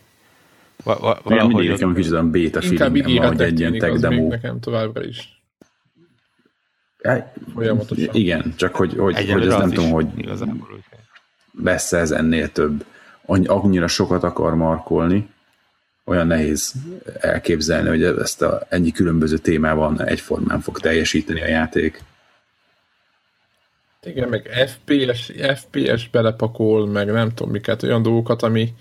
Va- 0.85 0.99
va- 0.99 1.23
valahogy 1.23 1.55
mindig 1.55 1.71
nekem 1.71 1.95
kicsit 1.95 2.13
olyan 2.13 2.31
béta 2.31 2.61
feelingem 2.63 3.15
van, 3.15 3.27
hogy 3.27 3.41
egy 3.41 3.61
ilyen 3.61 3.79
tech 3.79 3.99
demo. 3.99 4.29
nekem 4.29 4.61
továbbra 4.61 5.05
is. 5.05 5.38
Folyamatosan. 7.55 8.15
Igen, 8.15 8.55
csak 8.57 8.75
hogy, 8.75 8.95
hogy, 8.97 9.31
hogy 9.31 9.47
ez 9.47 9.57
nem 9.57 9.71
tudom, 9.71 9.91
hogy 9.91 10.07
lesz 11.63 11.93
ez 11.93 12.11
ennél 12.11 12.53
több. 12.53 12.85
Annyira 13.47 13.87
sokat 13.87 14.23
akar 14.23 14.55
markolni, 14.55 15.31
olyan 16.05 16.27
nehéz 16.27 16.73
elképzelni, 17.21 17.89
hogy 17.89 18.03
ezt 18.03 18.43
a, 18.43 18.67
ennyi 18.69 18.91
különböző 18.91 19.37
témában 19.39 20.03
egyformán 20.03 20.61
fog 20.61 20.79
teljesíteni 20.79 21.43
a 21.43 21.47
játék. 21.47 22.03
Igen, 24.03 24.29
meg 24.29 24.49
FPS, 24.67 25.33
FPS 25.55 26.09
belepakol, 26.11 26.87
meg 26.87 27.07
nem 27.07 27.35
tudom 27.35 27.53
miket, 27.53 27.83
olyan 27.83 28.03
dolgokat, 28.03 28.43
ami, 28.43 28.75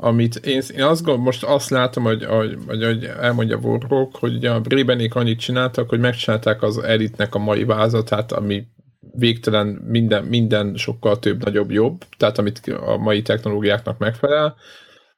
amit 0.00 0.36
én, 0.36 0.62
én 0.74 0.82
azt 0.82 1.02
gondolom, 1.02 1.22
most 1.22 1.44
azt 1.44 1.70
látom, 1.70 2.04
hogy, 2.04 2.24
hogy, 2.24 2.56
hogy, 2.66 3.04
elmondja 3.04 3.56
Warrock, 3.56 4.16
hogy 4.16 4.44
a 4.44 4.60
Brébenék 4.60 5.14
annyit 5.14 5.38
csináltak, 5.38 5.88
hogy 5.88 6.00
megcsinálták 6.00 6.62
az 6.62 6.78
Elitnek 6.78 7.34
a 7.34 7.38
mai 7.38 7.64
vázatát, 7.64 8.32
ami 8.32 8.66
végtelen 9.12 9.66
minden, 9.66 10.24
minden 10.24 10.74
sokkal 10.76 11.18
több, 11.18 11.44
nagyobb, 11.44 11.70
jobb, 11.70 12.04
tehát 12.16 12.38
amit 12.38 12.60
a 12.86 12.96
mai 12.96 13.22
technológiáknak 13.22 13.98
megfelel, 13.98 14.56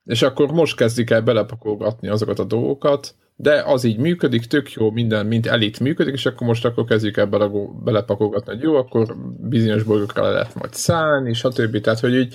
és 0.05 0.23
akkor 0.23 0.51
most 0.51 0.77
kezdik 0.77 1.11
el 1.11 1.23
belepakolgatni 1.23 2.09
azokat 2.09 2.39
a 2.39 2.45
dolgokat, 2.45 3.15
de 3.37 3.63
az 3.67 3.85
így 3.85 3.99
működik, 3.99 4.45
tök 4.45 4.73
jó, 4.73 4.91
minden, 4.91 5.27
mint 5.27 5.47
elit 5.47 5.81
működik, 5.81 6.15
és 6.15 6.27
akkor 6.27 6.47
most 6.47 6.65
akkor 6.65 6.85
kezdjük 6.85 7.17
el 7.17 7.27
bele, 7.27 7.51
belepakolgatni, 7.85 8.53
hogy 8.53 8.63
jó, 8.63 8.77
akkor 8.77 9.17
bizonyos 9.41 9.83
bolygókra 9.83 10.23
le 10.23 10.31
lehet 10.31 10.55
majd 10.55 10.75
szállni, 10.75 11.33
stb. 11.33 11.81
Tehát, 11.81 12.01
hogy 12.01 12.15
így 12.15 12.35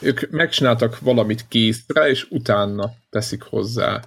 ők 0.00 0.30
megcsináltak 0.30 0.98
valamit 0.98 1.48
készre, 1.48 2.08
és 2.08 2.26
utána 2.30 2.90
teszik 3.10 3.42
hozzá. 3.42 4.02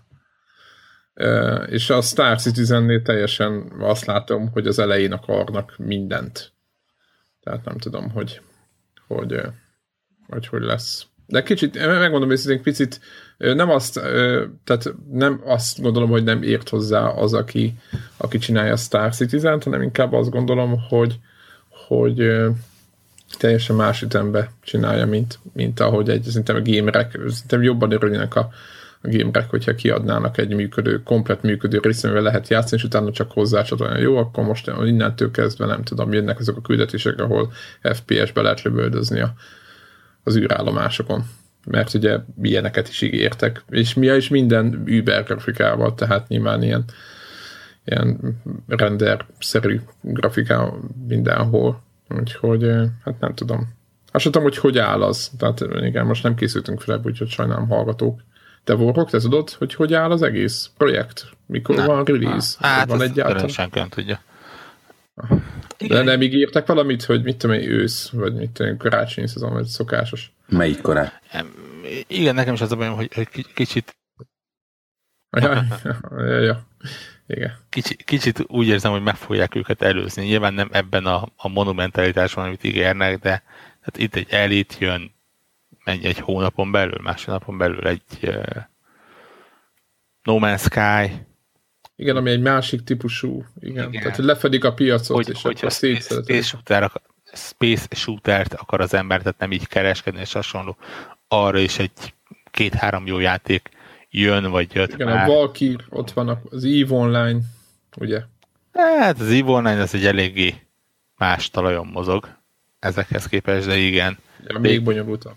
És 1.65 1.89
a 1.89 2.02
Star 2.02 2.41
Citizen-nél 2.41 3.02
teljesen 3.02 3.71
azt 3.80 4.06
látom, 4.06 4.52
hogy 4.52 4.67
az 4.67 4.80
elején 4.80 5.12
akarnak 5.12 5.78
mindent. 5.78 6.54
Tehát 7.43 7.65
nem 7.65 7.78
tudom, 7.78 8.10
hogy 8.10 8.41
hogy, 9.10 9.41
hogy, 10.28 10.47
hogy 10.47 10.62
lesz. 10.62 11.06
De 11.25 11.43
kicsit, 11.43 11.86
megmondom 11.86 12.32
őszintén, 12.32 12.63
picit 12.63 12.99
nem 13.38 13.69
azt, 13.69 13.93
tehát 14.63 14.93
nem 15.12 15.41
azt 15.43 15.82
gondolom, 15.82 16.10
hogy 16.10 16.23
nem 16.23 16.43
ért 16.43 16.69
hozzá 16.69 17.08
az, 17.08 17.34
aki, 17.34 17.73
aki 18.17 18.38
csinálja 18.38 18.73
a 18.73 18.78
Star 18.78 19.13
Citizen-t, 19.13 19.63
hanem 19.63 19.82
inkább 19.82 20.13
azt 20.13 20.30
gondolom, 20.30 20.75
hogy, 20.89 21.19
hogy 21.88 22.19
teljesen 23.37 23.75
más 23.75 24.01
ütembe 24.01 24.51
csinálja, 24.61 25.05
mint, 25.05 25.39
mint 25.53 25.79
ahogy 25.79 26.09
egy, 26.09 26.23
szerintem 26.23 26.55
a 26.55 26.61
gamerek, 26.61 27.11
szerintem 27.11 27.61
jobban 27.61 27.91
örülnének 27.91 28.35
a, 28.35 28.49
a 29.01 29.07
gamerek, 29.07 29.49
hogyha 29.49 29.75
kiadnának 29.75 30.37
egy 30.37 30.53
működő, 30.53 31.03
komplet 31.03 31.41
működő 31.41 31.79
részt, 31.81 32.05
amivel 32.05 32.21
lehet 32.21 32.47
játszani, 32.47 32.81
és 32.81 32.87
utána 32.87 33.11
csak 33.11 33.31
hozzácsatolni. 33.31 34.01
Jó, 34.01 34.17
akkor 34.17 34.43
most 34.43 34.71
innentől 34.83 35.31
kezdve 35.31 35.65
nem 35.65 35.83
tudom, 35.83 36.13
jönnek 36.13 36.39
azok 36.39 36.57
a 36.57 36.61
küldetések, 36.61 37.19
ahol 37.19 37.51
FPS-be 37.81 38.41
lehet 38.41 38.61
lövöldözni 38.61 39.19
a, 39.19 39.33
az 40.23 40.37
űrállomásokon. 40.37 41.23
mert 41.65 41.93
ugye 41.93 42.19
ilyeneket 42.41 42.87
is 42.87 43.01
ígértek, 43.01 43.63
és 43.69 43.93
mi 43.93 44.07
is 44.07 44.29
minden 44.29 44.83
Uber 44.87 45.23
grafikával, 45.23 45.95
tehát 45.95 46.27
nyilván 46.27 46.63
ilyen, 46.63 46.85
ilyen 47.85 48.19
render-szerű 48.67 49.79
grafikával 50.01 50.79
mindenhol, 51.07 51.87
úgyhogy 52.10 52.63
hát 53.04 53.19
nem 53.19 53.34
tudom. 53.34 53.78
Azt 54.12 54.24
tudom, 54.24 54.43
hogy 54.43 54.58
hogy 54.58 54.78
áll 54.78 55.04
az, 55.04 55.32
tehát 55.38 55.62
igen, 55.82 56.06
most 56.06 56.24
nem 56.24 56.36
készültünk 56.36 56.82
fel, 56.82 57.02
úgyhogy 57.04 57.30
sajnálom 57.30 57.67
hallgatók. 57.67 58.22
Te 58.63 58.76
Warhawk, 58.76 59.10
te 59.10 59.19
tudod, 59.19 59.50
hogy 59.50 59.74
hogy 59.74 59.93
áll 59.93 60.12
az 60.12 60.22
egész 60.22 60.69
projekt? 60.78 61.30
Mikor 61.45 61.76
nem. 61.76 61.86
van 61.86 62.04
release? 62.04 62.56
Hát, 62.60 62.88
van 62.88 63.02
egyáltalán? 63.02 63.48
senki 63.48 63.80
nem 63.80 63.89
tudja. 63.89 64.22
Aha. 65.15 65.41
De 65.88 66.02
nem 66.02 66.22
ígértek 66.22 66.67
valamit, 66.67 67.04
hogy 67.04 67.24
mit 67.24 67.38
tudom 67.38 67.56
én, 67.56 67.69
ősz, 67.69 68.10
vagy 68.10 68.34
mit 68.34 68.52
tudom 68.52 68.72
én, 68.72 68.78
karácsonyi 68.78 69.28
szezon, 69.28 69.54
vagy 69.54 69.65
szokásos? 69.65 70.32
Melyik 70.48 70.82
korán? 70.82 71.12
Igen, 72.08 72.36
nekem 72.36 72.54
is 72.54 72.62
az 72.62 72.72
a 72.72 72.76
bajom, 72.76 72.95
hogy, 72.95 73.13
hogy 73.13 73.54
kicsit... 73.54 73.98
Ja, 75.41 75.65
ja, 76.17 76.39
ja. 76.39 76.63
Igen. 77.29 77.57
Kicsit, 77.69 78.03
kicsit 78.03 78.43
úgy 78.47 78.67
érzem, 78.67 78.91
hogy 78.91 79.03
meg 79.03 79.15
fogják 79.15 79.55
őket 79.55 79.81
előzni. 79.81 80.25
Nyilván 80.25 80.53
nem 80.53 80.69
ebben 80.71 81.05
a, 81.05 81.27
a 81.35 81.47
monumentalitásban, 81.47 82.45
amit 82.45 82.63
ígérnek, 82.63 83.19
de 83.19 83.43
hát 83.81 83.97
itt 83.97 84.15
egy 84.15 84.27
elit 84.29 84.77
jön 84.79 85.11
egy, 85.83 86.05
egy 86.05 86.19
hónapon 86.19 86.71
belül, 86.71 86.99
másfél 87.01 87.33
napon 87.33 87.57
belül 87.57 87.87
egy 87.87 88.01
uh, 88.21 88.55
No 90.23 90.37
Man's 90.41 90.61
Sky, 90.61 91.27
igen, 91.99 92.15
ami 92.15 92.29
egy 92.29 92.41
másik 92.41 92.83
típusú, 92.83 93.45
igen. 93.59 93.87
igen. 93.87 94.01
Tehát, 94.01 94.15
hogy 94.15 94.25
lefedik 94.25 94.63
a 94.63 94.73
piacot, 94.73 95.15
hogy, 95.15 95.29
és 95.29 95.41
hogy 95.41 95.55
akkor 95.57 95.71
szétszeretik. 95.71 96.35
Space, 96.35 96.47
shooter, 96.47 96.91
space 97.33 97.87
shootert 97.95 98.53
akar 98.53 98.81
az 98.81 98.93
ember, 98.93 99.21
tehát 99.21 99.39
nem 99.39 99.51
így 99.51 99.67
kereskedni, 99.67 100.19
és 100.19 100.33
hasonló. 100.33 100.77
Arra 101.27 101.59
is 101.59 101.79
egy 101.79 102.13
két-három 102.51 103.07
jó 103.07 103.19
játék 103.19 103.69
jön, 104.10 104.52
vagy 104.52 104.74
jött 104.74 104.93
Igen, 104.93 105.08
már. 105.08 105.30
a 105.30 105.34
Valkyr, 105.34 105.86
ott 105.89 106.12
van 106.12 106.41
az 106.50 106.63
EVE 106.63 106.95
Online, 106.95 107.39
ugye? 107.98 108.22
Hát 108.74 109.19
az 109.19 109.28
EVE 109.28 109.52
Online 109.52 109.82
az 109.82 109.93
egy 109.95 110.06
eléggé 110.06 110.56
más 111.17 111.50
talajon 111.50 111.88
mozog 111.88 112.38
ezekhez 112.80 113.26
képest, 113.26 113.67
de 113.67 113.78
igen. 113.78 114.17
Ja, 114.48 114.60
még 114.60 114.84
bonyolultabb. 114.84 115.36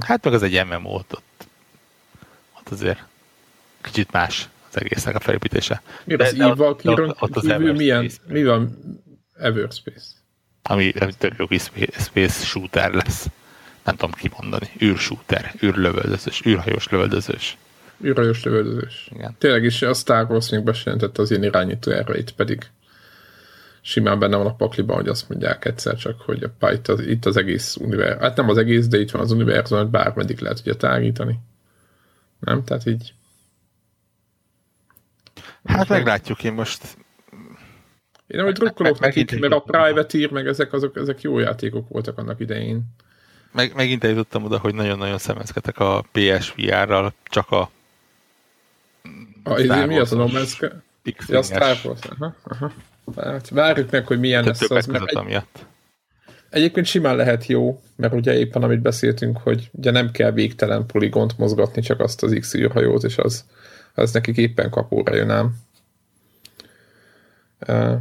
Hát 0.00 0.24
meg 0.24 0.34
az 0.34 0.42
egy 0.42 0.64
MMO 0.66 0.90
ott, 0.94 1.12
ott, 1.12 1.46
ott 2.58 2.68
azért 2.68 3.04
kicsit 3.80 4.12
más 4.12 4.48
az 4.68 4.80
egésznek 4.80 5.14
a 5.14 5.20
felépítése. 5.20 5.82
Mi 6.04 6.14
az 6.14 6.40
Eve 6.40 6.64
ott, 6.64 6.86
ott 7.20 7.36
az 7.36 7.42
kívül 7.42 7.72
milyen, 7.72 8.10
mi 8.26 8.44
van 8.44 8.78
Everspace? 9.38 10.06
Ami, 10.62 10.92
ami 11.00 11.12
tök 11.18 11.34
jó 11.36 11.46
space 11.98 12.44
shooter 12.44 12.92
lesz. 12.92 13.26
Nem 13.84 13.96
tudom 13.96 14.12
kimondani. 14.12 14.70
űrshooter, 14.82 15.54
űrlövöldözős, 15.62 16.42
űrhajós 16.46 16.88
lövöldözős. 16.88 17.56
Űrhajós 18.04 18.44
lövöldözős. 18.44 19.10
Igen. 19.14 19.34
Tényleg 19.38 19.64
is 19.64 19.82
a 19.82 19.94
Star 19.94 20.30
Wars 20.30 20.50
még 20.50 20.62
bejelentette 20.62 21.22
az 21.22 21.30
ilyen 21.30 21.42
irányító 21.42 21.90
erőit, 21.90 22.32
pedig 22.32 22.70
simán 23.80 24.18
benne 24.18 24.36
van 24.36 24.46
a 24.46 24.54
pakliban, 24.54 24.96
hogy 24.96 25.08
azt 25.08 25.28
mondják 25.28 25.64
egyszer 25.64 25.96
csak, 25.96 26.20
hogy 26.20 26.50
a 26.60 26.70
itt 26.70 26.88
az, 26.88 27.00
itt 27.00 27.26
az 27.26 27.36
egész 27.36 27.76
univerzum. 27.76 28.20
Hát 28.20 28.36
nem 28.36 28.48
az 28.48 28.56
egész, 28.56 28.86
de 28.86 28.98
itt 28.98 29.10
van 29.10 29.22
az 29.22 29.30
univerzum, 29.30 29.78
hogy 29.78 29.88
bármeddig 29.88 30.40
lehet 30.40 30.60
ugye 30.60 30.74
tágítani. 30.74 31.38
Nem? 32.40 32.64
Tehát 32.64 32.86
így 32.86 33.14
Hát 35.64 35.88
meglátjuk, 35.88 36.44
én 36.44 36.52
most... 36.52 36.96
Én 38.26 38.40
ahogy 38.40 38.52
drukkolok 38.52 38.98
nekik, 38.98 39.40
mert 39.40 39.52
a 39.52 39.60
Privateer, 39.60 40.30
meg 40.30 40.46
ezek, 40.46 40.72
azok, 40.72 40.96
ezek 40.96 41.20
jó 41.20 41.38
játékok 41.38 41.88
voltak 41.88 42.18
annak 42.18 42.40
idején. 42.40 42.82
Meg, 43.52 43.74
megint 43.74 44.04
eljutottam 44.04 44.44
oda, 44.44 44.58
hogy 44.58 44.74
nagyon-nagyon 44.74 45.18
szemezgetek 45.18 45.78
a 45.78 46.04
PSVR-ral, 46.12 47.14
csak 47.24 47.50
a... 47.50 47.70
A, 49.42 49.58
ez 49.58 49.86
mi 49.86 49.98
az 49.98 50.12
a 50.12 50.16
No 50.16 50.26
Man's 50.26 50.48
Sky? 50.48 50.66
Ja, 51.28 51.42
Star 51.42 51.76
Wars. 51.84 52.00
Aha, 52.02 52.34
aha. 52.42 52.72
Hát, 53.16 53.48
várjuk 53.48 53.90
meg, 53.90 54.06
hogy 54.06 54.20
milyen 54.20 54.44
lesz 54.44 54.70
az. 54.70 54.86
Mert 54.86 55.04
egy... 55.06 55.16
Amiatt. 55.16 55.66
Egyébként 56.50 56.86
simán 56.86 57.16
lehet 57.16 57.46
jó, 57.46 57.82
mert 57.96 58.12
ugye 58.12 58.38
éppen 58.38 58.62
amit 58.62 58.80
beszéltünk, 58.80 59.38
hogy 59.38 59.70
ugye 59.72 59.90
nem 59.90 60.10
kell 60.10 60.30
végtelen 60.30 60.86
poligont 60.86 61.38
mozgatni, 61.38 61.82
csak 61.82 62.00
azt 62.00 62.22
az 62.22 62.36
X 62.40 62.54
űrhajót, 62.54 63.02
és 63.02 63.18
az, 63.18 63.44
az 63.94 64.12
nekik 64.12 64.36
éppen 64.36 64.70
kapóra 64.70 65.14
jön 65.14 65.30
ám. 65.30 65.56
Uh, 67.68 67.94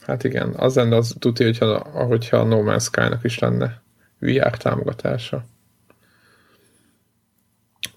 hát 0.00 0.24
igen, 0.24 0.54
az 0.56 0.74
lenne 0.74 0.96
az 0.96 1.14
tudja, 1.18 1.46
hogyha, 1.46 1.78
hogyha 1.78 2.36
a 2.36 2.44
No 2.44 2.62
Man's 2.62 2.82
Sky-nak 2.82 3.24
is 3.24 3.38
lenne 3.38 3.82
VR 4.18 4.56
támogatása. 4.56 5.44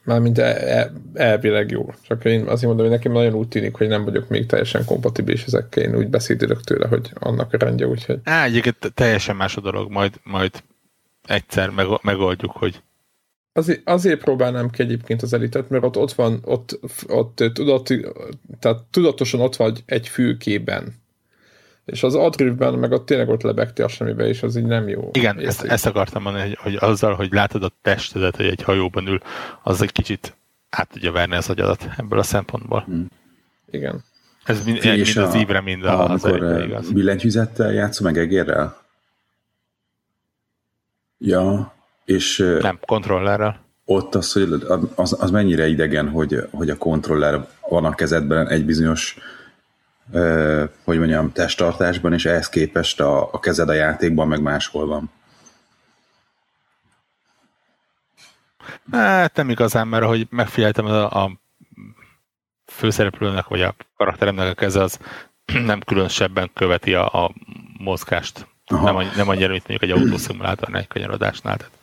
Mármint 0.04 0.38
el, 0.38 0.56
el, 0.56 0.92
elvileg 1.14 1.72
jó. 1.72 1.94
Csak 2.02 2.26
én 2.26 2.42
azért 2.42 2.68
mondom, 2.68 2.86
hogy 2.86 2.96
nekem 2.96 3.12
nagyon 3.12 3.34
úgy 3.34 3.48
tűnik, 3.48 3.76
hogy 3.76 3.88
nem 3.88 4.04
vagyok 4.04 4.30
még 4.30 4.46
teljesen 4.46 4.86
kompatibilis 4.86 5.44
ezekkel. 5.44 5.84
Én 5.84 5.96
úgy 5.96 6.08
beszédülök 6.08 6.62
tőle, 6.62 6.88
hogy 6.88 7.12
annak 7.14 7.54
a 7.54 7.58
rendje, 7.58 7.88
úgyhogy... 7.88 8.20
Á, 8.24 8.44
egyébként 8.44 8.92
teljesen 8.94 9.36
más 9.36 9.58
a 9.58 9.62
dolog. 9.62 9.92
Majd, 9.92 10.14
majd 10.24 10.64
egyszer 11.28 11.70
megoldjuk, 12.02 12.52
hogy 12.52 12.82
Azért, 13.58 13.90
azért 13.90 14.20
próbálnám 14.20 14.70
ki 14.70 14.82
egyébként 14.82 15.22
az 15.22 15.34
elitet, 15.34 15.70
mert 15.70 15.84
ott, 15.84 15.98
ott 15.98 16.12
van, 16.12 16.40
ott, 16.44 16.80
ott 17.08 17.36
tudat, 17.54 17.94
tehát 18.60 18.84
tudatosan 18.92 19.40
ott 19.40 19.56
vagy 19.56 19.84
egy 19.86 20.08
fülkében. 20.08 20.94
És 21.88 22.04
az 22.04 22.16
adrívben 22.16 22.74
meg 22.74 22.92
ott 22.92 23.06
tényleg 23.06 23.30
ott 23.30 23.42
lebegti 23.42 23.82
a 23.82 23.88
semmibe, 23.88 24.28
és 24.28 24.44
az 24.44 24.56
így 24.56 24.66
nem 24.66 24.88
jó. 24.88 25.10
Igen, 25.14 25.40
ezt, 25.40 25.64
ezt 25.64 25.86
akartam 25.86 26.22
mondani, 26.22 26.44
hogy, 26.44 26.58
hogy 26.62 26.90
azzal, 26.90 27.14
hogy 27.14 27.32
látod 27.32 27.64
a 27.64 27.72
testedet, 27.82 28.36
hogy 28.36 28.46
egy 28.46 28.62
hajóban 28.62 29.08
ül, 29.08 29.20
az 29.64 29.82
egy 29.82 29.92
kicsit 29.92 30.36
át 30.70 30.90
tudja 30.90 31.12
verni 31.12 31.36
az 31.36 31.50
agyadat 31.50 31.90
ebből 31.98 32.20
a 32.20 32.24
szempontból. 32.24 32.82
Hmm. 32.82 33.08
Igen. 33.72 34.04
Ez 34.44 34.64
mind, 34.64 34.84
mind 34.84 35.18
az 35.18 35.36
ívre, 35.36 35.62
mind 35.62 35.84
a, 35.84 36.10
az 36.10 36.26
igaz. 36.26 36.92
billentyűzettel 36.92 37.74
játszom 37.74 38.06
meg 38.06 38.18
egérrel? 38.18 38.78
Ja, 41.18 41.74
és 42.06 42.38
nem, 42.62 42.80
kontrollerrel. 42.86 43.66
Ott 43.86 44.16
az, 44.16 44.32
hogy 44.34 44.48
az, 44.96 45.18
az 45.20 45.32
mennyire 45.32 45.68
idegen, 45.68 46.10
hogy, 46.10 46.48
hogy 46.52 46.70
a 46.70 46.78
kontroller 46.78 47.48
van 47.70 47.86
a 47.86 47.96
kezedben 47.96 48.48
egy 48.48 48.66
bizonyos 48.66 49.18
hogy 50.84 50.98
mondjam, 50.98 51.32
testtartásban, 51.32 52.14
és 52.14 52.26
ehhez 52.26 52.50
képest 52.50 53.00
a, 53.00 53.34
a 53.34 53.40
kezed 53.40 53.70
a 53.70 53.74
játékban 53.74 54.28
meg 54.28 54.42
máshol 54.42 54.86
van. 54.86 55.12
Hát 58.92 59.36
nem 59.36 59.50
igazán, 59.50 59.88
mert 59.88 60.04
ahogy 60.04 60.28
megfigyeltem 60.30 60.86
a, 60.86 61.24
a 61.24 61.32
főszereplőnek, 62.66 63.48
vagy 63.48 63.62
a 63.62 63.76
karakteremnek 63.98 64.50
a 64.52 64.54
keze, 64.54 64.82
az 64.82 65.00
nem 65.66 65.80
különösebben 65.80 66.50
követi 66.54 66.94
a, 66.94 67.24
a 67.24 67.32
mozgást. 67.78 68.48
Aha. 68.66 68.92
Nem, 68.92 69.12
nem 69.16 69.30
annyira, 69.30 69.52
mint 69.52 69.68
mondjuk 69.68 69.92
egy 69.92 70.02
autószimulátornál, 70.02 70.82
egy 70.82 70.88
kanyarodásnál. 70.88 71.58
Tehát 71.58 71.74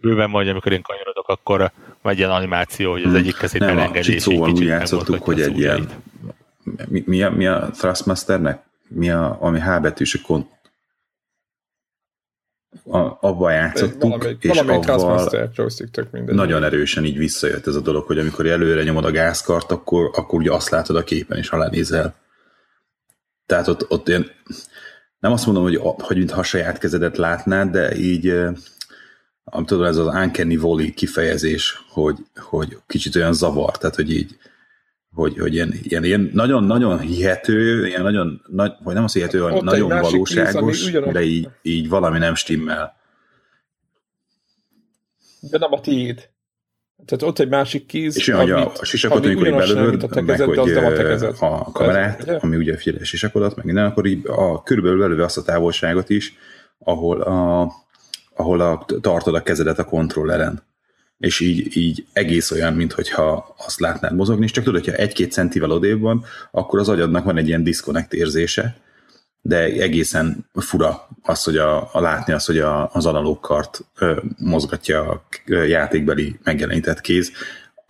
bőven 0.00 0.30
vagy, 0.30 0.48
amikor 0.48 0.72
én 0.72 0.82
kanyarodok, 0.82 1.28
akkor 1.28 1.70
vagy 2.02 2.18
ilyen 2.18 2.30
animáció, 2.30 2.90
hogy 2.90 3.02
az 3.02 3.14
egyik 3.14 3.36
kezét 3.36 3.60
Nem, 3.60 3.78
elengedi, 3.78 4.12
és 4.12 4.26
egy 4.26 4.40
kicsit 4.40 4.66
játszottuk, 4.66 5.22
hogy 5.22 5.40
egy 5.40 5.58
ilyen 5.58 5.88
mi, 6.88 7.02
mi, 7.06 7.22
a, 7.22 7.30
mi 7.30 7.46
a 7.46 7.70
Thrustmasternek? 7.72 8.62
Mi 8.88 9.10
a, 9.10 9.36
ami 9.40 9.60
H 9.60 9.80
betűs, 9.80 10.14
akkor 10.14 10.44
a, 12.84 12.98
abba 13.28 13.50
játszottuk, 13.50 14.02
valami, 14.02 14.36
és 14.40 14.60
valami 14.60 14.86
avval 14.86 15.48
nagyon 16.26 16.64
erősen 16.64 17.04
így 17.04 17.18
visszajött 17.18 17.66
ez 17.66 17.74
a 17.74 17.80
dolog, 17.80 18.06
hogy 18.06 18.18
amikor 18.18 18.46
előre 18.46 18.82
nyomod 18.82 19.04
a 19.04 19.10
gázkart, 19.10 19.70
akkor, 19.70 20.10
akkor 20.14 20.38
ugye 20.38 20.52
azt 20.52 20.70
látod 20.70 20.96
a 20.96 21.04
képen, 21.04 21.38
és 21.38 21.50
alá 21.50 21.68
nézel. 21.68 22.14
Tehát 23.46 23.68
ott, 23.68 23.90
ott 23.90 24.08
én 24.08 24.30
nem 25.18 25.32
azt 25.32 25.46
mondom, 25.46 25.62
hogy, 25.62 25.76
hogy 25.82 26.16
mintha 26.16 26.40
a 26.40 26.42
saját 26.42 26.78
kezedet 26.78 27.16
látnád, 27.16 27.70
de 27.70 27.96
így 27.96 28.34
amit 29.50 29.68
tudom, 29.68 29.84
ez 29.84 29.96
az 29.96 30.06
uncanny 30.06 30.58
volley 30.58 30.94
kifejezés, 30.94 31.84
hogy, 31.88 32.16
hogy 32.34 32.78
kicsit 32.86 33.16
olyan 33.16 33.32
zavar, 33.32 33.78
tehát 33.78 33.96
hogy 33.96 34.10
így, 34.10 34.38
hogy, 35.18 35.38
hogy 35.38 35.54
ilyen, 35.54 35.74
ilyen, 35.82 36.04
ilyen 36.04 36.30
nagyon, 36.32 36.64
nagyon 36.64 37.00
hihető, 37.00 37.86
ilyen 37.86 38.02
nagyon, 38.02 38.42
nagy, 38.46 38.72
vagy 38.82 38.94
nem 38.94 39.04
azt 39.04 39.14
hihető, 39.14 39.38
hogy 39.38 39.62
nagyon 39.62 39.88
valóságos, 39.88 40.90
víz, 40.90 41.02
de 41.12 41.20
így, 41.20 41.48
így 41.62 41.88
valami 41.88 42.18
nem 42.18 42.34
stimmel. 42.34 42.96
De 45.40 45.58
nem 45.58 45.72
a 45.72 45.80
tiéd. 45.80 46.28
Tehát 47.04 47.22
ott 47.22 47.38
egy 47.38 47.48
másik 47.48 47.86
kéz, 47.86 48.16
És 48.16 48.28
olyan, 48.28 48.50
amit, 48.50 48.78
a 48.78 48.84
sisakot, 48.84 49.24
amikor 49.24 49.46
így 49.46 49.54
belövöd, 49.54 50.24
meg 50.24 50.40
hogy 50.40 50.58
a, 50.58 51.34
a 51.38 51.72
kamerát, 51.72 52.28
Ez, 52.28 52.42
ami 52.42 52.56
ugye 52.56 52.76
figyel 52.76 53.00
a 53.00 53.04
sisakodat, 53.04 53.56
meg 53.56 53.64
minden, 53.64 53.84
akkor 53.84 54.06
így 54.06 54.26
a, 54.26 54.62
körülbelül 54.62 54.98
belőle 54.98 55.24
azt 55.24 55.38
a 55.38 55.42
távolságot 55.42 56.10
is, 56.10 56.34
ahol 56.78 57.20
a, 57.20 57.72
ahol 58.34 58.60
a, 58.60 58.86
tartod 59.00 59.34
a 59.34 59.42
kezedet 59.42 59.78
a 59.78 59.84
kontrolleren. 59.84 60.62
És 61.18 61.40
így, 61.40 61.76
így 61.76 62.06
egész 62.12 62.50
olyan, 62.50 62.74
mintha 62.74 63.54
azt 63.66 63.80
látnád 63.80 64.14
mozogni, 64.14 64.44
és 64.44 64.50
csak 64.50 64.64
tudod, 64.64 64.84
hogyha 64.84 65.00
egy-két 65.00 65.32
centivel 65.32 65.70
odébb 65.70 66.00
van, 66.00 66.24
akkor 66.50 66.78
az 66.78 66.88
agyadnak 66.88 67.24
van 67.24 67.36
egy 67.36 67.48
ilyen 67.48 67.64
disconnect 67.64 68.12
érzése, 68.12 68.76
de 69.42 69.58
egészen 69.64 70.46
fura 70.54 71.08
az, 71.22 71.44
hogy 71.44 71.56
a, 71.56 71.88
a 71.92 72.00
látni 72.00 72.32
az, 72.32 72.44
hogy 72.44 72.58
a, 72.58 72.90
az 72.92 73.06
analóg 73.06 73.40
kart 73.40 73.84
ö, 73.98 74.20
mozgatja 74.38 75.24
a 75.46 75.52
játékbeli 75.52 76.38
megjelenített 76.42 77.00
kéz 77.00 77.32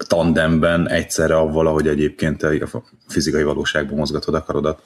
tandemben 0.07 0.89
egyszerre 0.89 1.37
avval, 1.37 1.67
ahogy 1.67 1.89
egyébként 1.89 2.43
a 2.43 2.83
fizikai 3.09 3.43
valóságban 3.43 3.99
mozgatod 3.99 4.35
a 4.35 4.43
karodat. 4.43 4.83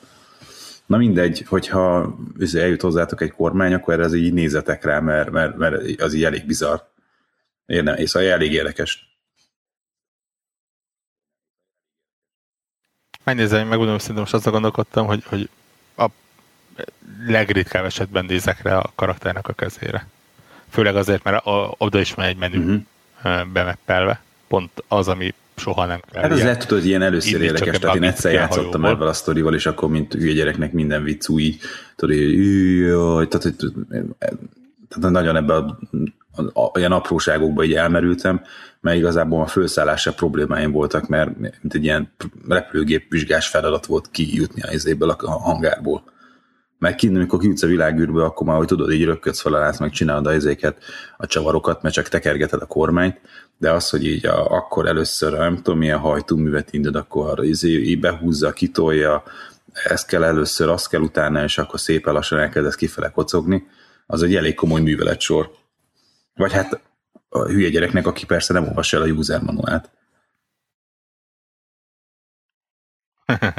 Na 0.87 0.97
mindegy, 0.97 1.45
hogyha 1.49 2.15
eljut 2.55 2.81
hozzátok 2.81 3.21
egy 3.21 3.31
kormány, 3.31 3.73
akkor 3.73 3.95
erre 3.95 4.05
az 4.05 4.15
így 4.15 4.33
nézetek 4.33 4.85
rá, 4.85 5.01
mert, 5.01 5.31
mert, 5.31 5.57
mert 5.57 6.01
az 6.01 6.15
így 6.15 6.25
elég 6.25 6.47
bizarr. 6.47 6.79
Érne, 7.67 7.95
és 7.95 8.11
szóval 8.11 8.29
elég 8.29 8.53
érdekes. 8.53 9.11
Megnézem, 13.25 13.61
én 13.61 13.67
megmondom, 13.67 13.99
szerintem 13.99 14.23
most 14.23 14.35
azt 14.35 14.51
gondolkodtam, 14.51 15.07
hogy, 15.07 15.23
hogy 15.25 15.49
a 15.97 16.07
legritkább 17.27 17.85
esetben 17.85 18.25
nézek 18.25 18.63
rá 18.63 18.79
a 18.79 18.93
karakternek 18.95 19.49
a 19.49 19.53
kezére. 19.53 20.07
Főleg 20.69 20.97
azért, 20.97 21.23
mert 21.23 21.47
a, 21.47 21.75
oda 21.79 22.01
is 22.01 22.15
van 22.15 22.27
egy 22.27 22.37
menü 22.37 22.59
uh-huh. 22.59 23.47
bemeppelve. 23.53 24.23
Pont 24.49 24.71
az, 24.89 25.09
ami 25.09 25.35
soha 25.57 25.87
nem 25.87 26.01
kell. 26.11 26.23
Hát 26.23 26.31
az 26.31 26.43
lehet 26.43 26.59
tudod, 26.59 26.79
hogy 26.79 26.89
ilyen 26.89 27.03
először 27.03 27.43
érdekes, 27.43 27.79
tehát 27.79 27.97
én 27.97 28.03
egyszer 28.03 28.33
játszottam 28.33 28.85
ebben 28.85 29.09
a 29.09 29.13
sztorival, 29.13 29.55
és 29.55 29.67
akkor 29.67 29.89
mint 29.89 30.13
hülye 30.13 30.33
gyereknek 30.33 30.73
minden 30.73 31.03
vicc 31.03 31.29
új, 31.29 31.59
tudod, 31.97 32.17
hogy 33.15 33.29
tehát, 33.29 33.43
hogy, 33.43 33.73
tehát 34.95 35.11
nagyon 35.11 35.37
ebben 35.37 35.57
a, 35.57 35.77
a, 36.35 36.43
a, 36.53 36.71
olyan 36.75 36.93
apróságokba 36.93 37.65
így 37.65 37.75
elmerültem, 37.75 38.43
mert 38.81 38.97
igazából 38.97 39.43
a 39.43 39.47
felszállása 39.47 40.13
problémáim 40.13 40.71
voltak, 40.71 41.09
mert 41.09 41.39
mint 41.39 41.75
egy 41.75 41.85
ilyen 41.85 42.13
repülőgép 42.49 43.11
vizsgás 43.11 43.49
feladat 43.49 43.87
volt 43.87 44.11
kijutni 44.11 44.63
a 44.63 44.73
izéből 44.73 45.11
a 45.11 45.31
hangárból. 45.31 46.03
Mert 46.79 46.97
kint, 46.97 47.17
amikor 47.17 47.39
kijutsz 47.39 47.63
a 47.63 47.67
világűrbe, 47.67 48.25
akkor 48.25 48.47
már, 48.47 48.57
hogy 48.57 48.67
tudod, 48.67 48.93
így 48.93 49.05
rökködsz 49.05 49.41
fel 49.41 49.75
meg 49.79 49.91
csinálod 49.91 50.27
a 50.27 50.35
izéket, 50.35 50.77
a 51.17 51.27
csavarokat, 51.27 51.83
mert 51.83 51.95
csak 51.95 52.09
tekergeted 52.09 52.63
a 52.63 52.67
kormányt, 52.67 53.21
de 53.59 53.71
az, 53.71 53.91
hogy 53.91 54.07
így 54.07 54.27
a, 54.27 54.47
akkor 54.51 54.87
először, 54.87 55.33
nem 55.33 55.57
tudom, 55.57 55.79
milyen 55.79 55.99
hajtóművet 55.99 56.73
indod, 56.73 56.97
akkor 56.97 57.45
izé, 57.45 57.83
így 57.83 58.01
behúzza, 58.01 58.53
kitolja, 58.53 59.23
ezt 59.73 60.07
kell 60.07 60.25
először, 60.25 60.69
azt 60.69 60.89
kell 60.89 61.01
utána, 61.01 61.43
és 61.43 61.59
akkor 61.59 61.81
szépen 61.81 62.15
lassan 62.15 62.39
elkezdesz 62.39 62.75
kifele 62.75 63.09
kocogni, 63.09 63.67
az 64.13 64.23
egy 64.23 64.35
elég 64.35 64.55
komoly 64.55 64.81
művelet 64.81 65.21
sor. 65.21 65.51
Vagy 66.35 66.53
hát 66.53 66.81
a 67.29 67.45
hülye 67.45 67.69
gyereknek, 67.69 68.07
aki 68.07 68.27
persze 68.27 68.53
nem 68.53 68.65
olvassa 68.65 68.97
el 68.97 69.03
a 69.03 69.07
user 69.07 69.43
manuált. 69.43 69.91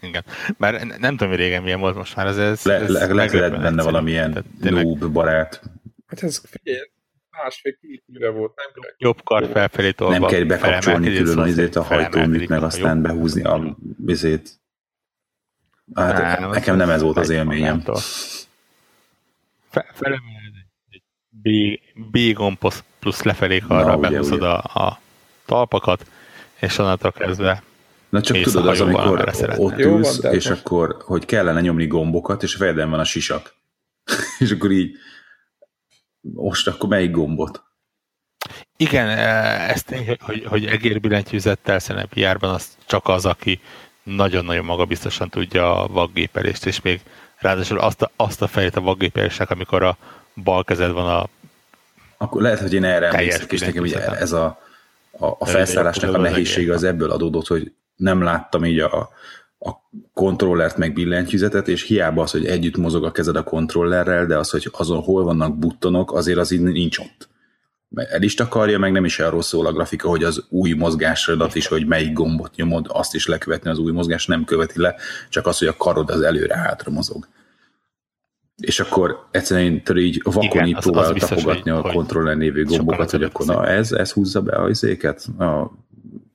Igen. 0.00 0.24
Bár 0.58 0.86
nem 0.86 1.10
tudom, 1.16 1.28
hogy 1.28 1.38
régen 1.38 1.62
milyen 1.62 1.80
volt 1.80 1.94
most 1.94 2.16
már, 2.16 2.26
ez, 2.26 2.38
ez, 2.38 2.62
le, 2.64 2.88
le, 2.88 3.06
lehet 3.06 3.60
benne 3.60 3.82
valamilyen 3.82 4.44
noob 4.60 5.06
barát. 5.06 5.62
Hát 6.06 6.22
ez 6.22 6.42
figyelj, 6.44 6.90
másfél-két 7.30 8.04
volt, 8.18 8.52
nem? 8.56 8.92
Jobb 8.98 9.22
kar 9.24 9.48
felfelé 9.52 9.90
tolva. 9.90 10.18
Nem 10.18 10.28
kell 10.28 10.44
bekapcsolni 10.44 11.16
külön 11.16 11.38
az 11.38 11.48
izét 11.48 11.76
a 11.76 11.82
hajtóműt, 11.82 12.48
meg 12.48 12.62
aztán 12.62 12.94
jobb. 12.94 13.04
behúzni 13.04 13.42
a 13.42 13.76
vizét. 13.96 14.60
Hát 15.94 16.20
Á, 16.20 16.48
nekem 16.48 16.76
nem 16.76 16.90
ez 16.90 17.02
volt 17.02 17.16
az 17.16 17.30
élményem. 17.30 17.82
Felemeled 19.72 20.54
egy 20.88 21.02
B, 21.28 21.48
B 22.10 22.32
gomb 22.32 22.58
plusz 22.98 23.22
lefelé 23.22 23.62
arra 23.68 23.96
behúzod 23.96 24.42
a, 24.42 24.58
a 24.58 25.00
talpakat, 25.44 26.06
és 26.60 26.78
onnantól 26.78 27.12
kezdve 27.12 27.62
Na 28.12 28.20
csak 28.20 28.40
tudod, 28.40 28.66
az, 28.66 28.80
amikor 28.80 29.32
ott 29.56 29.78
ülsz, 29.78 30.22
van, 30.22 30.34
és 30.34 30.46
akkor, 30.46 30.96
hogy 31.04 31.24
kellene 31.24 31.60
nyomni 31.60 31.86
gombokat, 31.86 32.42
és 32.42 32.54
a 32.54 32.58
fejeden 32.58 32.90
van 32.90 33.00
a 33.00 33.04
sisak. 33.04 33.54
és 34.38 34.50
akkor 34.50 34.70
így, 34.70 34.96
most 36.20 36.66
akkor 36.66 36.88
melyik 36.88 37.10
gombot? 37.10 37.62
Igen, 38.76 39.08
e, 39.08 39.22
ezt 39.70 39.86
tény, 39.86 40.16
hogy, 40.20 40.44
hogy 40.44 40.66
egérbillentyűzettel 40.66 41.78
szerintem 41.78 42.08
járban 42.14 42.54
az 42.54 42.76
csak 42.86 43.08
az, 43.08 43.26
aki 43.26 43.60
nagyon-nagyon 44.02 44.64
magabiztosan 44.64 45.28
tudja 45.28 45.82
a 45.82 45.86
vaggépelést, 45.86 46.66
és 46.66 46.80
még 46.80 47.00
ráadásul 47.42 47.78
azt 47.78 48.02
a, 48.02 48.10
azt 48.16 48.42
a 48.42 48.46
fejét 48.46 48.76
a 48.76 48.80
vaggépelésnek, 48.80 49.50
amikor 49.50 49.82
a 49.82 49.96
bal 50.44 50.64
kezed 50.64 50.90
van 50.90 51.06
a 51.06 51.28
akkor 52.22 52.42
lehet, 52.42 52.58
hogy 52.58 52.72
én 52.72 52.84
erre 52.84 53.08
emlékszek, 53.08 53.52
és 53.52 53.60
nekem 53.60 53.82
ugye 53.82 54.00
ez 54.00 54.32
a, 54.32 54.58
a, 55.10 55.26
a 55.38 55.46
felszállásnak 55.46 56.14
a 56.14 56.18
nehézsége 56.18 56.74
az 56.74 56.82
ebből 56.82 57.10
adódott, 57.10 57.46
hogy 57.46 57.72
nem 57.96 58.22
láttam 58.22 58.64
így 58.64 58.78
a, 58.78 59.10
a 59.58 59.70
kontrollert 60.14 60.76
meg 60.76 60.92
billentyűzetet, 60.92 61.68
és 61.68 61.82
hiába 61.82 62.22
az, 62.22 62.30
hogy 62.30 62.46
együtt 62.46 62.76
mozog 62.76 63.04
a 63.04 63.12
kezed 63.12 63.36
a 63.36 63.42
kontrollerrel, 63.42 64.26
de 64.26 64.36
az, 64.36 64.50
hogy 64.50 64.68
azon 64.72 65.02
hol 65.02 65.24
vannak 65.24 65.58
buttonok, 65.58 66.12
azért 66.12 66.38
az 66.38 66.50
így 66.50 66.60
nincs 66.60 66.98
ott. 66.98 67.28
El 67.94 68.22
is 68.22 68.34
takarja, 68.34 68.78
meg 68.78 68.92
nem 68.92 69.04
is 69.04 69.18
arról 69.18 69.42
szól 69.42 69.66
a 69.66 69.72
grafika, 69.72 70.08
hogy 70.08 70.24
az 70.24 70.44
új 70.48 70.72
mozgásodat 70.72 71.54
is, 71.54 71.66
hogy 71.66 71.86
melyik 71.86 72.12
gombot 72.12 72.54
nyomod, 72.54 72.86
azt 72.88 73.14
is 73.14 73.26
lekövetni 73.26 73.70
az 73.70 73.78
új 73.78 73.92
mozgás 73.92 74.26
nem 74.26 74.44
követi 74.44 74.80
le, 74.80 74.94
csak 75.28 75.46
az, 75.46 75.58
hogy 75.58 75.68
a 75.68 75.76
karod 75.76 76.10
az 76.10 76.20
előre-hátra 76.20 76.90
mozog. 76.90 77.28
És 78.56 78.80
akkor 78.80 79.26
egyszerűen 79.30 79.82
így 79.96 80.20
vakon 80.24 80.42
Igen, 80.42 80.66
így 80.66 80.78
próbál 80.78 81.12
tapogatni 81.12 81.70
a 81.70 81.82
kontroller 81.82 82.36
névő 82.36 82.64
gombokat, 82.64 83.10
hogy 83.10 83.22
akkor 83.22 83.46
na 83.46 83.66
ez, 83.66 83.92
ez 83.92 84.12
húzza 84.12 84.40
be 84.40 84.56
a 84.56 84.68
izéket, 84.68 85.26
a 85.38 85.70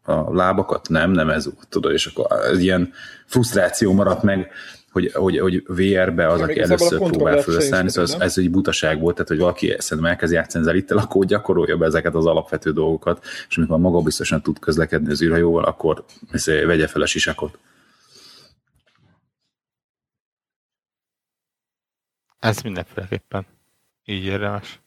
a 0.08 0.34
lábakat? 0.34 0.90
Nem, 0.90 1.12
nem 1.12 1.30
ez 1.30 1.50
tudod, 1.70 1.94
és 1.94 2.06
akkor 2.06 2.40
ez 2.52 2.60
ilyen 2.60 2.94
frusztráció 3.26 3.94
maradt 3.94 4.24
meg, 4.24 4.52
hogy, 4.98 5.12
hogy, 5.14 5.40
hogy 5.40 5.64
VR-be 5.68 6.28
az, 6.28 6.42
aki 6.42 6.60
először 6.60 7.00
próbál 7.00 7.42
felszállni, 7.42 7.90
szóval 7.90 8.16
ez, 8.16 8.22
ez 8.22 8.38
egy 8.38 8.52
butaság 8.52 9.00
volt, 9.00 9.14
tehát 9.14 9.30
hogy 9.30 9.40
valaki 9.40 9.76
szerintem 9.78 10.12
elkezd 10.12 10.34
játszani 10.34 10.64
az 10.64 10.70
elittel, 10.70 10.98
akkor 10.98 11.26
gyakorolja 11.26 11.78
be 11.78 11.86
ezeket 11.86 12.16
az 12.16 12.26
alapvető 12.26 12.72
dolgokat, 12.72 13.26
és 13.50 13.58
amikor 13.58 13.78
maga 13.78 14.02
biztosan 14.02 14.42
tud 14.42 14.60
közlekedni 14.60 15.12
az 15.12 15.22
űrhajóval, 15.22 15.64
akkor 15.64 16.06
vegye 16.46 16.88
fel 16.88 17.02
a 17.02 17.06
sisakot. 17.06 17.58
Ez 22.40 22.62
mindenféleképpen 22.62 23.46
így 24.06 24.24
érdemes. 24.24 24.80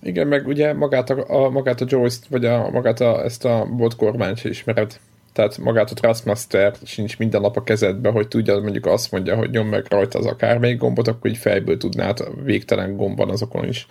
Igen, 0.00 0.26
meg 0.26 0.46
ugye 0.46 0.72
magát 0.72 1.10
a, 1.10 1.44
a, 1.44 1.50
magát 1.50 1.80
a 1.80 1.84
joyst, 1.88 2.26
vagy 2.26 2.44
a, 2.44 2.70
magát 2.70 3.00
a, 3.00 3.24
ezt 3.24 3.44
a 3.44 3.66
bot 3.76 3.96
kormányt 3.96 4.38
sem 4.38 4.50
ismered. 4.50 5.00
Tehát 5.32 5.58
magát 5.58 5.90
a 5.90 5.94
Trustmaster 5.94 6.74
sincs 6.84 7.18
minden 7.18 7.40
nap 7.40 7.56
a 7.56 7.62
kezedbe, 7.62 8.10
hogy 8.10 8.28
tudja, 8.28 8.60
mondjuk 8.60 8.86
azt 8.86 9.10
mondja, 9.10 9.36
hogy 9.36 9.50
nyom 9.50 9.68
meg 9.68 9.86
rajta 9.88 10.18
az 10.18 10.26
akármelyik 10.26 10.78
gombot, 10.78 11.08
akkor 11.08 11.30
így 11.30 11.36
fejből 11.36 11.76
tudnád, 11.76 12.44
végtelen 12.44 12.96
gomb 12.96 13.16
van 13.16 13.30
azokon 13.30 13.68
is, 13.68 13.86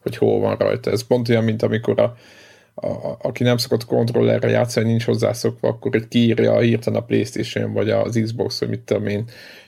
hogy 0.00 0.16
hol 0.16 0.40
van 0.40 0.56
rajta. 0.56 0.90
Ez 0.90 1.06
pont 1.06 1.28
olyan, 1.28 1.44
mint 1.44 1.62
amikor 1.62 2.00
a, 2.00 2.16
a, 2.74 3.16
aki 3.22 3.42
nem 3.42 3.56
szokott 3.56 3.84
kontrollerre 3.84 4.48
játszani, 4.48 4.86
nincs 4.86 5.04
hozzászokva, 5.04 5.68
akkor 5.68 5.94
egy 5.94 6.08
kiírja 6.08 6.58
hirtelen 6.58 7.00
a 7.00 7.04
Playstation 7.04 7.72
vagy 7.72 7.90
az 7.90 8.20
Xbox, 8.22 8.60
vagy 8.60 8.68
mit 8.68 8.80
tudom 8.80 9.06
én, 9.06 9.24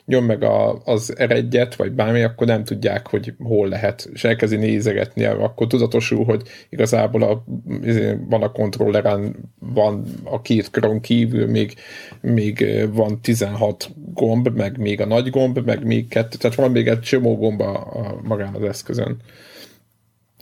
nyom 0.07 0.25
meg 0.25 0.43
a, 0.43 0.83
az 0.85 1.15
r 1.25 1.69
vagy 1.77 1.93
bármi, 1.93 2.23
akkor 2.23 2.47
nem 2.47 2.65
tudják, 2.65 3.07
hogy 3.07 3.35
hol 3.39 3.69
lehet, 3.69 4.09
és 4.13 4.25
elkezdi 4.25 4.57
nézegetni, 4.57 5.25
akkor 5.25 5.67
tudatosul, 5.67 6.25
hogy 6.25 6.43
igazából 6.69 7.23
a, 7.23 7.45
izé, 7.83 8.17
van 8.29 8.43
a 8.43 8.53
kontrolleren, 8.53 9.37
van 9.59 10.05
a 10.25 10.41
két 10.41 10.71
kron 10.71 11.01
kívül, 11.01 11.47
még, 11.47 11.75
még 12.21 12.67
van 12.93 13.21
16 13.21 13.91
gomb, 14.15 14.49
meg 14.49 14.79
még 14.79 15.01
a 15.01 15.07
nagy 15.07 15.31
gomb, 15.31 15.59
meg 15.65 15.85
még 15.85 16.09
kettő, 16.09 16.37
tehát 16.37 16.57
van 16.57 16.71
még 16.71 16.89
egy 16.89 17.01
csomó 17.01 17.37
gomb 17.37 17.61
a, 17.61 17.75
a 17.75 18.21
magán 18.23 18.55
az 18.55 18.63
eszközön. 18.63 19.17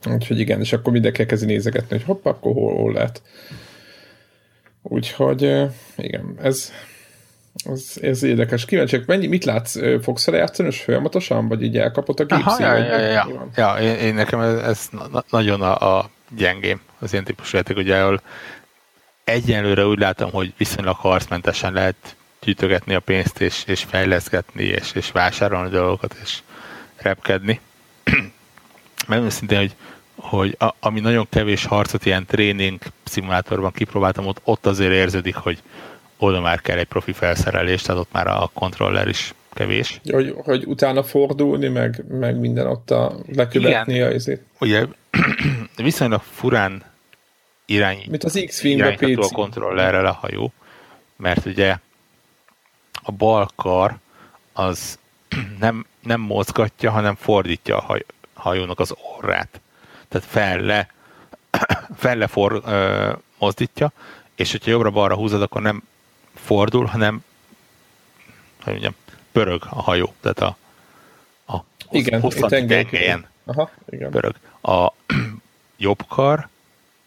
Úgyhogy 0.06 0.38
igen, 0.38 0.60
és 0.60 0.72
akkor 0.72 0.92
mindenki 0.92 1.20
elkezdi 1.20 1.46
nézegetni, 1.46 1.96
hogy 1.96 2.04
hopp, 2.04 2.26
akkor 2.26 2.52
hol, 2.52 2.74
hol 2.74 2.92
lehet. 2.92 3.22
Úgyhogy 4.82 5.42
igen, 5.96 6.36
ez, 6.42 6.72
ez, 7.64 7.92
ez 8.02 8.22
érdekes. 8.22 8.64
Kíváncsiak, 8.64 9.06
mennyi, 9.06 9.26
mit 9.26 9.44
látsz, 9.44 9.76
fogsz 10.02 10.28
el 10.28 10.34
játszani, 10.34 10.68
és 10.68 10.80
folyamatosan, 10.80 11.48
vagy 11.48 11.62
így 11.62 11.78
elkapott 11.78 12.20
a 12.20 12.24
gépszín? 12.24 12.66
Ja, 12.66 12.76
ja, 12.76 12.98
ja, 12.98 13.10
ja. 13.10 13.48
ja 13.56 13.76
én, 13.80 13.94
én, 13.94 14.14
nekem 14.14 14.40
ez, 14.40 14.58
ez 14.58 14.88
na, 14.90 15.24
nagyon 15.30 15.62
a, 15.62 15.98
a 15.98 16.10
gyengém, 16.36 16.80
az 16.98 17.12
ilyen 17.12 17.24
típusú 17.24 17.56
játék, 17.56 17.76
ugye, 17.76 17.96
ahol 17.96 18.22
egyenlőre 19.24 19.86
úgy 19.86 19.98
látom, 19.98 20.30
hogy 20.30 20.52
viszonylag 20.56 20.96
harcmentesen 20.96 21.72
lehet 21.72 22.16
gyűjtögetni 22.40 22.94
a 22.94 23.00
pénzt, 23.00 23.40
és, 23.40 23.64
és 23.66 23.82
fejleszgetni, 23.82 24.64
és, 24.64 24.92
és 24.94 25.10
vásárolni 25.10 25.70
dolgokat, 25.70 26.16
és 26.22 26.38
repkedni. 26.96 27.60
Mert 29.08 29.30
szintén, 29.30 29.58
hogy, 29.58 29.74
hogy 30.16 30.56
a, 30.58 30.74
ami 30.80 31.00
nagyon 31.00 31.26
kevés 31.30 31.64
harcot 31.64 32.06
ilyen 32.06 32.26
tréning 32.26 32.78
szimulátorban 33.04 33.72
kipróbáltam, 33.72 34.26
ott, 34.26 34.40
ott 34.44 34.66
azért 34.66 34.92
érződik, 34.92 35.34
hogy, 35.34 35.62
oda 36.18 36.40
már 36.40 36.60
kell 36.60 36.78
egy 36.78 36.86
profi 36.86 37.12
felszerelés, 37.12 37.82
tehát 37.82 38.00
ott 38.00 38.12
már 38.12 38.26
a 38.26 38.50
kontroller 38.52 39.08
is 39.08 39.34
kevés. 39.52 40.00
Hogy, 40.10 40.34
hogy 40.36 40.64
utána 40.66 41.02
fordulni, 41.02 41.68
meg, 41.68 42.04
meg 42.08 42.38
minden 42.38 42.66
ott 42.66 42.90
a 42.90 43.16
lekövetni 43.32 44.00
a 44.00 44.10
izét. 44.10 44.42
Ugye 44.60 44.86
viszonylag 45.76 46.22
furán 46.22 46.82
irányít, 47.64 48.06
Mint 48.06 48.24
az 48.24 48.44
x 48.46 48.62
irányítható 48.62 49.22
a 49.22 49.34
kontrollerrel 49.34 50.06
a 50.06 50.12
hajó, 50.12 50.52
mert 51.16 51.46
ugye 51.46 51.76
a 53.02 53.12
bal 53.12 53.48
kar 53.54 53.96
az 54.52 54.98
nem, 55.60 55.86
nem 56.02 56.20
mozgatja, 56.20 56.90
hanem 56.90 57.14
fordítja 57.14 57.76
a 57.76 57.80
haj, 57.80 58.04
hajónak 58.34 58.80
az 58.80 58.94
orrát. 59.16 59.60
Tehát 60.14 60.28
felle, 60.28 60.88
felle 62.04 62.26
for, 62.26 62.62
ö, 62.66 63.12
mozdítja, 63.38 63.92
és 64.34 64.50
hogyha 64.50 64.70
jobbra-balra 64.70 65.14
húzod, 65.14 65.42
akkor 65.42 65.62
nem 65.62 65.82
fordul, 66.34 66.84
hanem 66.84 67.24
hogy 68.62 68.72
mondjam, 68.72 68.94
pörög 69.32 69.62
a 69.70 69.82
hajó. 69.82 70.14
Tehát 70.20 70.38
a, 70.38 70.56
a 71.52 71.64
igen, 71.90 72.20
hosszanti 72.20 72.66
tengelyen 72.66 73.26
Aha, 73.44 73.70
igen. 73.88 74.10
pörög. 74.10 74.34
A 74.62 74.92
jobb 75.76 76.04
kar 76.08 76.48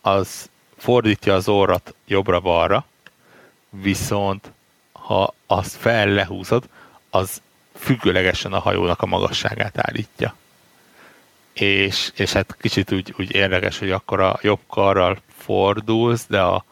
az 0.02 0.50
fordítja 0.78 1.34
az 1.34 1.48
orrat 1.48 1.94
jobbra-balra, 2.06 2.86
viszont 3.70 4.52
ha 4.92 5.34
azt 5.46 5.76
fel 5.76 6.08
lehúzod, 6.08 6.70
az 7.10 7.42
függőlegesen 7.76 8.54
a 8.54 8.60
hajónak 8.60 9.02
a 9.02 9.06
magasságát 9.06 9.78
állítja. 9.78 10.36
És, 11.60 12.12
és 12.16 12.34
hát 12.34 12.58
kicsit 12.60 12.92
úgy, 12.92 13.14
úgy 13.18 13.36
érdekes, 13.36 13.80
hogy 13.80 13.92
akkor 13.92 14.20
a 14.20 14.40
jobb 14.42 14.60
karral 14.68 15.18
fordulsz, 15.28 16.26
de 16.28 16.42
a 16.42 16.66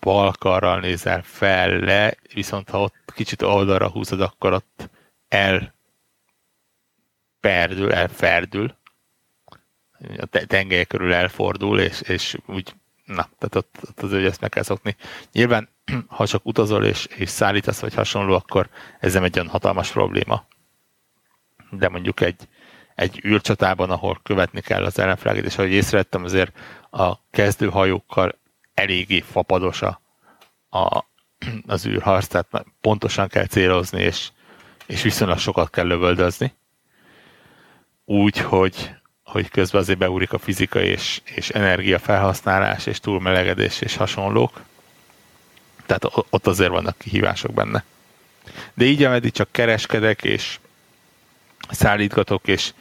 bal 0.00 0.32
karral 0.38 0.80
nézel 0.80 1.22
fel 1.22 1.78
le, 1.78 2.14
viszont 2.34 2.70
ha 2.70 2.80
ott 2.80 3.12
kicsit 3.14 3.42
oldalra 3.42 3.90
húzod, 3.90 4.20
akkor 4.20 4.52
ott 4.52 4.90
el 5.28 5.74
perdül, 7.40 7.92
elferdül, 7.92 8.76
a 10.16 10.26
tengely 10.46 10.84
körül 10.84 11.12
elfordul, 11.12 11.80
és, 11.80 12.00
és 12.00 12.36
úgy, 12.46 12.74
na, 13.04 13.28
tehát 13.38 13.54
ott, 13.54 13.76
ott 13.88 14.02
az, 14.02 14.10
hogy 14.10 14.24
ezt 14.24 14.40
meg 14.40 14.50
kell 14.50 14.62
szokni. 14.62 14.96
Nyilván, 15.32 15.68
ha 16.06 16.26
csak 16.26 16.46
utazol 16.46 16.84
és, 16.84 17.06
és 17.06 17.28
szállítasz, 17.28 17.80
vagy 17.80 17.94
hasonló, 17.94 18.34
akkor 18.34 18.68
ez 19.00 19.12
nem 19.12 19.24
egy 19.24 19.38
olyan 19.38 19.50
hatalmas 19.50 19.90
probléma. 19.90 20.44
De 21.70 21.88
mondjuk 21.88 22.20
egy, 22.20 22.48
egy 22.98 23.24
űrcsatában, 23.24 23.90
ahol 23.90 24.20
követni 24.22 24.60
kell 24.60 24.84
az 24.84 24.98
ellenfeleget, 24.98 25.44
és 25.44 25.58
ahogy 25.58 25.70
észrevettem, 25.70 26.24
azért 26.24 26.52
a 26.90 27.28
kezdőhajókkal 27.30 28.38
eléggé 28.74 29.20
fapados 29.20 29.82
a, 29.82 30.00
a, 30.70 31.04
az 31.66 31.86
űrharc, 31.86 32.26
tehát 32.26 32.66
pontosan 32.80 33.28
kell 33.28 33.46
célozni, 33.46 34.02
és, 34.02 34.28
és 34.86 35.02
viszonylag 35.02 35.38
sokat 35.38 35.70
kell 35.70 35.86
lövöldözni. 35.86 36.54
Úgy, 38.04 38.38
hogy, 38.38 38.90
hogy 39.22 39.48
közben 39.48 39.80
azért 39.80 39.98
beúrik 39.98 40.32
a 40.32 40.38
fizika 40.38 40.80
és, 40.80 41.20
és 41.24 41.48
energia 41.48 41.98
felhasználás, 41.98 42.86
és 42.86 43.00
túlmelegedés 43.00 43.80
és 43.80 43.96
hasonlók. 43.96 44.60
Tehát 45.86 46.04
ott 46.30 46.46
azért 46.46 46.70
vannak 46.70 46.98
kihívások 46.98 47.52
benne. 47.52 47.84
De 48.74 48.84
így, 48.84 49.02
ameddig 49.02 49.32
csak 49.32 49.52
kereskedek, 49.52 50.22
és 50.22 50.58
szállítgatok, 51.70 52.48
és, 52.48 52.72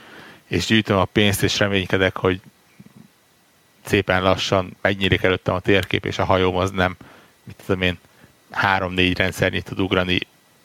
és 0.47 0.65
gyűjtöm 0.65 0.97
a 0.97 1.05
pénzt, 1.05 1.43
és 1.43 1.59
reménykedek, 1.59 2.17
hogy 2.17 2.41
szépen 3.85 4.21
lassan 4.21 4.77
megnyílik 4.81 5.23
előttem 5.23 5.53
a 5.53 5.59
térkép, 5.59 6.05
és 6.05 6.19
a 6.19 6.25
hajóm 6.25 6.55
az 6.55 6.71
nem, 6.71 6.95
mit 7.43 7.55
tudom 7.65 7.81
én, 7.81 7.97
három-négy 8.49 9.17
rendszernyit 9.17 9.65
tud 9.65 9.79
ugrani 9.79 10.19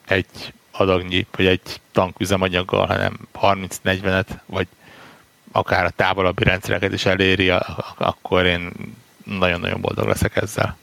egy 0.07 0.53
adagnyi, 0.71 1.27
vagy 1.35 1.45
egy 1.45 1.81
tanküzemanyaggal, 1.91 2.85
hanem 2.85 3.19
30-40-et, 3.41 4.27
vagy 4.45 4.67
akár 5.51 5.85
a 5.85 5.89
távolabbi 5.89 6.43
rendszereket 6.43 6.93
is 6.93 7.05
eléri, 7.05 7.49
akkor 7.97 8.45
én 8.45 8.71
nagyon-nagyon 9.25 9.81
boldog 9.81 10.07
leszek 10.07 10.35
ezzel. 10.35 10.77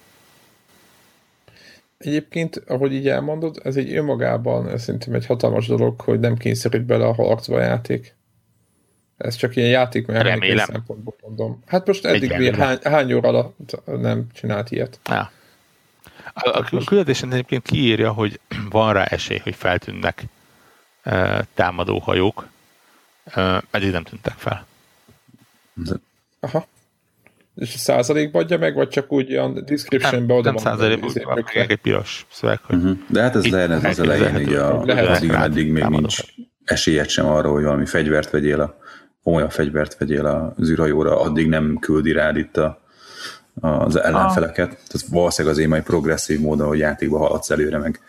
Egyébként, 1.98 2.62
ahogy 2.66 2.92
így 2.92 3.08
elmondod, 3.08 3.60
ez 3.64 3.76
egy 3.76 3.96
önmagában 3.96 4.78
szerintem 4.78 5.14
egy 5.14 5.26
hatalmas 5.26 5.66
dolog, 5.66 6.00
hogy 6.00 6.20
nem 6.20 6.36
kényszerít 6.36 6.82
bele 6.82 7.06
a 7.06 7.14
harcba 7.14 7.56
a 7.56 7.60
játék. 7.60 8.14
Ez 9.20 9.34
csak 9.34 9.56
ilyen 9.56 9.68
játék 9.68 10.06
mechanikai 10.06 10.58
szempontból 10.58 11.14
mondom. 11.22 11.62
Hát 11.66 11.86
most 11.86 12.04
eddig 12.04 12.36
miért, 12.36 12.56
hány, 12.56 12.78
hány 12.82 13.12
óra 13.12 13.28
alatt 13.28 13.82
nem 13.84 14.26
csinált 14.32 14.70
ilyet? 14.70 15.00
Ja. 15.08 15.30
A, 16.34 16.48
a, 16.48 16.66
a 16.70 16.84
küldetésen 16.84 17.32
egyébként 17.32 17.62
kiírja, 17.62 18.12
hogy 18.12 18.40
van 18.70 18.92
rá 18.92 19.04
esély, 19.04 19.38
hogy 19.38 19.54
feltűnnek 19.54 20.22
e, 21.02 21.44
támadó 21.54 21.98
hajók. 21.98 22.48
E, 23.24 23.62
eddig 23.70 23.90
nem 23.90 24.02
tűntek 24.02 24.34
fel. 24.36 24.66
Aha. 26.40 26.66
És 27.56 27.74
a 27.74 27.78
százalékba 27.78 28.38
adja 28.38 28.58
meg, 28.58 28.74
vagy 28.74 28.88
csak 28.88 29.12
úgy 29.12 29.32
olyan 29.32 29.64
descriptionbe 29.64 30.34
oda 30.34 30.50
Nem 30.50 30.62
százalékban, 30.62 31.12
meg 31.54 31.70
egy 31.70 31.76
piros 31.76 32.26
szöveg. 32.30 32.60
Hogy 32.62 32.76
uh-huh. 32.76 32.98
De 33.06 33.22
hát 33.22 33.36
ez 33.36 33.46
lehet 33.46 33.84
az 33.84 33.98
elején, 33.98 34.32
hogy 34.32 34.54
a, 34.54 34.84
lehet, 34.84 35.16
addig, 35.16 35.30
eddig 35.30 35.72
még 35.72 35.84
nincs 35.84 36.22
esélyed 36.64 37.08
sem 37.08 37.26
arra, 37.26 37.50
hogy 37.50 37.62
valami 37.62 37.86
fegyvert 37.86 38.30
vegyél 38.30 38.60
a 38.60 38.78
olyan 39.34 39.48
fegyvert 39.48 39.98
vegyél 39.98 40.52
az 40.56 40.70
űrhajóra, 40.70 41.20
addig 41.20 41.48
nem 41.48 41.78
küldi 41.80 42.12
rád 42.12 42.36
itt 42.36 42.56
a, 42.56 42.80
az 43.60 43.96
ellenfeleket. 43.96 44.68
Ah. 44.68 44.74
Tehát 44.74 45.06
valószínűleg 45.10 45.56
az 45.56 45.62
én 45.62 45.68
majd 45.68 45.82
progresszív 45.82 46.40
módon, 46.40 46.66
hogy 46.66 46.78
játékba 46.78 47.18
haladsz 47.18 47.50
előre, 47.50 47.78
meg 47.78 48.00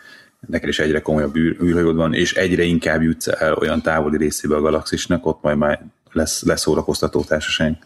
neked 0.46 0.68
is 0.68 0.78
egyre 0.78 1.00
komolyabb 1.00 1.36
űrhajód 1.36 1.96
van, 1.96 2.14
és 2.14 2.34
egyre 2.34 2.62
inkább 2.62 3.02
jutsz 3.02 3.26
el 3.26 3.54
olyan 3.54 3.82
távoli 3.82 4.16
részébe 4.16 4.56
a 4.56 4.60
galaxisnak, 4.60 5.26
ott 5.26 5.42
majd 5.42 5.58
már 5.58 5.84
lesz, 6.12 6.42
lesz 6.42 6.60
szórakoztató 6.60 7.22
társaság. 7.22 7.78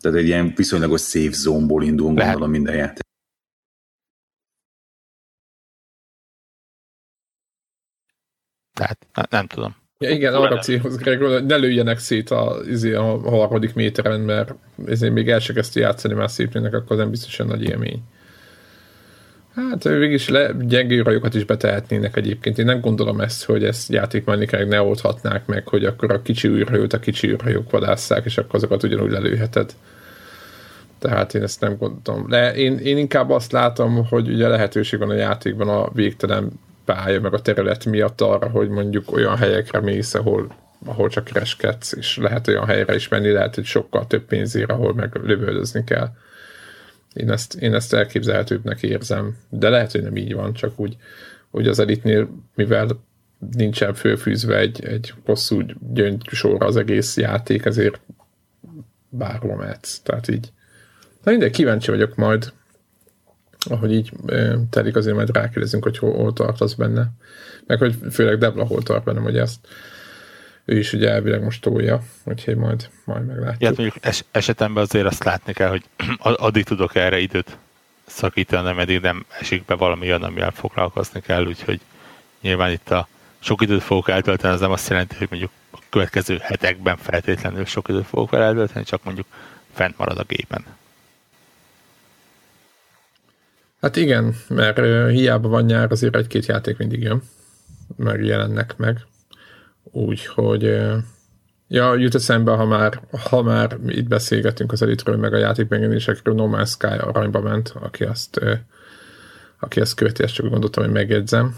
Tehát 0.00 0.18
egy 0.18 0.26
ilyen 0.26 0.52
viszonylagos 0.56 1.00
safe 1.00 1.32
zone-ból 1.32 1.82
indulunk, 1.82 2.18
gondolom 2.18 2.50
minden 2.50 2.74
játék. 2.74 3.08
Tehát 8.72 9.30
nem 9.30 9.46
tudom. 9.46 9.79
Ja, 10.04 10.10
igen, 10.10 10.34
arra 10.34 10.58
célhoz, 10.58 10.96
Greg, 10.96 11.20
hogy 11.20 11.46
ne 11.46 11.56
lőjenek 11.56 11.98
szét 11.98 12.30
a, 12.30 12.56
izé, 12.68 12.92
a 12.92 13.18
harmadik 13.30 13.74
méteren, 13.74 14.20
mert 14.20 14.54
ezért 14.86 15.12
még 15.12 15.28
el 15.28 15.38
se 15.38 15.52
kezdte 15.52 15.80
játszani 15.80 16.14
már 16.14 16.30
szépnének, 16.30 16.74
akkor 16.74 16.96
nem 16.96 17.10
biztosan 17.10 17.46
nagy 17.46 17.62
élmény. 17.62 18.02
Hát 19.54 19.84
végig 19.84 20.28
le, 20.28 20.52
gyengé 20.60 20.98
rajokat 20.98 21.34
is 21.34 21.44
betehetnének 21.44 22.16
egyébként. 22.16 22.58
Én 22.58 22.64
nem 22.64 22.80
gondolom 22.80 23.20
ezt, 23.20 23.44
hogy 23.44 23.64
ezt 23.64 23.92
játékmechanikák 23.92 24.68
ne 24.68 24.82
oldhatnák 24.82 25.46
meg, 25.46 25.68
hogy 25.68 25.84
akkor 25.84 26.12
a 26.12 26.22
kicsi 26.22 26.48
űrhajót 26.48 26.92
a 26.92 26.98
kicsi 26.98 27.28
űrhajók 27.28 27.70
vadásszák, 27.70 28.24
és 28.24 28.38
akkor 28.38 28.54
azokat 28.54 28.82
ugyanúgy 28.82 29.10
lelőheted. 29.10 29.74
Tehát 30.98 31.34
én 31.34 31.42
ezt 31.42 31.60
nem 31.60 31.76
gondolom. 31.76 32.28
De 32.28 32.54
én, 32.54 32.78
én 32.78 32.98
inkább 32.98 33.30
azt 33.30 33.52
látom, 33.52 34.06
hogy 34.06 34.28
ugye 34.28 34.48
lehetőség 34.48 34.98
van 34.98 35.10
a 35.10 35.14
játékban 35.14 35.68
a 35.68 35.90
végtelen 35.92 36.52
pálya, 36.84 37.20
meg 37.20 37.34
a 37.34 37.40
terület 37.40 37.84
miatt 37.84 38.20
arra, 38.20 38.48
hogy 38.48 38.68
mondjuk 38.68 39.12
olyan 39.12 39.36
helyekre 39.36 39.80
mész, 39.80 40.14
ahol, 40.14 40.54
ahol 40.84 41.08
csak 41.08 41.24
kereskedsz, 41.24 41.92
és 41.92 42.16
lehet 42.16 42.48
olyan 42.48 42.66
helyre 42.66 42.94
is 42.94 43.08
menni, 43.08 43.30
lehet, 43.30 43.54
hogy 43.54 43.64
sokkal 43.64 44.06
több 44.06 44.24
pénzért, 44.24 44.70
ahol 44.70 44.94
meg 44.94 45.14
lövöldözni 45.14 45.84
kell. 45.84 46.08
Én 47.12 47.30
ezt, 47.30 47.54
én 47.54 47.74
ezt 47.74 47.94
elképzelhetőbbnek 47.94 48.82
érzem, 48.82 49.36
de 49.48 49.68
lehet, 49.68 49.92
hogy 49.92 50.02
nem 50.02 50.16
így 50.16 50.34
van, 50.34 50.52
csak 50.52 50.80
úgy, 50.80 50.96
hogy 51.50 51.68
az 51.68 51.78
elitnél, 51.78 52.28
mivel 52.54 52.88
nincsen 53.50 53.94
fölfűzve 53.94 54.56
egy, 54.56 54.84
egy 54.84 55.14
hosszú 55.24 55.62
gyöngysorra 55.92 56.66
az 56.66 56.76
egész 56.76 57.16
játék, 57.16 57.64
ezért 57.64 58.00
bárhol 59.08 59.56
mehetsz. 59.56 59.98
Tehát 59.98 60.28
így. 60.28 60.52
Na 61.22 61.30
mindegy, 61.30 61.50
kíváncsi 61.50 61.90
vagyok 61.90 62.14
majd, 62.14 62.52
ahogy 63.68 63.92
így 63.92 64.12
telik, 64.70 64.96
azért 64.96 65.16
majd 65.16 65.36
rákérdezünk, 65.36 65.82
hogy 65.82 65.98
hol, 65.98 66.12
hol 66.12 66.32
tartasz 66.32 66.74
benne. 66.74 67.10
Meg 67.66 67.78
hogy 67.78 67.94
főleg 68.10 68.38
Debla 68.38 68.64
hol 68.64 68.82
tart 68.82 69.04
benne, 69.04 69.20
hogy 69.20 69.38
ezt 69.38 69.58
ő 70.64 70.78
is 70.78 70.92
ugye 70.92 71.10
elvileg 71.10 71.42
most 71.42 71.62
tolja, 71.62 72.02
úgyhogy 72.24 72.56
majd, 72.56 72.88
majd 73.04 73.26
meglátjuk. 73.26 73.62
Hát 73.62 73.76
mondjuk 73.76 74.04
es- 74.04 74.24
esetemben 74.30 74.82
azért 74.82 75.06
azt 75.06 75.24
látni 75.24 75.52
kell, 75.52 75.68
hogy 75.68 75.84
addig 76.46 76.64
tudok 76.64 76.94
erre 76.94 77.18
időt 77.18 77.56
szakítani, 78.06 78.62
nem 78.62 78.78
eddig 78.78 79.00
nem 79.00 79.26
esik 79.40 79.64
be 79.64 79.74
valami 79.74 80.06
olyan, 80.06 80.22
amivel 80.22 80.50
foglalkozni 80.50 81.20
kell, 81.20 81.46
úgyhogy 81.46 81.80
nyilván 82.40 82.70
itt 82.70 82.90
a 82.90 83.08
sok 83.38 83.62
időt 83.62 83.82
fogok 83.82 84.08
eltölteni, 84.08 84.54
az 84.54 84.60
nem 84.60 84.70
azt 84.70 84.88
jelenti, 84.88 85.14
hogy 85.18 85.26
mondjuk 85.30 85.50
a 85.70 85.78
következő 85.88 86.38
hetekben 86.42 86.96
feltétlenül 86.96 87.64
sok 87.64 87.88
időt 87.88 88.06
fogok 88.06 88.30
vele 88.30 88.44
eltölteni, 88.44 88.84
csak 88.84 89.04
mondjuk 89.04 89.26
fent 89.72 89.98
marad 89.98 90.18
a 90.18 90.24
gépen. 90.28 90.64
Hát 93.80 93.96
igen, 93.96 94.34
mert 94.48 94.78
hiába 95.10 95.48
van 95.48 95.64
nyár, 95.64 95.90
azért 95.90 96.16
egy-két 96.16 96.46
játék 96.46 96.76
mindig 96.76 97.02
jön, 97.02 97.22
meg 97.96 98.24
jelennek 98.24 98.76
meg. 98.76 99.06
Úgyhogy 99.82 100.62
ja, 101.68 101.94
jut 101.94 102.14
eszembe, 102.14 102.52
ha 102.52 102.64
már, 102.64 103.00
ha 103.28 103.42
már 103.42 103.78
itt 103.86 104.08
beszélgetünk 104.08 104.72
az 104.72 104.82
elitről, 104.82 105.16
meg 105.16 105.34
a 105.34 105.38
játék 105.38 105.68
megjelenésekről, 105.68 106.34
No 106.34 106.48
Man's 106.52 106.68
Sky 106.68 106.86
aranyba 106.86 107.40
ment, 107.40 107.72
aki 107.80 108.04
azt, 108.04 108.40
aki 109.58 109.80
ezt 109.80 109.94
követi, 109.94 110.22
ezt 110.22 110.34
csak 110.34 110.48
gondoltam, 110.48 110.84
hogy 110.84 110.92
megjegyzem. 110.92 111.56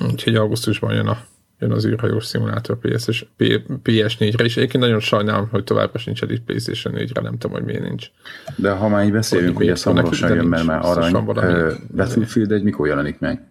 Úgyhogy 0.00 0.36
augusztusban 0.36 0.94
jön 0.94 1.06
a 1.06 1.24
jön 1.62 1.72
az 1.72 1.86
űrhajós 1.86 2.24
szimulátor 2.24 2.78
PS, 2.78 3.24
PS4-re, 3.38 4.44
és 4.44 4.56
egyébként 4.56 4.84
nagyon 4.84 5.00
sajnálom, 5.00 5.48
hogy 5.50 5.64
továbbra 5.64 5.98
sincs 5.98 6.22
egy 6.22 6.42
PlayStation 6.42 6.94
4-re, 6.96 7.20
nem 7.20 7.38
tudom, 7.38 7.56
hogy 7.56 7.64
miért 7.64 7.82
nincs. 7.82 8.06
De 8.56 8.70
ha 8.70 8.88
már 8.88 9.04
így 9.04 9.12
beszélünk, 9.12 9.56
hogy 9.56 9.68
ez 9.68 9.82
hamarosan 9.82 10.34
jön, 10.34 10.46
mert 10.46 10.64
már 10.64 10.80
arany, 10.82 11.24
Battlefield 11.94 12.52
egy 12.52 12.62
mikor 12.62 12.86
jelenik 12.86 13.18
meg? 13.18 13.50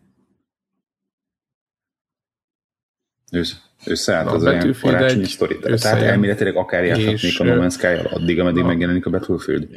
összeállt 3.85 4.31
az 4.31 4.43
olyan 4.43 4.75
karácsonyi 4.81 5.25
sztori. 5.25 5.59
Tehát 5.59 6.01
elméletileg 6.01 6.55
akár 6.55 6.83
játszhatnék 6.83 7.39
a 7.39 7.43
No 7.43 7.67
Man's 7.67 7.73
sky 7.73 8.07
addig, 8.15 8.39
ameddig 8.39 8.63
a, 8.63 8.67
megjelenik 8.67 9.05
a 9.05 9.09
Battlefield. 9.09 9.67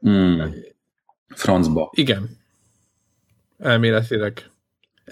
Hmm. 0.00 0.54
Francba. 1.28 1.90
Igen. 1.94 2.30
Elméletileg. 3.58 4.51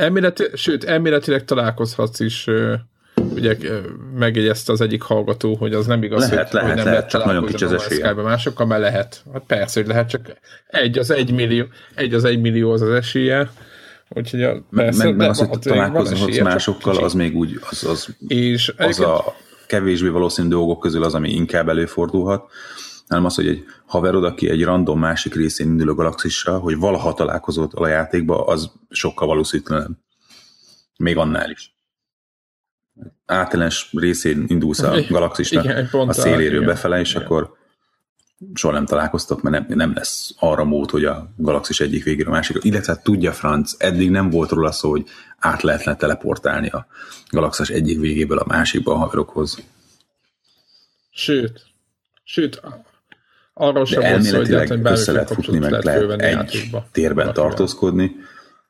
Elméleti, 0.01 0.45
sőt, 0.55 0.85
elméletileg 0.85 1.45
találkozhatsz 1.45 2.21
is 2.21 2.47
ugye 3.35 3.57
megjegyezte 4.15 4.73
az 4.73 4.81
egyik 4.81 5.03
hallgató, 5.03 5.55
hogy 5.55 5.75
az 5.75 5.87
nem 5.87 6.03
igaz, 6.03 6.31
lehet, 6.31 6.51
hogy, 6.51 6.61
lehet, 6.61 6.69
hogy 6.69 6.77
nem 6.77 6.85
lehet, 6.85 6.99
lehet 6.99 7.11
csak 7.11 7.25
nagyon 7.25 7.47
kicsi 7.47 7.65
az 7.65 7.73
esélye. 7.73 8.13
Másokkal 8.13 8.67
már 8.67 8.81
lehet. 8.81 9.25
Hát 9.33 9.43
persze, 9.47 9.81
hogy 9.81 9.89
lehet, 9.89 10.09
csak 10.09 10.21
egy 10.67 10.99
az 10.99 11.11
egy 11.11 11.33
millió, 11.33 11.65
egy 11.95 12.15
az 12.15 12.25
egy 12.25 12.41
millió 12.41 12.73
az 12.73 12.83
az 12.83 12.91
esélye. 12.91 13.51
Úgyhogy 14.09 14.43
a, 14.43 14.63
persze, 14.71 15.05
meg, 15.05 15.17
meg 15.17 15.29
az, 15.29 15.39
hogy 15.39 15.59
találkozhatsz 15.59 16.39
másokkal, 16.39 16.97
az 16.97 17.15
még 17.15 17.37
úgy, 17.37 17.61
az, 17.71 17.85
az, 17.85 18.09
és 18.29 18.73
az 18.77 19.01
a 19.01 19.35
kevésbé 19.67 20.09
valószínű 20.09 20.49
dolgok 20.49 20.81
közül 20.81 21.05
az, 21.05 21.15
ami 21.15 21.31
inkább 21.31 21.69
előfordulhat, 21.69 22.51
hanem 23.11 23.25
az, 23.25 23.35
hogy 23.35 23.47
egy 23.47 23.65
haverod, 23.87 24.25
aki 24.25 24.49
egy 24.49 24.65
random 24.65 24.99
másik 24.99 25.35
részén 25.35 25.67
indul 25.67 25.89
a 25.89 25.95
galaxissal, 25.95 26.61
hogy 26.61 26.77
valaha 26.77 27.15
találkozott 27.15 27.73
a 27.73 27.87
játékba, 27.87 28.45
az 28.45 28.71
sokkal 28.91 29.27
valószínűtlenebb. 29.27 29.91
Még 30.97 31.17
annál 31.17 31.51
is 31.51 31.75
általános 33.27 33.91
részén 33.93 34.45
indulsz 34.47 34.83
a 34.83 34.97
galaxisnak 35.09 35.65
igen, 35.65 35.89
a 35.93 36.13
széléről 36.13 36.55
igen, 36.55 36.67
befele, 36.67 37.01
és 37.01 37.11
igen. 37.11 37.23
akkor 37.23 37.57
soha 38.55 38.75
nem 38.75 38.87
találkoztok, 38.87 39.43
mert 39.43 39.69
nem, 39.69 39.79
nem 39.79 39.95
lesz 39.95 40.35
arra 40.39 40.65
mód, 40.65 40.91
hogy 40.91 41.05
a 41.05 41.33
galaxis 41.37 41.81
egyik 41.81 42.05
végére 42.05 42.29
a 42.29 42.33
másik. 42.33 42.57
Illetve 42.61 43.01
tudja 43.03 43.33
Franc, 43.33 43.73
eddig 43.79 44.11
nem 44.11 44.31
volt 44.31 44.51
róla 44.51 44.73
szó, 44.73 44.91
hogy 44.91 45.07
át 45.39 45.63
lehetne 45.63 45.97
teleportálni 45.97 46.69
a 46.69 46.87
galaxis 47.31 47.69
egyik 47.69 48.01
végéből 48.01 48.39
a 48.39 48.47
másikba 48.47 48.93
a 48.93 48.97
haverokhoz. 48.97 49.63
Sőt, 51.11 51.67
sőt, 52.25 52.63
arról 53.61 53.85
sem 53.85 54.03
volt 54.03 54.23
szó, 54.23 54.37
hogy 54.37 54.81
össze 54.83 55.13
lehet 55.13 55.31
futni, 55.33 55.59
meg 55.59 55.71
lehet 55.71 56.11
egy 56.11 56.33
játékba. 56.33 56.87
térben 56.93 57.33
tartózkodni, 57.33 58.17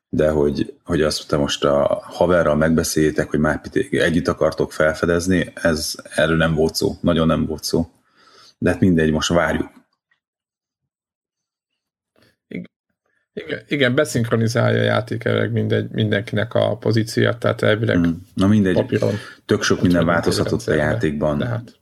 de 0.08 0.30
hogy, 0.30 0.74
hogy 0.84 1.02
azt 1.02 1.28
te 1.28 1.36
most 1.36 1.64
a 1.64 2.02
haverral 2.02 2.56
megbeszéljétek, 2.56 3.30
hogy 3.30 3.38
már 3.38 3.60
együtt 3.90 4.28
akartok 4.28 4.72
felfedezni, 4.72 5.52
ez 5.54 5.94
erről 6.14 6.36
nem 6.36 6.54
volt 6.54 6.74
szó, 6.74 6.96
nagyon 7.00 7.26
nem 7.26 7.46
volt 7.46 7.64
szó. 7.64 7.88
De 8.58 8.70
hát 8.70 8.80
mindegy, 8.80 9.10
most 9.10 9.28
várjuk. 9.28 9.70
Igen, 13.32 13.60
igen 13.68 13.94
beszinkronizálja 13.94 14.80
a 14.80 14.84
játék 14.84 15.24
elég 15.24 15.50
mindegy, 15.50 15.90
mindenkinek 15.90 16.54
a 16.54 16.76
pozíciót, 16.76 17.38
tehát 17.38 17.62
elvileg 17.62 17.98
mm. 17.98 18.10
Na 18.34 18.46
mindegy, 18.46 18.74
papíron, 18.74 19.14
tök 19.46 19.62
sok 19.62 19.82
minden 19.82 20.06
változhatott 20.06 20.66
a 20.66 20.74
játékban. 20.74 21.42
Hát. 21.42 21.80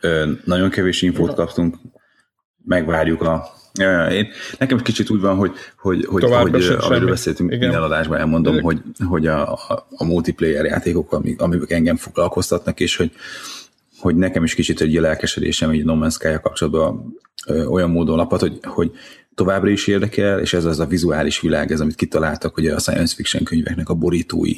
Ö, 0.00 0.32
nagyon 0.44 0.70
kevés 0.70 1.02
infót 1.02 1.34
kaptunk, 1.34 1.76
megvárjuk 2.64 3.22
a 3.22 3.58
én, 4.10 4.28
nekem 4.58 4.78
egy 4.78 4.84
kicsit 4.84 5.10
úgy 5.10 5.20
van, 5.20 5.36
hogy, 5.36 5.52
hogy, 5.78 6.04
hogy, 6.04 6.22
hogy 6.22 6.76
amiről 6.80 7.08
beszéltünk 7.08 7.52
Igen. 7.52 7.60
minden 7.60 7.82
adásban, 7.82 8.18
elmondom, 8.18 8.52
Igen. 8.52 8.64
hogy, 8.64 8.80
hogy 9.06 9.26
a, 9.26 9.52
a, 9.52 9.86
a 9.96 10.04
multiplayer 10.04 10.64
játékok, 10.64 11.12
amik, 11.12 11.40
amik 11.40 11.70
engem 11.70 11.96
foglalkoztatnak, 11.96 12.80
és 12.80 12.96
hogy, 12.96 13.12
hogy 13.98 14.16
nekem 14.16 14.44
is 14.44 14.54
kicsit 14.54 14.80
egy 14.80 14.94
lelkesedésem 14.94 15.70
egy 15.70 15.84
No 15.84 15.94
Man's 15.96 16.12
sky 16.12 16.40
kapcsolatban 16.42 17.16
ö, 17.46 17.64
olyan 17.64 17.90
módon 17.90 18.16
lapat, 18.16 18.40
hogy, 18.40 18.58
hogy 18.62 18.90
továbbra 19.34 19.70
is 19.70 19.86
érdekel, 19.86 20.38
és 20.38 20.52
ez 20.52 20.64
az 20.64 20.80
a 20.80 20.86
vizuális 20.86 21.40
világ, 21.40 21.72
ez 21.72 21.80
amit 21.80 21.94
kitaláltak, 21.94 22.54
hogy 22.54 22.66
a 22.66 22.78
science 22.78 23.14
fiction 23.14 23.44
könyveknek 23.44 23.88
a 23.88 23.94
borítói 23.94 24.54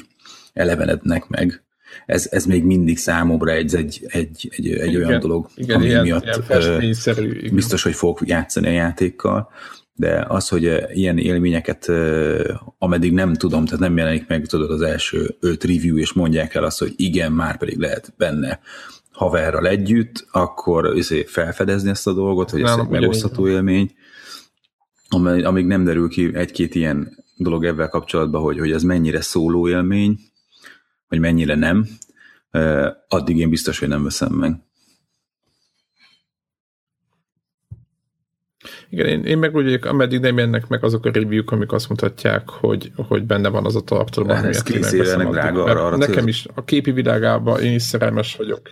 elevenednek 0.52 1.28
meg, 1.28 1.62
ez, 2.06 2.28
ez 2.30 2.44
még 2.44 2.64
mindig 2.64 2.98
számomra 2.98 3.52
egy, 3.52 3.74
egy, 3.74 4.06
egy, 4.08 4.48
egy, 4.56 4.68
egy 4.68 4.92
igen, 4.92 5.04
olyan 5.04 5.20
dolog, 5.20 5.48
igen, 5.54 5.76
ami 5.76 5.86
ilyen, 5.86 6.02
miatt 6.02 6.24
ilyen 6.24 7.54
biztos, 7.54 7.82
hogy 7.82 7.94
fogok 7.94 8.28
játszani 8.28 8.66
a 8.66 8.70
játékkal, 8.70 9.50
de 9.94 10.24
az, 10.28 10.48
hogy 10.48 10.82
ilyen 10.92 11.18
élményeket, 11.18 11.90
ameddig 12.78 13.12
nem 13.12 13.34
tudom, 13.34 13.64
tehát 13.64 13.80
nem 13.80 13.96
jelenik 13.96 14.26
meg, 14.28 14.46
tudod, 14.46 14.70
az 14.70 14.80
első 14.80 15.36
öt 15.40 15.64
review, 15.64 15.96
és 15.96 16.12
mondják 16.12 16.54
el 16.54 16.64
azt, 16.64 16.78
hogy 16.78 16.92
igen, 16.96 17.32
már 17.32 17.58
pedig 17.58 17.78
lehet 17.78 18.14
benne 18.16 18.60
haverral 19.10 19.66
együtt, 19.66 20.26
akkor 20.30 20.96
izé 20.96 21.24
felfedezni 21.24 21.90
ezt 21.90 22.06
a 22.06 22.12
dolgot, 22.12 22.50
hogy 22.50 22.62
ez 22.62 22.76
egy 22.76 22.88
megosztható 22.88 23.48
élmény, 23.48 23.94
amíg 25.44 25.66
nem 25.66 25.84
derül 25.84 26.08
ki 26.08 26.30
egy-két 26.34 26.74
ilyen 26.74 27.24
dolog 27.36 27.64
ebben 27.64 27.88
kapcsolatban, 27.88 28.42
hogy, 28.42 28.58
hogy 28.58 28.72
ez 28.72 28.82
mennyire 28.82 29.20
szóló 29.20 29.68
élmény, 29.68 30.18
hogy 31.12 31.20
mennyire 31.20 31.54
nem, 31.54 31.86
addig 33.08 33.38
én 33.38 33.50
biztos, 33.50 33.78
hogy 33.78 33.88
nem 33.88 34.02
veszem 34.02 34.32
meg. 34.32 34.54
Igen, 38.88 39.06
én, 39.06 39.24
én 39.24 39.38
meg 39.38 39.54
úgy 39.54 39.86
ameddig 39.86 40.20
nem 40.20 40.38
jönnek 40.38 40.68
meg 40.68 40.84
azok 40.84 41.04
a 41.04 41.10
review 41.10 41.42
amik 41.46 41.72
azt 41.72 41.88
mutatják, 41.88 42.48
hogy, 42.48 42.92
hogy 42.96 43.24
benne 43.24 43.48
van 43.48 43.64
az 43.64 43.76
a 43.76 43.80
tartalom, 43.80 44.30
amiért 44.30 44.68
én 44.68 44.80
megveszem. 44.80 45.30
Drága, 45.30 45.64
arra, 45.64 45.86
arra 45.86 45.96
nekem 45.96 46.28
is 46.28 46.46
a 46.54 46.64
képi 46.64 46.90
világában 46.90 47.62
én 47.62 47.74
is 47.74 47.82
szerelmes 47.82 48.36
vagyok 48.36 48.70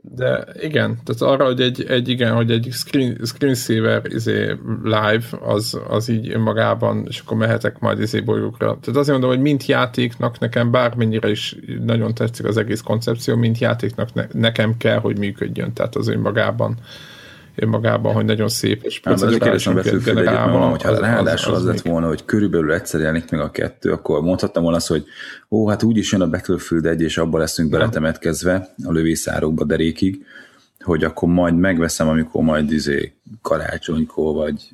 de 0.00 0.44
igen, 0.60 0.98
tehát 1.04 1.34
arra, 1.34 1.44
hogy 1.44 1.60
egy, 1.60 1.84
egy 1.84 2.08
igen, 2.08 2.34
hogy 2.34 2.50
egy 2.50 2.68
screen, 2.70 3.18
screensaver 3.24 4.02
izé, 4.04 4.56
live, 4.82 5.24
az, 5.40 5.80
az 5.88 6.08
így 6.08 6.30
önmagában, 6.30 7.04
és 7.08 7.20
akkor 7.20 7.36
mehetek 7.36 7.78
majd 7.78 8.00
izé 8.00 8.20
bolygókra. 8.20 8.66
Tehát 8.66 9.00
azért 9.00 9.08
mondom, 9.08 9.30
hogy 9.30 9.40
mint 9.40 9.66
játéknak 9.66 10.38
nekem 10.38 10.70
bármennyire 10.70 11.30
is 11.30 11.56
nagyon 11.84 12.14
tetszik 12.14 12.46
az 12.46 12.56
egész 12.56 12.80
koncepció, 12.80 13.36
mint 13.36 13.58
játéknak 13.58 14.14
ne, 14.14 14.26
nekem 14.32 14.76
kell, 14.76 14.98
hogy 14.98 15.18
működjön, 15.18 15.72
tehát 15.72 15.96
az 15.96 16.08
önmagában 16.08 16.76
önmagában, 17.60 18.14
hogy 18.14 18.24
nagyon 18.24 18.48
szép, 18.48 18.82
és 18.84 19.00
hát, 19.04 19.14
azért 19.14 19.42
kérdezem 19.42 19.80
generálva. 20.04 20.58
hogyha 20.58 20.90
az, 20.90 20.98
ráadásul 20.98 21.54
az, 21.54 21.60
az, 21.60 21.66
az 21.66 21.74
lett 21.74 21.84
volna, 21.92 22.06
hogy 22.06 22.24
körülbelül 22.24 22.72
egyszer 22.72 23.00
jelenik 23.00 23.30
meg 23.30 23.40
a 23.40 23.50
kettő, 23.50 23.92
akkor 23.92 24.22
mondhattam 24.22 24.62
volna 24.62 24.76
azt, 24.76 24.88
hogy 24.88 25.04
ó, 25.50 25.68
hát 25.68 25.82
úgyis 25.82 26.12
jön 26.12 26.20
a 26.20 26.28
Battlefield 26.28 26.86
1, 26.86 27.00
és 27.00 27.18
abban 27.18 27.40
leszünk 27.40 27.70
beletemetkezve 27.70 28.68
a 28.84 28.92
lövészárokba 28.92 29.64
derékig, 29.64 30.26
hogy 30.80 31.04
akkor 31.04 31.28
majd 31.28 31.54
megveszem, 31.54 32.08
amikor 32.08 32.42
majd 32.42 32.72
izé 32.72 33.12
karácsonykor, 33.42 34.34
vagy 34.34 34.68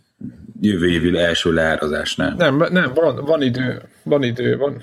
jövő 0.60 0.88
évi 0.88 1.18
első 1.18 1.52
leárazásnál. 1.52 2.34
Nem, 2.36 2.56
nem, 2.70 2.92
van, 2.94 3.24
van 3.24 3.42
idő, 3.42 3.82
van 4.02 4.22
idő, 4.22 4.56
van, 4.56 4.82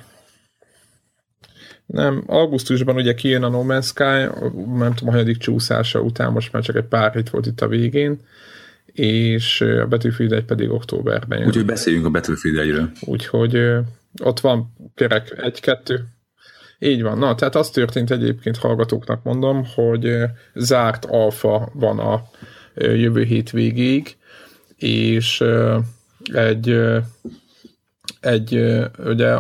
nem, 1.92 2.24
augusztusban 2.26 2.96
ugye 2.96 3.14
kijön 3.14 3.44
a 3.44 3.50
No 3.50 3.64
Man's 3.68 3.86
Sky, 3.86 4.42
nem 4.78 4.94
tudom, 4.94 5.14
hanyadik 5.14 5.38
csúszása 5.38 6.00
után, 6.00 6.32
most 6.32 6.52
már 6.52 6.64
csak 6.64 6.76
egy 6.76 6.84
pár 6.84 7.14
hét 7.14 7.30
volt 7.30 7.46
itt 7.46 7.62
a 7.62 7.68
végén, 7.68 8.20
és 8.86 9.62
a 9.62 9.88
Battlefield 9.88 10.32
1 10.32 10.44
pedig 10.44 10.70
októberben 10.70 11.38
jön. 11.38 11.48
Úgyhogy 11.48 11.66
beszéljünk 11.66 12.06
a 12.06 12.10
Battlefield 12.10 12.58
1-ről. 12.58 13.10
Úgyhogy 13.10 13.74
ott 14.24 14.40
van 14.40 14.74
kerek 14.96 15.34
egy-kettő. 15.42 16.06
Így 16.80 17.02
van. 17.02 17.18
Na, 17.18 17.36
tehát 17.36 17.56
az 17.56 17.70
történt 17.70 18.12
egyébként 18.12 18.58
hallgatóknak 18.58 19.24
mondom, 19.24 19.66
hogy 19.76 20.18
zárt 20.54 21.06
alfa 21.06 21.70
van 21.74 22.00
a 22.00 22.22
jövő 22.76 23.24
hét 23.24 23.52
végéig, 23.52 24.16
és 24.76 25.44
egy 26.34 26.80
egy, 28.22 28.80
ugye 28.98 29.36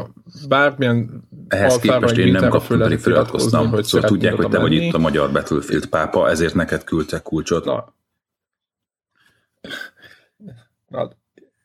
bármilyen 0.47 1.27
ehhez 1.47 1.77
képest 1.77 2.17
én 2.17 2.31
nem 2.31 2.49
kaptam, 2.49 2.79
pedig 2.79 2.99
feliratkoztam, 2.99 3.69
hogy 3.69 3.83
szóval 3.83 4.09
tudják, 4.09 4.33
hogy 4.33 4.49
te 4.49 4.59
vagy 4.59 4.73
itt 4.73 4.93
a 4.93 4.97
magyar 4.97 5.31
Battlefield 5.31 5.85
pápa, 5.85 6.29
ezért 6.29 6.53
neked 6.53 6.83
küldtek 6.83 7.21
kulcsot. 7.21 7.65
Na. 7.65 7.93
Na, 10.87 11.09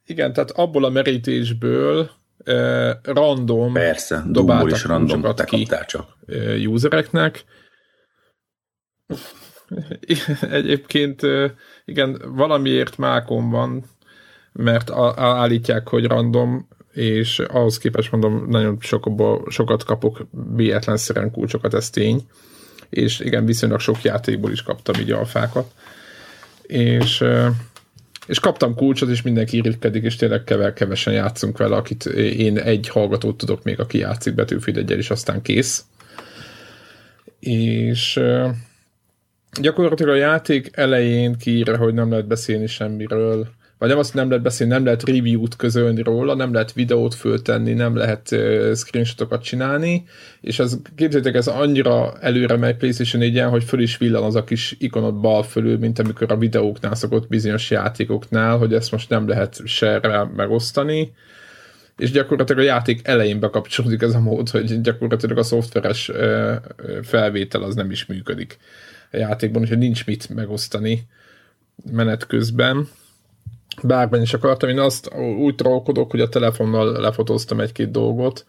igen, 0.07 0.33
tehát 0.33 0.51
abból 0.51 0.85
a 0.85 0.89
merítésből 0.89 2.11
eh, 2.45 2.97
random 3.03 3.73
Persze, 3.73 4.23
dobáltak 4.27 4.71
is 4.71 4.85
random, 4.85 5.35
te 5.35 5.45
ki 5.45 5.69
csak. 5.87 6.17
Usereknek. 6.67 7.45
Egyébként 10.41 11.23
igen, 11.85 12.23
valamiért 12.25 12.97
mákom 12.97 13.51
van, 13.51 13.85
mert 14.53 14.91
állítják, 15.17 15.89
hogy 15.89 16.05
random, 16.05 16.69
és 16.97 17.39
ahhoz 17.39 17.79
képest 17.79 18.11
mondom, 18.11 18.47
nagyon 18.49 18.77
sokból, 18.81 19.45
sokat 19.49 19.85
kapok 19.85 20.27
véletlenszerűen 20.55 21.31
kulcsokat, 21.31 21.75
ez 21.75 21.91
tény, 21.91 22.23
és 22.91 23.21
igen, 23.21 23.45
viszonylag 23.45 23.81
sok 23.81 24.03
játékból 24.03 24.51
is 24.51 24.63
kaptam 24.63 25.01
így 25.01 25.11
alfákat, 25.11 25.75
és, 26.63 27.25
és 28.27 28.41
kaptam 28.41 28.75
kulcsot, 28.75 29.09
és 29.09 29.23
mindenki 29.23 29.57
irigykedik, 29.57 30.05
és 30.05 30.17
tényleg 30.17 30.45
kevel, 30.45 30.73
kevesen 30.73 31.13
játszunk 31.13 31.59
vele, 31.59 31.77
akit 31.77 32.05
én 32.15 32.59
egy 32.59 32.89
hallgatót 32.89 33.37
tudok 33.37 33.63
még, 33.63 33.81
aki 33.81 33.99
játszik 33.99 34.35
Battlefield 34.35 34.79
egyel, 34.79 34.99
és 34.99 35.11
aztán 35.11 35.43
kész. 35.43 35.85
És 37.41 38.21
gyakorlatilag 39.61 40.15
a 40.15 40.19
játék 40.19 40.71
elején 40.73 41.37
kiírja, 41.37 41.77
hogy 41.77 41.95
nem 41.95 42.11
lehet 42.11 42.27
beszélni 42.27 42.67
semmiről, 42.67 43.49
vagy 43.79 43.89
nem 43.89 43.99
azt 43.99 44.15
nem 44.15 44.29
lehet 44.29 44.43
beszélni, 44.43 44.73
nem 44.73 44.85
lehet 44.85 45.05
review-t 45.05 45.57
közölni 45.57 46.03
róla, 46.03 46.35
nem 46.35 46.53
lehet 46.53 46.73
videót 46.73 47.15
föltenni, 47.15 47.73
nem 47.73 47.97
lehet 47.97 48.31
uh, 48.31 48.75
screenshotokat 48.75 49.43
csinálni, 49.43 50.05
és 50.41 50.59
az 50.59 50.81
képzeljétek, 50.95 51.35
ez 51.35 51.47
annyira 51.47 52.19
előre 52.21 52.57
megy 52.57 52.77
PlayStation 52.77 53.23
4 53.23 53.41
hogy 53.41 53.65
föl 53.65 53.81
is 53.81 53.97
villan 53.97 54.23
az 54.23 54.35
a 54.35 54.45
kis 54.45 54.77
ikonot 54.79 55.21
bal 55.21 55.43
fölül, 55.43 55.79
mint 55.79 55.99
amikor 55.99 56.33
a 56.33 56.37
videóknál 56.37 56.95
szokott 56.95 57.29
bizonyos 57.29 57.71
játékoknál, 57.71 58.59
hogy 58.59 58.75
ezt 58.75 58.93
most 58.93 59.09
nem 59.09 59.29
lehet 59.29 59.61
share 59.65 60.25
megosztani, 60.37 61.13
és 61.97 62.11
gyakorlatilag 62.11 62.63
a 62.63 62.67
játék 62.67 63.01
elején 63.03 63.41
bekapcsolódik 63.41 64.03
ez 64.03 64.15
a 64.15 64.21
mód, 64.21 64.49
hogy 64.49 64.81
gyakorlatilag 64.81 65.39
a 65.39 65.43
szoftveres 65.43 66.09
uh, 66.09 66.55
felvétel 67.03 67.63
az 67.63 67.75
nem 67.75 67.91
is 67.91 68.07
működik 68.07 68.57
a 69.13 69.17
játékban, 69.17 69.63
úgyhogy 69.63 69.79
nincs 69.79 70.07
mit 70.07 70.29
megosztani 70.29 71.07
menet 71.91 72.27
közben 72.27 72.89
bárben 73.83 74.23
is 74.23 74.35
akartam, 74.35 74.69
én 74.69 74.79
azt 74.79 75.15
úgy 75.39 75.55
trollkodok, 75.55 76.11
hogy 76.11 76.21
a 76.21 76.29
telefonnal 76.29 77.01
lefotóztam 77.01 77.61
egy-két 77.61 77.91
dolgot, 77.91 78.47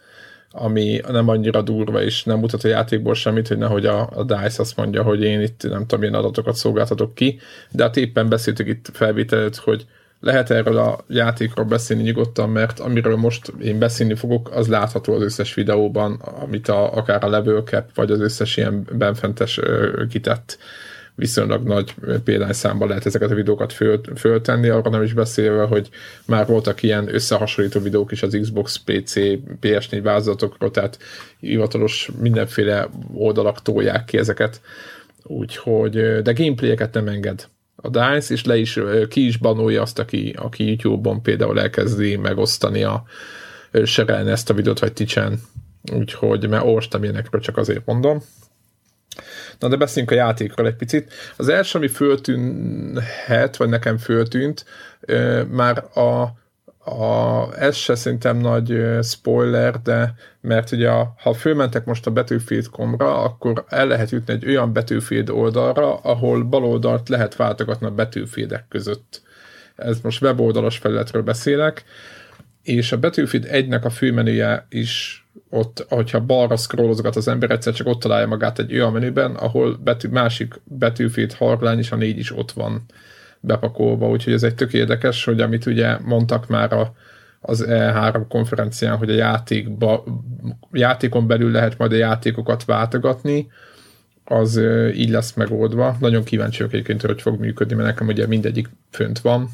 ami 0.52 1.02
nem 1.08 1.28
annyira 1.28 1.62
durva, 1.62 2.02
és 2.02 2.24
nem 2.24 2.40
mutat 2.40 2.64
a 2.64 2.68
játékból 2.68 3.14
semmit, 3.14 3.48
hogy 3.48 3.58
nehogy 3.58 3.86
a, 3.86 4.10
a 4.16 4.24
DICE 4.24 4.62
azt 4.62 4.78
mondja, 4.78 5.04
hogy 5.04 5.24
én 5.24 5.42
itt 5.42 5.64
nem 5.70 5.82
tudom, 5.82 6.00
milyen 6.00 6.16
adatokat 6.16 6.56
szolgáltatok 6.56 7.16
ki, 7.16 7.40
de 7.72 7.84
hát 7.84 7.98
éppen 7.98 8.30
beszéltük 8.30 8.68
itt 8.68 8.90
felvételet, 8.94 9.56
hogy 9.56 9.86
lehet 10.20 10.50
erről 10.52 10.78
a 10.78 11.00
játékról 11.08 11.66
beszélni 11.66 12.04
nyugodtan, 12.04 12.50
mert 12.50 12.80
amiről 12.80 13.16
most 13.16 13.54
én 13.62 13.80
beszélni 13.80 14.16
fogok, 14.16 14.50
az 14.54 14.68
látható 14.68 15.14
az 15.14 15.22
összes 15.22 15.54
videóban, 15.54 16.14
amit 16.14 16.68
a, 16.68 16.94
akár 16.94 17.24
a 17.24 17.30
level 17.30 17.62
cap, 17.62 17.90
vagy 17.96 18.12
az 18.12 18.20
összes 18.20 18.58
ilyen 18.58 18.88
benfentes 18.92 19.60
kitett 20.10 20.58
viszonylag 21.18 21.64
nagy 21.64 21.96
példányszámban 22.24 22.88
lehet 22.88 23.06
ezeket 23.06 23.32
a 23.32 23.36
videókat 23.36 23.74
föl, 23.74 24.02
föltenni, 24.16 24.70
arra 24.70 24.90
nem 24.90 25.04
is 25.04 25.14
beszélve, 25.14 25.64
hogy 25.64 25.90
már 26.26 26.48
voltak 26.48 26.84
ilyen 26.84 27.14
összehasonlító 27.14 27.80
videók 27.80 28.12
is 28.12 28.24
az 28.24 28.38
Xbox, 28.42 28.78
PC, 28.86 29.14
PS4 29.62 30.00
változatokról, 30.04 30.72
tehát 30.72 31.00
hivatalos 31.40 32.10
mindenféle 32.20 32.90
oldalak 33.14 33.62
tolják 33.62 34.06
ki 34.06 34.18
ezeket, 34.18 34.62
úgyhogy, 35.24 36.22
de 36.22 36.34
gameplayeket 36.34 36.94
nem 36.94 37.08
enged 37.08 37.48
a 37.76 37.90
DICE, 37.90 38.34
és 38.34 38.46
le 38.46 38.58
is, 38.58 38.80
ki 39.10 39.26
is 39.26 39.38
banolja 39.38 39.82
azt, 39.82 40.00
aki, 40.00 40.34
aki 40.38 40.66
YouTube-on 40.66 41.22
például 41.22 41.60
elkezdi 41.60 42.16
megosztani 42.16 42.84
a 42.84 43.04
serelni 43.84 44.32
ezt 44.32 44.50
a 44.50 44.54
videót, 44.54 44.80
vagy 44.80 44.94
Ticsen, 44.94 45.40
úgyhogy, 45.94 46.50
mert 46.50 46.64
olvastam 46.64 47.04
ilyenekről, 47.04 47.42
csak 47.42 47.58
azért 47.58 47.86
mondom. 47.86 48.22
Na 49.60 49.68
de 49.68 49.76
beszéljünk 49.76 50.12
a 50.12 50.16
játékról 50.16 50.68
egy 50.68 50.76
picit. 50.76 51.14
Az 51.38 51.50
első, 51.50 51.78
ami 51.78 51.88
föltűnhet, 51.88 53.58
vagy 53.58 53.70
nekem 53.70 53.98
föltűnt, 53.98 54.66
már 55.50 55.84
a, 55.94 56.22
a, 56.90 57.50
ez 57.60 57.76
se 57.76 57.96
szerintem 57.96 58.38
nagy 58.38 58.82
spoiler, 59.02 59.82
de 59.82 60.14
mert 60.42 60.72
ugye 60.72 60.90
a, 60.90 61.14
ha 61.18 61.34
fölmentek 61.34 61.86
most 61.86 62.08
a 62.08 62.12
Battlefield.com-ra, 62.12 63.24
akkor 63.24 63.66
el 63.68 63.88
lehet 63.88 64.10
jutni 64.10 64.34
egy 64.34 64.48
olyan 64.48 64.74
Battlefield 64.74 65.30
oldalra, 65.30 65.96
ahol 65.96 66.44
bal 66.44 66.64
oldalt 66.64 67.10
lehet 67.10 67.36
váltogatni 67.36 67.86
a 67.86 67.92
Battlefieldek 67.92 68.66
között. 68.70 69.22
Ez 69.76 70.00
most 70.02 70.22
weboldalas 70.22 70.78
felületről 70.78 71.22
beszélek, 71.22 71.84
és 72.64 72.92
a 72.92 73.00
Battlefield 73.00 73.48
1-nek 73.52 73.84
a 73.84 73.90
főmenüje 73.90 74.66
is 74.70 75.27
ott, 75.50 75.86
hogyha 75.90 76.20
balra 76.20 76.56
scrollozgat 76.56 77.16
az 77.16 77.28
ember, 77.28 77.52
egyszer 77.52 77.74
csak 77.74 77.88
ott 77.88 78.00
találja 78.00 78.28
magát 78.28 78.60
egy 78.60 78.74
olyan 78.74 78.92
menüben, 78.92 79.36
ahol 79.36 79.78
betű, 79.84 80.08
másik 80.08 80.62
betűfét 80.64 81.34
harlány 81.34 81.78
és 81.78 81.92
a 81.92 81.96
négy 81.96 82.18
is 82.18 82.38
ott 82.38 82.52
van 82.52 82.86
bepakolva, 83.40 84.10
úgyhogy 84.10 84.34
ez 84.34 84.44
egy 84.44 84.56
tök 84.56 84.74
érdekes, 84.74 85.24
hogy 85.24 85.42
amit 85.42 85.66
ugye 85.66 85.98
mondtak 86.00 86.48
már 86.48 86.74
a, 86.74 86.94
az 87.40 87.66
E3 87.68 88.26
konferencián, 88.30 88.98
hogy 88.98 89.10
a 89.10 89.14
játékba, 89.14 90.04
játékon 90.72 91.28
belül 91.28 91.52
lehet 91.52 91.78
majd 91.78 91.92
a 91.92 91.96
játékokat 91.96 92.66
váltogatni, 92.66 93.48
az 94.24 94.62
így 94.94 95.10
lesz 95.10 95.34
megoldva. 95.34 95.98
Nagyon 96.00 96.24
kíváncsi 96.24 96.58
vagyok 96.58 96.74
egyébként, 96.74 97.02
hogy 97.02 97.22
fog 97.22 97.40
működni, 97.40 97.76
mert 97.76 97.88
nekem 97.88 98.08
ugye 98.08 98.28
mindegyik 98.28 98.70
fönt 98.92 99.20
van, 99.20 99.50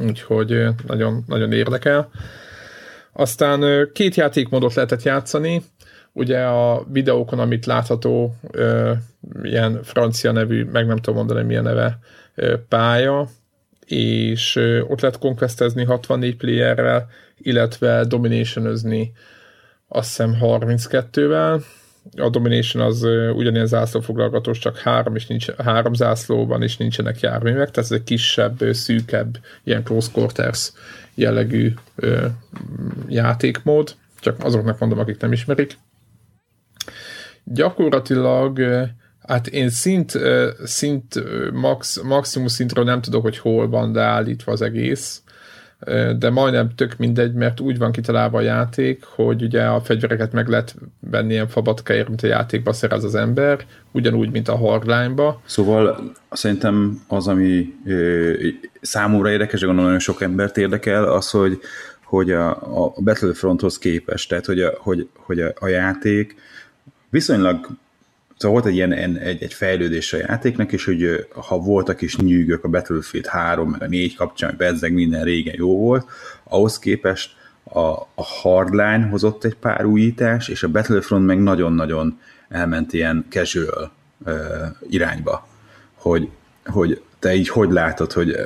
úgyhogy 0.00 0.66
nagyon, 0.86 1.24
nagyon 1.26 1.52
érdekel. 1.52 2.10
Aztán 3.18 3.88
két 3.92 4.14
játékmódot 4.14 4.74
lehetett 4.74 5.02
játszani, 5.02 5.62
ugye 6.12 6.38
a 6.44 6.84
videókon, 6.92 7.38
amit 7.38 7.66
látható, 7.66 8.34
ilyen 9.42 9.82
francia 9.82 10.32
nevű, 10.32 10.64
meg 10.64 10.86
nem 10.86 10.96
tudom 10.96 11.14
mondani 11.14 11.46
milyen 11.46 11.62
neve, 11.62 11.98
pálya, 12.68 13.28
és 13.86 14.56
ott 14.88 15.00
lehet 15.00 15.18
conquestezni 15.18 15.84
64 15.84 16.36
playerrel, 16.36 17.08
illetve 17.38 18.04
dominationözni 18.04 19.12
azt 19.88 20.08
hiszem 20.08 20.36
32-vel. 20.40 21.62
A 22.16 22.28
domination 22.28 22.86
az 22.86 23.02
ugyanilyen 23.34 23.66
zászlófoglalgatós, 23.66 24.58
csak 24.58 24.78
három, 24.78 25.14
és 25.14 25.26
nincs, 25.26 25.50
három 25.50 25.94
zászlóban, 25.94 26.62
és 26.62 26.76
nincsenek 26.76 27.20
járművek, 27.20 27.70
tehát 27.70 27.90
ez 27.90 27.98
egy 27.98 28.04
kisebb, 28.04 28.62
szűkebb, 28.72 29.38
ilyen 29.64 29.84
close 29.84 30.08
quarters 30.12 30.72
jellegű 31.14 31.74
ö, 31.96 32.26
játékmód, 33.08 33.94
csak 34.20 34.44
azoknak 34.44 34.78
mondom, 34.78 34.98
akik 34.98 35.20
nem 35.20 35.32
ismerik. 35.32 35.78
Gyakorlatilag 37.44 38.60
hát 39.26 39.46
én 39.46 39.68
szint, 39.68 40.18
szint 40.64 41.22
max, 41.52 42.02
maximum 42.02 42.48
szintről 42.48 42.84
nem 42.84 43.00
tudok, 43.00 43.22
hogy 43.22 43.38
hol 43.38 43.68
van 43.68 43.92
beállítva 43.92 44.52
az 44.52 44.62
egész, 44.62 45.22
de 46.18 46.30
majdnem 46.30 46.74
tök 46.74 46.96
mindegy, 46.96 47.32
mert 47.32 47.60
úgy 47.60 47.78
van 47.78 47.92
kitalálva 47.92 48.38
a 48.38 48.42
játék, 48.42 49.04
hogy 49.04 49.42
ugye 49.42 49.64
a 49.64 49.80
fegyvereket 49.80 50.32
meg 50.32 50.48
lehet 50.48 50.74
venni 51.00 51.32
ilyen 51.32 51.48
fabatkáért, 51.48 52.08
mint 52.08 52.22
a 52.22 52.26
játékba 52.26 52.72
szerez 52.72 53.04
az 53.04 53.14
ember, 53.14 53.64
ugyanúgy, 53.92 54.30
mint 54.30 54.48
a 54.48 54.56
hardline-ba. 54.56 55.40
Szóval 55.44 56.12
szerintem 56.30 57.02
az, 57.08 57.28
ami 57.28 57.74
ö, 57.86 58.32
számomra 58.80 59.30
érdekes, 59.30 59.60
gondolom 59.60 59.84
nagyon 59.84 59.98
sok 59.98 60.22
embert 60.22 60.56
érdekel, 60.56 61.04
az, 61.04 61.30
hogy, 61.30 61.58
hogy 62.04 62.30
a, 62.30 62.50
a 62.84 62.92
Battlefronthoz 63.00 63.78
képest, 63.78 64.28
tehát 64.28 64.46
hogy 64.46 64.60
a, 64.60 64.72
hogy, 64.78 65.08
hogy 65.14 65.40
a, 65.40 65.52
a 65.58 65.66
játék 65.66 66.36
viszonylag 67.10 67.68
Szóval 68.38 68.60
volt 68.60 68.72
egy 68.72 68.76
ilyen 68.76 68.92
egy, 69.16 69.42
egy 69.42 69.54
fejlődés 69.54 70.12
a 70.12 70.16
játéknak, 70.16 70.72
és 70.72 70.84
hogy 70.84 71.26
ha 71.34 71.58
voltak 71.58 72.00
is 72.00 72.16
nyűgök 72.16 72.64
a 72.64 72.68
Battlefield 72.68 73.26
3, 73.26 73.70
meg 73.70 73.82
a 73.82 73.86
4 73.86 74.16
kapcsán, 74.16 74.48
meg 74.48 74.58
bezzeg 74.58 74.92
minden 74.92 75.24
régen 75.24 75.54
jó 75.56 75.78
volt, 75.78 76.06
ahhoz 76.44 76.78
képest 76.78 77.36
a, 77.72 77.78
a 78.14 78.24
Hardline 78.24 79.06
hozott 79.10 79.44
egy 79.44 79.54
pár 79.54 79.84
újítás, 79.84 80.48
és 80.48 80.62
a 80.62 80.68
Battlefront 80.68 81.26
meg 81.26 81.42
nagyon-nagyon 81.42 82.20
elment 82.48 82.92
ilyen 82.92 83.26
casual 83.28 83.90
uh, 84.24 84.34
irányba, 84.88 85.46
hogy, 85.94 86.28
hogy 86.64 87.02
te 87.18 87.34
így 87.34 87.48
hogy 87.48 87.70
látod, 87.70 88.12
hogy 88.12 88.36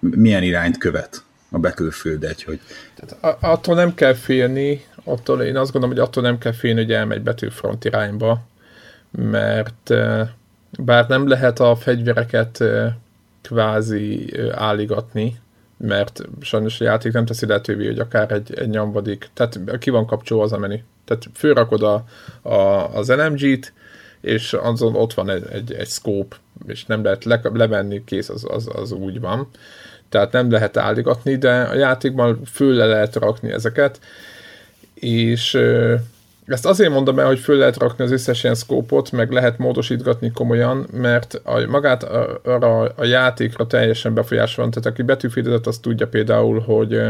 milyen 0.00 0.42
irányt 0.42 0.78
követ 0.78 1.24
a 1.50 1.58
Battlefield 1.58 2.24
egy, 2.24 2.42
hogy... 2.42 2.60
Tehát 2.94 3.36
attól 3.42 3.74
nem 3.74 3.94
kell 3.94 4.14
félni, 4.14 4.84
attól 5.04 5.42
én 5.42 5.56
azt 5.56 5.72
gondolom, 5.72 5.96
hogy 5.96 6.06
attól 6.06 6.22
nem 6.22 6.38
kell 6.38 6.52
félni, 6.52 6.80
hogy 6.80 6.92
elmegy 6.92 7.22
Battlefront 7.22 7.84
irányba, 7.84 8.50
mert 9.12 9.94
bár 10.78 11.08
nem 11.08 11.28
lehet 11.28 11.60
a 11.60 11.76
fegyvereket 11.76 12.64
kvázi 13.42 14.32
álligatni, 14.52 15.40
mert 15.76 16.22
sajnos 16.40 16.80
a 16.80 16.84
játék 16.84 17.12
nem 17.12 17.24
teszi 17.24 17.46
lehetővé, 17.46 17.86
hogy 17.86 17.98
akár 17.98 18.32
egy, 18.32 18.54
egy 18.54 18.68
nyomvadik, 18.68 19.30
tehát 19.34 19.78
ki 19.78 19.90
van 19.90 20.06
kapcsolva 20.06 20.44
az 20.44 20.52
a 20.52 20.58
menü. 20.58 20.76
Tehát 21.04 21.26
fölrakod 21.34 21.82
a, 21.82 22.04
a, 22.42 22.88
az 22.94 23.08
LMG-t, 23.08 23.72
és 24.20 24.52
azon 24.52 24.94
ott 24.94 25.14
van 25.14 25.30
egy, 25.30 25.44
egy, 25.50 25.72
egy 25.72 25.88
scope, 25.88 26.36
és 26.66 26.84
nem 26.84 27.02
lehet 27.02 27.24
le, 27.24 27.40
levenni, 27.52 28.04
kész, 28.04 28.28
az, 28.28 28.46
az, 28.48 28.68
az 28.74 28.92
úgy 28.92 29.20
van. 29.20 29.48
Tehát 30.08 30.32
nem 30.32 30.50
lehet 30.50 30.76
álligatni, 30.76 31.36
de 31.36 31.62
a 31.62 31.74
játékban 31.74 32.44
föl 32.44 32.74
le 32.74 32.86
lehet 32.86 33.16
rakni 33.16 33.52
ezeket, 33.52 34.00
és 34.94 35.58
ezt 36.46 36.66
azért 36.66 36.90
mondom 36.90 37.18
el, 37.18 37.26
hogy 37.26 37.38
föl 37.38 37.56
lehet 37.56 37.78
rakni 37.78 38.04
az 38.04 38.10
összes 38.10 38.42
ilyen 38.42 38.54
szkópot, 38.54 39.12
meg 39.12 39.30
lehet 39.30 39.58
módosítgatni 39.58 40.30
komolyan, 40.30 40.86
mert 40.92 41.40
a, 41.44 41.66
magát 41.68 42.02
arra 42.44 42.80
a 42.80 43.04
játékra 43.04 43.66
teljesen 43.66 44.14
befolyás 44.14 44.54
van. 44.54 44.70
Tehát 44.70 44.88
aki 44.88 45.02
betűfédezett, 45.02 45.66
azt 45.66 45.82
tudja 45.82 46.08
például, 46.08 46.60
hogy, 46.60 47.00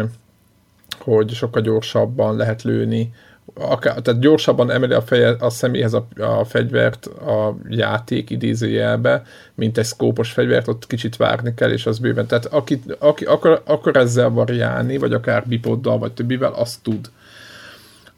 hogy 0.99 1.31
sokkal 1.31 1.63
gyorsabban 1.63 2.37
lehet 2.37 2.63
lőni, 2.63 3.13
akár, 3.55 4.01
tehát 4.01 4.21
gyorsabban 4.21 4.71
emeli 4.71 4.93
a, 4.93 5.03
feje, 5.03 5.37
a 5.39 5.51
személyhez 5.51 5.93
a, 5.93 6.07
a 6.17 6.45
fegyvert 6.45 7.07
a 7.07 7.57
játék 7.69 8.31
idézőjelbe, 8.31 9.23
mint 9.55 9.79
egy 9.79 9.85
szkópos 9.85 10.33
fegyvert, 10.33 10.69
ott 10.69 10.87
kicsit 10.87 11.17
várni 11.17 11.55
kell, 11.55 11.71
és 11.71 11.87
az 11.87 11.99
bőven. 11.99 12.27
Tehát 12.27 12.47
aki, 12.47 12.81
aki 12.99 13.25
akar, 13.25 13.63
akar 13.65 13.97
ezzel 13.97 14.29
variálni, 14.29 14.97
vagy 14.97 15.13
akár 15.13 15.47
bipoddal, 15.47 15.99
vagy 15.99 16.13
többivel, 16.13 16.53
azt 16.53 16.83
tud. 16.83 17.11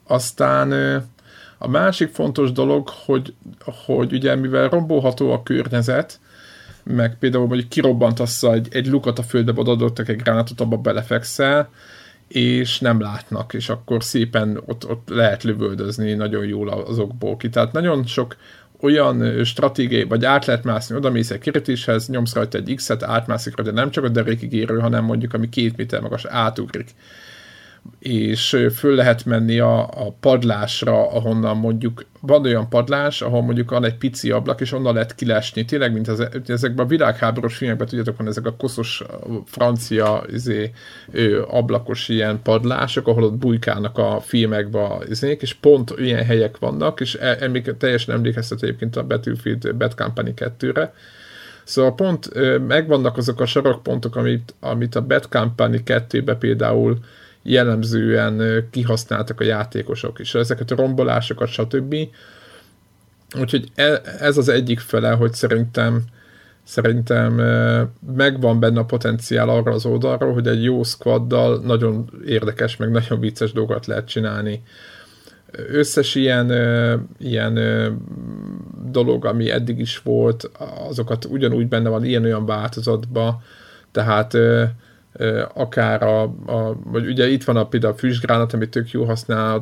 Aztán 0.06 0.72
a 1.58 1.68
másik 1.68 2.08
fontos 2.08 2.52
dolog, 2.52 2.88
hogy, 2.88 3.34
hogy 3.86 4.12
ugye 4.12 4.34
mivel 4.34 4.68
rombolható 4.68 5.32
a 5.32 5.42
környezet, 5.42 6.20
meg 6.82 7.18
például 7.18 7.46
mondjuk 7.46 7.68
kirobbantasz 7.68 8.42
egy, 8.42 8.68
egy 8.70 8.86
lukat 8.86 9.18
a 9.18 9.22
földbe, 9.22 9.70
adottak 9.70 10.08
egy 10.08 10.16
gránátot, 10.16 10.60
abba 10.60 10.76
belefekszel, 10.76 11.68
és 12.28 12.78
nem 12.78 13.00
látnak, 13.00 13.54
és 13.54 13.68
akkor 13.68 14.04
szépen 14.04 14.60
ott, 14.66 14.88
ott 14.88 15.08
lehet 15.08 15.42
lövöldözni 15.42 16.12
nagyon 16.12 16.44
jól 16.44 16.68
azokból 16.68 17.36
ki. 17.36 17.48
Tehát 17.48 17.72
nagyon 17.72 18.06
sok 18.06 18.36
olyan 18.80 19.44
stratégiai, 19.44 20.04
vagy 20.04 20.24
át 20.24 20.46
lehet 20.46 20.64
mászni, 20.64 20.96
oda 20.96 21.10
mész 21.10 21.30
egy 21.30 21.38
kiritéshez, 21.38 22.08
nyomsz 22.08 22.34
rajta 22.34 22.58
egy 22.58 22.74
X-et, 22.74 23.02
átmászik 23.02 23.56
rajta 23.56 23.72
nem 23.72 23.90
csak 23.90 24.04
a 24.04 24.08
derékig 24.08 24.52
érő, 24.52 24.78
hanem 24.78 25.04
mondjuk 25.04 25.34
ami 25.34 25.48
két 25.48 25.76
méter 25.76 26.00
magas 26.00 26.24
átugrik 26.24 26.94
és 27.98 28.66
föl 28.74 28.94
lehet 28.94 29.24
menni 29.24 29.58
a, 29.58 29.80
a 29.80 30.14
padlásra, 30.20 31.10
ahonnan 31.10 31.56
mondjuk 31.56 32.04
van 32.20 32.44
olyan 32.44 32.68
padlás, 32.68 33.22
ahol 33.22 33.42
mondjuk 33.42 33.70
van 33.70 33.84
egy 33.84 33.96
pici 33.96 34.30
ablak, 34.30 34.60
és 34.60 34.72
onnan 34.72 34.94
lehet 34.94 35.14
kilesni. 35.14 35.64
Tényleg, 35.64 35.92
mint 35.92 36.08
az, 36.08 36.28
ezekben 36.46 36.84
a 36.84 36.88
világháborús 36.88 37.56
filmekben, 37.56 37.86
tudjátok, 37.86 38.16
van 38.16 38.26
ezek 38.26 38.46
a 38.46 38.56
koszos 38.56 39.02
francia 39.46 40.24
izé, 40.32 40.70
ö, 41.10 41.42
ablakos 41.48 42.08
ilyen 42.08 42.42
padlások, 42.42 43.08
ahol 43.08 43.24
ott 43.24 43.38
bujkálnak 43.38 43.98
a 43.98 44.20
filmekbe 44.20 44.98
izék, 45.08 45.42
és 45.42 45.54
pont 45.54 45.94
ilyen 45.96 46.24
helyek 46.24 46.58
vannak, 46.58 47.00
és 47.00 47.14
e, 47.14 47.36
emléke, 47.40 47.74
teljesen 47.74 48.14
emlékeztet 48.14 48.62
egyébként 48.62 48.96
a 48.96 49.06
Battlefield 49.06 49.74
Bad 49.74 49.94
Company 49.94 50.34
2-re, 50.36 50.92
Szóval 51.64 51.94
pont 51.94 52.30
megvannak 52.66 53.16
azok 53.16 53.40
a 53.40 53.46
sarokpontok, 53.46 54.16
amit, 54.16 54.54
amit 54.60 54.94
a 54.94 55.02
Bad 55.02 55.28
Company 55.28 55.82
2-be 55.86 56.34
például 56.34 56.98
jellemzően 57.44 58.66
kihasználtak 58.70 59.40
a 59.40 59.44
játékosok 59.44 60.18
is, 60.18 60.34
ezeket 60.34 60.70
a 60.70 60.76
rombolásokat, 60.76 61.48
stb. 61.48 61.94
Úgyhogy 63.38 63.68
e, 63.74 64.00
ez 64.18 64.36
az 64.36 64.48
egyik 64.48 64.80
fele, 64.80 65.10
hogy 65.10 65.32
szerintem 65.32 66.04
szerintem 66.64 67.34
megvan 68.16 68.60
benne 68.60 68.80
a 68.80 68.84
potenciál 68.84 69.48
arra 69.48 69.72
az 69.72 69.86
oldalról, 69.86 70.32
hogy 70.32 70.46
egy 70.46 70.62
jó 70.62 70.82
squaddal 70.82 71.60
nagyon 71.64 72.10
érdekes, 72.26 72.76
meg 72.76 72.90
nagyon 72.90 73.20
vicces 73.20 73.52
dolgokat 73.52 73.86
lehet 73.86 74.08
csinálni. 74.08 74.62
Összes 75.68 76.14
ilyen, 76.14 76.52
ilyen 77.18 77.58
dolog, 78.90 79.24
ami 79.24 79.50
eddig 79.50 79.78
is 79.78 79.98
volt, 79.98 80.50
azokat 80.88 81.24
ugyanúgy 81.24 81.68
benne 81.68 81.88
van 81.88 82.04
ilyen-olyan 82.04 82.46
változatban, 82.46 83.42
tehát 83.92 84.36
akár 85.54 86.02
a, 86.02 86.22
a 86.46 86.76
vagy 86.84 87.06
ugye 87.06 87.28
itt 87.28 87.44
van 87.44 87.56
a, 87.56 87.66
például 87.66 87.92
a 87.92 87.96
füstgránat, 87.96 88.52
amit 88.52 88.70
tök 88.70 88.90
jó 88.90 89.04
használ, 89.04 89.60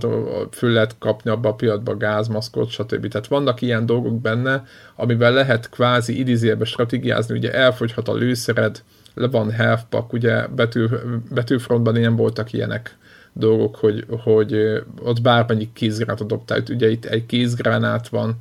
föl 0.51 0.71
lehet 0.71 0.97
kapni 0.99 1.31
abba 1.31 1.49
a 1.49 1.55
piacba 1.55 1.97
gázmaszkot, 1.97 2.71
stb. 2.71 3.09
Tehát 3.09 3.27
vannak 3.27 3.61
ilyen 3.61 3.87
dolgok 3.87 4.21
benne, 4.21 4.65
amivel 4.97 5.33
lehet 5.33 5.71
kvázi 5.71 6.19
idézélbe 6.19 6.65
stratégiázni, 6.65 7.37
ugye 7.37 7.53
elfogyhat 7.53 8.09
a 8.09 8.15
lőszered, 8.15 8.83
le 9.15 9.29
van 9.29 9.51
health 9.51 9.83
pack, 9.89 10.13
ugye 10.13 10.47
betű, 10.47 10.87
betűfrontban 11.31 11.97
ilyen 11.97 12.17
voltak 12.17 12.53
ilyenek 12.53 12.97
dolgok, 13.33 13.77
hogy, 13.77 14.07
hogy 14.23 14.83
ott 15.03 15.23
bármennyi 15.23 15.73
kézgránátot 15.73 16.29
dobtál, 16.29 16.63
ugye 16.71 16.91
itt 16.91 17.05
egy 17.05 17.27
kézgránát 17.27 18.09
van, 18.09 18.37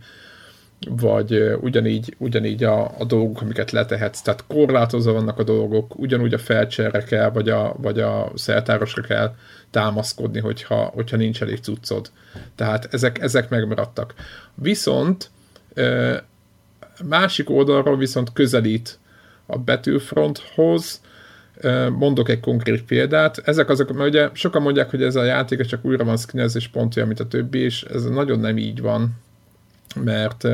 vagy 0.89 1.55
ugyanígy, 1.61 2.15
ugyanígy 2.17 2.63
a, 2.63 2.99
a 2.99 3.05
dolgok, 3.05 3.41
amiket 3.41 3.71
letehetsz, 3.71 4.21
tehát 4.21 4.43
korlátozva 4.47 5.11
vannak 5.13 5.39
a 5.39 5.43
dolgok, 5.43 5.99
ugyanúgy 5.99 6.33
a 6.33 6.37
felcserre 6.37 7.03
kell, 7.03 7.29
vagy 7.29 7.49
a, 7.49 7.75
vagy 7.77 7.99
a 7.99 8.31
szertárosra 8.35 9.01
kell 9.01 9.35
támaszkodni, 9.69 10.39
hogyha, 10.39 10.75
hogyha 10.75 11.17
nincs 11.17 11.41
elég 11.41 11.57
cuccod. 11.57 12.11
Tehát 12.55 12.93
ezek, 12.93 13.21
ezek 13.21 13.49
megmaradtak. 13.49 14.13
Viszont 14.53 15.29
másik 17.05 17.49
oldalról 17.49 17.97
viszont 17.97 18.33
közelít 18.33 18.99
a 19.45 19.57
Battlefronthoz, 19.57 21.01
mondok 21.97 22.29
egy 22.29 22.39
konkrét 22.39 22.83
példát. 22.83 23.37
Ezek 23.37 23.69
azok, 23.69 23.93
mert 23.93 24.09
ugye 24.09 24.29
sokan 24.33 24.61
mondják, 24.61 24.89
hogy 24.89 25.03
ez 25.03 25.15
a 25.15 25.23
játék 25.23 25.65
csak 25.65 25.85
újra 25.85 26.03
van 26.03 26.17
skinezés 26.17 26.63
és 26.63 26.69
pont 26.69 26.95
olyan, 26.95 27.07
mint 27.07 27.19
a 27.19 27.27
többi, 27.27 27.59
és 27.59 27.83
ez 27.83 28.03
nagyon 28.03 28.39
nem 28.39 28.57
így 28.57 28.81
van 28.81 29.19
mert 29.95 30.47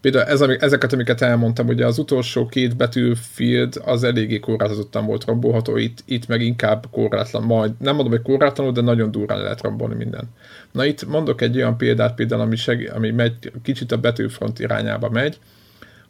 például 0.00 0.24
ez, 0.24 0.40
ezeket, 0.40 0.92
amiket 0.92 1.20
elmondtam, 1.20 1.66
ugye 1.68 1.86
az 1.86 1.98
utolsó 1.98 2.46
két 2.46 2.76
Battlefield 2.76 3.80
az 3.84 4.04
eléggé 4.04 4.38
korlátozottan 4.38 5.06
volt 5.06 5.24
rombolható, 5.24 5.76
itt, 5.76 6.02
itt 6.04 6.26
meg 6.26 6.40
inkább 6.40 6.86
korlátlan, 6.90 7.42
majd 7.42 7.72
nem 7.78 7.94
mondom, 7.94 8.12
hogy 8.12 8.22
korlátlanul, 8.22 8.72
de 8.72 8.80
nagyon 8.80 9.10
durán 9.10 9.36
le 9.38 9.42
lehet 9.42 9.62
rombolni 9.62 9.94
minden. 9.94 10.24
Na 10.72 10.84
itt 10.84 11.06
mondok 11.06 11.40
egy 11.40 11.56
olyan 11.56 11.76
példát 11.76 12.14
például, 12.14 12.40
ami, 12.40 12.56
seg, 12.56 12.92
ami 12.94 13.10
megy, 13.10 13.52
kicsit 13.62 13.92
a 13.92 14.00
Battlefront 14.00 14.58
irányába 14.58 15.08
megy. 15.08 15.38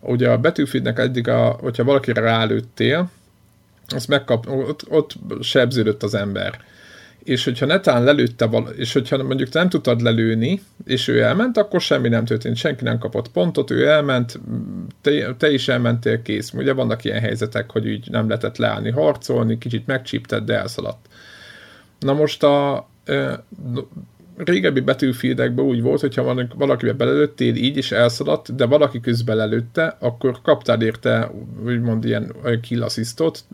Ugye 0.01 0.31
a 0.31 0.39
Battlefieldnek 0.39 0.99
eddig, 0.99 1.28
a, 1.28 1.49
hogyha 1.61 1.85
valakire 1.85 2.20
rálőttél, 2.20 3.11
azt 3.89 4.09
megkap, 4.09 4.49
ott, 4.49 4.85
ott 4.89 5.14
sebződött 5.41 6.03
az 6.03 6.14
ember 6.14 6.61
és 7.25 7.45
hogyha 7.45 7.66
netán 7.66 8.05
lelőtte 8.05 8.47
vala, 8.47 8.68
és 8.68 8.93
hogyha 8.93 9.23
mondjuk 9.23 9.53
nem 9.53 9.68
tudtad 9.68 10.01
lelőni, 10.01 10.62
és 10.85 11.09
ő 11.09 11.23
elment, 11.23 11.57
akkor 11.57 11.81
semmi 11.81 12.09
nem 12.09 12.25
történt, 12.25 12.57
senki 12.57 12.85
nem 12.85 12.99
kapott 12.99 13.29
pontot, 13.29 13.71
ő 13.71 13.87
elment, 13.87 14.41
te, 15.01 15.35
te 15.35 15.53
is 15.53 15.68
elmentél, 15.68 16.23
kész. 16.23 16.53
Ugye 16.53 16.73
vannak 16.73 17.05
ilyen 17.05 17.21
helyzetek, 17.21 17.71
hogy 17.71 17.89
úgy 17.89 18.11
nem 18.11 18.29
lehetett 18.29 18.57
leállni, 18.57 18.91
harcolni, 18.91 19.59
kicsit 19.59 19.87
megcsípted, 19.87 20.45
de 20.45 20.59
elszaladt. 20.59 21.07
Na 21.99 22.12
most 22.12 22.43
a 22.43 22.89
e, 23.05 23.45
régebbi 24.37 24.81
betűfédekben 24.81 25.64
úgy 25.64 25.83
volt, 25.83 26.01
hogyha 26.01 26.47
valakibe 26.55 26.93
belelőttél 26.93 27.55
így, 27.55 27.77
és 27.77 27.93
elszaladt, 27.93 28.55
de 28.55 28.66
valaki 28.66 29.01
közben 29.01 29.37
lelőtte, 29.37 29.97
akkor 29.99 30.39
kaptál 30.43 30.83
érte 30.83 31.31
úgymond 31.64 32.05
ilyen 32.05 32.33
kill 32.62 32.83
assistot, 32.83 33.45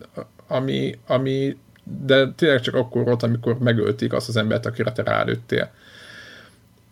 ami, 0.47 0.97
ami 1.07 1.57
de 2.05 2.31
tényleg 2.35 2.61
csak 2.61 2.75
akkor 2.75 3.03
volt, 3.03 3.23
amikor 3.23 3.57
megölték 3.57 4.13
azt 4.13 4.27
az 4.27 4.37
embert, 4.37 4.65
akire 4.65 4.91
te 4.91 5.03
rálőttél. 5.03 5.71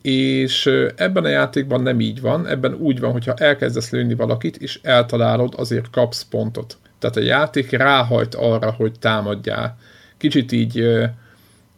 És 0.02 0.66
ebben 0.96 1.24
a 1.24 1.28
játékban 1.28 1.82
nem 1.82 2.00
így 2.00 2.22
van, 2.22 2.48
ebben 2.48 2.74
úgy 2.74 3.00
van, 3.00 3.12
hogyha 3.12 3.34
elkezdesz 3.34 3.90
lőni 3.90 4.16
valakit, 4.16 4.58
és 4.58 4.80
eltalálod, 4.84 5.54
azért 5.58 5.90
kapsz 5.90 6.24
pontot. 6.24 6.78
Tehát 7.00 7.16
a 7.16 7.22
játék 7.22 7.72
ráhajt 7.72 8.36
arra, 8.36 8.72
hogy 8.72 9.00
támadjál. 9.00 9.78
Kicsit 10.18 10.52
így, 10.52 10.88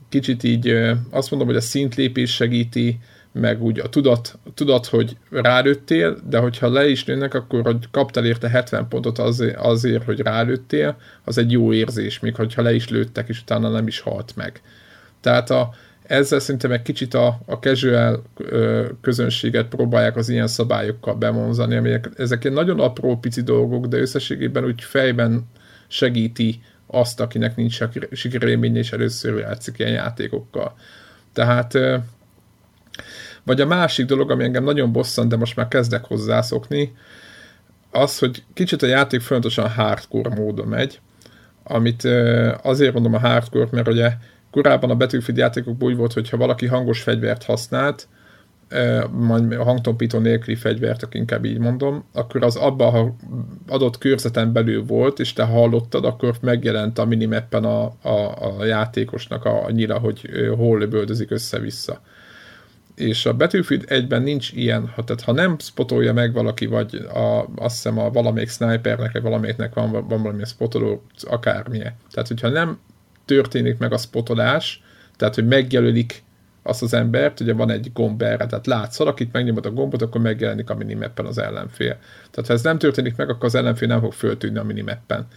kicsit 0.09 0.43
így 0.43 0.69
azt 1.09 1.29
mondom, 1.31 1.47
hogy 1.47 1.57
a 1.57 1.61
szintlépés 1.61 2.33
segíti, 2.33 2.99
meg 3.39 3.63
úgy 3.63 3.79
a 3.79 3.89
tudat, 3.89 4.39
tudat 4.53 4.85
hogy 4.85 5.17
rálőttél, 5.29 6.17
de 6.29 6.37
hogyha 6.37 6.69
le 6.69 6.87
is 6.87 7.03
nőnek, 7.03 7.33
akkor 7.33 7.61
hogy 7.61 7.89
kaptál 7.91 8.25
érte 8.25 8.49
70 8.49 8.87
pontot 8.87 9.19
azért, 9.19 9.57
azért, 9.57 10.03
hogy 10.03 10.19
rálőttél, 10.19 10.97
az 11.23 11.37
egy 11.37 11.51
jó 11.51 11.73
érzés, 11.73 12.19
még 12.19 12.35
hogyha 12.35 12.61
le 12.61 12.73
is 12.73 12.89
lőttek, 12.89 13.27
és 13.27 13.41
utána 13.41 13.69
nem 13.69 13.87
is 13.87 13.99
halt 13.99 14.35
meg. 14.35 14.61
Tehát 15.21 15.49
a, 15.49 15.69
ezzel 16.03 16.39
szerintem 16.39 16.71
egy 16.71 16.81
kicsit 16.81 17.13
a, 17.13 17.39
a 17.45 17.53
casual 17.53 18.23
ö, 18.37 18.85
közönséget 19.01 19.67
próbálják 19.67 20.15
az 20.15 20.29
ilyen 20.29 20.47
szabályokkal 20.47 21.15
bemondani, 21.15 21.75
amelyek 21.75 22.09
ezek 22.17 22.45
egy 22.45 22.51
nagyon 22.51 22.79
apró 22.79 23.17
pici 23.17 23.41
dolgok, 23.41 23.85
de 23.85 23.97
összességében 23.97 24.65
úgy 24.65 24.81
fejben 24.81 25.45
segíti 25.87 26.61
azt, 26.87 27.19
akinek 27.19 27.55
nincs 27.55 27.79
sikerélménye, 28.11 28.79
és 28.79 28.91
először 28.91 29.39
játszik 29.39 29.79
ilyen 29.79 29.91
játékokkal. 29.91 30.75
Tehát 31.33 31.77
vagy 33.47 33.61
a 33.61 33.65
másik 33.65 34.05
dolog, 34.05 34.31
ami 34.31 34.43
engem 34.43 34.63
nagyon 34.63 34.91
bosszant, 34.91 35.29
de 35.29 35.37
most 35.37 35.55
már 35.55 35.67
kezdek 35.67 36.05
hozzászokni, 36.05 36.95
az, 37.91 38.19
hogy 38.19 38.43
kicsit 38.53 38.81
a 38.81 38.87
játék 38.87 39.21
folyamatosan 39.21 39.69
hardcore 39.69 40.35
módon 40.35 40.67
megy, 40.67 40.99
amit 41.63 42.03
azért 42.61 42.93
mondom 42.93 43.13
a 43.13 43.19
hardcore, 43.19 43.67
mert 43.71 43.87
ugye 43.87 44.11
korábban 44.51 44.89
a 44.89 44.95
Battlefield 44.95 45.39
játékokban 45.39 45.89
úgy 45.89 45.95
volt, 45.95 46.13
hogy 46.13 46.29
ha 46.29 46.37
valaki 46.37 46.65
hangos 46.65 47.01
fegyvert 47.01 47.43
használt, 47.43 48.07
majd 49.11 49.51
a 49.51 49.63
hangtompító 49.63 50.19
nélküli 50.19 50.55
fegyvert, 50.55 51.03
aki 51.03 51.17
inkább 51.17 51.45
így 51.45 51.59
mondom, 51.59 52.03
akkor 52.13 52.43
az 52.43 52.55
abban, 52.55 52.91
ha 52.91 53.15
adott 53.67 53.97
körzeten 53.97 54.53
belül 54.53 54.85
volt, 54.85 55.19
és 55.19 55.33
te 55.33 55.43
hallottad, 55.43 56.05
akkor 56.05 56.35
megjelent 56.41 56.99
a 56.99 57.05
minimappen 57.05 57.63
a, 57.63 57.83
a, 58.01 58.57
a 58.59 58.65
játékosnak 58.65 59.45
a, 59.45 59.65
a 59.65 59.71
nyila, 59.71 59.99
hogy 59.99 60.29
hol 60.57 60.85
bőldözik 60.85 61.31
össze-vissza 61.31 62.01
és 62.97 63.25
a 63.25 63.33
Battlefield 63.33 63.83
egyben 63.87 64.21
nincs 64.21 64.51
ilyen, 64.51 64.87
ha, 64.87 65.03
tehát 65.03 65.21
ha 65.21 65.31
nem 65.31 65.55
spotolja 65.59 66.13
meg 66.13 66.33
valaki, 66.33 66.65
vagy 66.65 66.95
a, 66.95 67.45
azt 67.55 67.75
hiszem 67.75 67.99
a 67.99 68.09
valamelyik 68.09 68.49
snipernek, 68.49 69.11
vagy 69.11 69.21
valamelyiknek 69.21 69.73
van, 69.73 69.91
van 69.91 70.21
valami 70.21 70.45
spotoló, 70.45 71.03
akármilyen. 71.21 71.93
Tehát, 72.11 72.27
hogyha 72.27 72.49
nem 72.49 72.79
történik 73.25 73.77
meg 73.77 73.93
a 73.93 73.97
spotolás, 73.97 74.83
tehát, 75.15 75.35
hogy 75.35 75.47
megjelölik 75.47 76.23
azt 76.63 76.81
az 76.81 76.93
embert, 76.93 77.39
ugye 77.39 77.53
van 77.53 77.71
egy 77.71 77.91
gomb 77.93 78.21
erre, 78.21 78.45
tehát 78.45 78.65
látsz 78.65 78.97
valakit, 78.97 79.31
megnyomod 79.31 79.65
a 79.65 79.71
gombot, 79.71 80.01
akkor 80.01 80.21
megjelenik 80.21 80.69
a 80.69 80.75
minimappen 80.75 81.25
az 81.25 81.37
ellenfél. 81.37 81.97
Tehát 82.31 82.47
ha 82.47 82.53
ez 82.53 82.61
nem 82.61 82.77
történik 82.77 83.15
meg, 83.15 83.29
akkor 83.29 83.45
az 83.45 83.55
ellenfél 83.55 83.87
nem 83.87 83.99
fog 83.99 84.13
föltűnni 84.13 84.57
a 84.57 84.63
minimappen. 84.63 85.27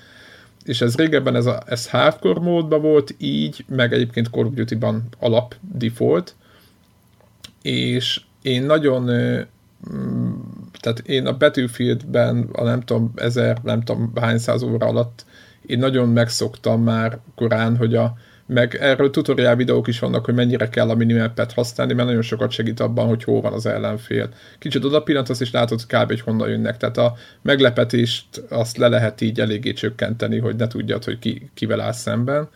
És 0.65 0.81
ez 0.81 0.97
régebben 0.97 1.37
ez, 1.37 1.47
a, 1.47 1.63
ez 1.67 1.91
hardcore 1.91 2.41
módban 2.41 2.81
volt 2.81 3.15
így, 3.19 3.65
meg 3.69 3.93
egyébként 3.93 4.29
Call 4.29 4.45
of 4.45 4.55
Duty-ban 4.55 5.09
alap 5.19 5.55
default, 5.73 6.35
és 7.63 8.21
én 8.43 8.63
nagyon 8.63 9.03
mm, 9.93 10.31
tehát 10.81 10.99
én 10.99 11.27
a 11.27 11.37
Battlefieldben 11.37 12.49
a 12.53 12.63
nem 12.63 12.81
tudom, 12.81 13.13
ezer, 13.17 13.59
nem 13.63 13.83
tudom 13.83 14.13
hány 14.15 14.39
száz 14.39 14.63
óra 14.63 14.87
alatt 14.87 15.25
én 15.67 15.79
nagyon 15.79 16.09
megszoktam 16.09 16.83
már 16.83 17.19
korán, 17.35 17.77
hogy 17.77 17.95
a, 17.95 18.15
meg 18.47 18.75
erről 18.81 19.11
tutoriál 19.11 19.57
videók 19.57 19.89
is 19.89 19.99
vannak, 19.99 20.25
hogy 20.25 20.35
mennyire 20.35 20.69
kell 20.69 20.91
a 20.91 20.95
minimapet 20.95 21.53
használni, 21.53 21.93
mert 21.93 22.07
nagyon 22.09 22.23
sokat 22.23 22.51
segít 22.51 22.81
abban, 22.81 23.07
hogy 23.07 23.25
hol 23.25 23.41
van 23.41 23.53
az 23.53 23.67
ellenfél. 23.67 24.29
Kicsit 24.59 24.85
oda 24.85 25.03
pillantasz, 25.03 25.41
és 25.41 25.51
látod 25.51 25.87
kb. 25.87 26.07
hogy 26.07 26.21
honnan 26.21 26.49
jönnek. 26.49 26.77
Tehát 26.77 26.97
a 26.97 27.15
meglepetést 27.43 28.25
azt 28.49 28.77
le 28.77 28.89
lehet 28.89 29.21
így 29.21 29.41
eléggé 29.41 29.73
csökkenteni, 29.73 30.39
hogy 30.39 30.57
ne 30.57 30.67
tudjad, 30.67 31.05
hogy 31.05 31.19
ki, 31.19 31.51
kivel 31.55 31.81
áll 31.81 31.93
szemben. 31.93 32.49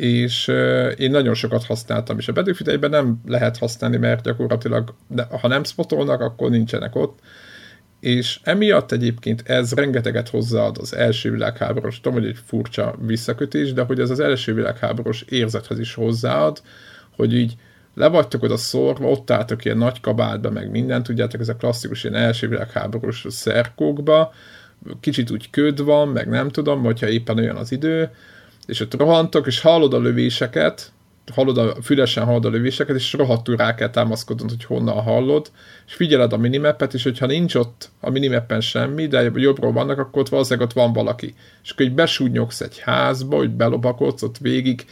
És 0.00 0.48
én 0.96 1.10
nagyon 1.10 1.34
sokat 1.34 1.64
használtam, 1.64 2.18
és 2.18 2.28
a 2.28 2.32
battlefield 2.32 2.90
nem 2.90 3.20
lehet 3.26 3.58
használni, 3.58 3.96
mert 3.96 4.24
gyakorlatilag, 4.24 4.94
ha 5.40 5.48
nem 5.48 5.64
spotolnak, 5.64 6.20
akkor 6.20 6.50
nincsenek 6.50 6.94
ott. 6.94 7.18
És 8.00 8.40
emiatt 8.42 8.92
egyébként 8.92 9.42
ez 9.46 9.72
rengeteget 9.72 10.28
hozzáad 10.28 10.76
az 10.78 10.94
első 10.94 11.30
világháborús, 11.30 12.00
tudom, 12.00 12.18
hogy 12.18 12.28
egy 12.28 12.38
furcsa 12.46 12.94
visszakötés, 13.06 13.72
de 13.72 13.82
hogy 13.82 14.00
ez 14.00 14.10
az 14.10 14.20
első 14.20 14.54
világháborús 14.54 15.24
érzethez 15.28 15.78
is 15.78 15.94
hozzáad, 15.94 16.62
hogy 17.16 17.34
így 17.34 17.54
le 17.94 18.08
vagytok 18.08 18.42
oda 18.42 18.56
szorva, 18.56 19.08
ott 19.08 19.30
álltok 19.30 19.64
ilyen 19.64 19.78
nagy 19.78 20.00
kabátba, 20.00 20.50
meg 20.50 20.70
mindent, 20.70 21.06
tudjátok, 21.06 21.40
ez 21.40 21.48
a 21.48 21.56
klasszikus 21.56 22.04
ilyen 22.04 22.16
első 22.16 22.48
világháborús 22.48 23.26
szerkókba, 23.28 24.32
kicsit 25.00 25.30
úgy 25.30 25.50
köd 25.50 25.84
van, 25.84 26.08
meg 26.08 26.28
nem 26.28 26.48
tudom, 26.48 26.82
hogyha 26.82 27.08
éppen 27.08 27.38
olyan 27.38 27.56
az 27.56 27.72
idő, 27.72 28.10
és 28.70 28.80
ott 28.80 28.94
rohantok, 28.94 29.46
és 29.46 29.60
hallod 29.60 29.94
a 29.94 29.98
lövéseket, 29.98 30.92
hallod 31.34 31.58
a, 31.58 31.76
fülesen 31.82 32.24
hallod 32.24 32.44
a 32.44 32.50
lövéseket, 32.50 32.96
és 32.96 33.12
rohadtul 33.12 33.56
rá 33.56 33.74
kell 33.74 33.90
támaszkodnod, 33.90 34.50
hogy 34.50 34.64
honnan 34.64 35.02
hallod, 35.02 35.50
és 35.86 35.94
figyeled 35.94 36.32
a 36.32 36.36
minimapet, 36.36 36.94
és 36.94 37.02
hogyha 37.02 37.26
nincs 37.26 37.54
ott 37.54 37.90
a 38.00 38.10
minimappen 38.10 38.60
semmi, 38.60 39.06
de 39.06 39.30
jobbról 39.34 39.72
vannak, 39.72 39.98
akkor 39.98 40.22
ott 40.22 40.28
valószínűleg 40.28 40.68
ott 40.68 40.74
van 40.74 40.92
valaki. 40.92 41.34
És 41.62 41.70
akkor 41.70 41.86
így 41.86 41.94
besúnyogsz 41.94 42.60
egy 42.60 42.78
házba, 42.78 43.36
hogy 43.36 43.50
belobakodsz 43.50 44.22
ott 44.22 44.38
végig, 44.38 44.84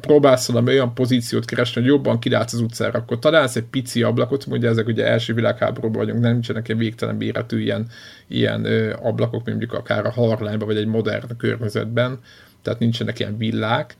próbálsz 0.00 0.46
valami 0.46 0.70
olyan 0.70 0.94
pozíciót 0.94 1.44
keresni, 1.44 1.80
hogy 1.80 1.90
jobban 1.90 2.18
kilátsz 2.18 2.52
az 2.52 2.60
utcára, 2.60 2.98
akkor 2.98 3.18
találsz 3.18 3.56
egy 3.56 3.64
pici 3.64 4.02
ablakot, 4.02 4.46
ugye 4.48 4.68
ezek 4.68 4.86
ugye 4.86 5.06
első 5.06 5.34
világháborúban 5.34 6.04
vagyunk, 6.04 6.20
nem 6.20 6.32
nincsenek 6.32 6.68
ilyen 6.68 6.80
végtelen 6.80 7.14
méretű 7.14 7.60
ilyen, 7.60 7.88
ilyen 8.28 8.64
ö, 8.64 8.94
ablakok, 9.02 9.46
mondjuk 9.46 9.72
akár 9.72 10.06
a 10.06 10.10
harlányban, 10.10 10.68
vagy 10.68 10.76
egy 10.76 10.86
modern 10.86 11.36
környezetben, 11.36 12.18
tehát 12.64 12.80
nincsenek 12.80 13.18
ilyen 13.18 13.36
villák, 13.36 13.96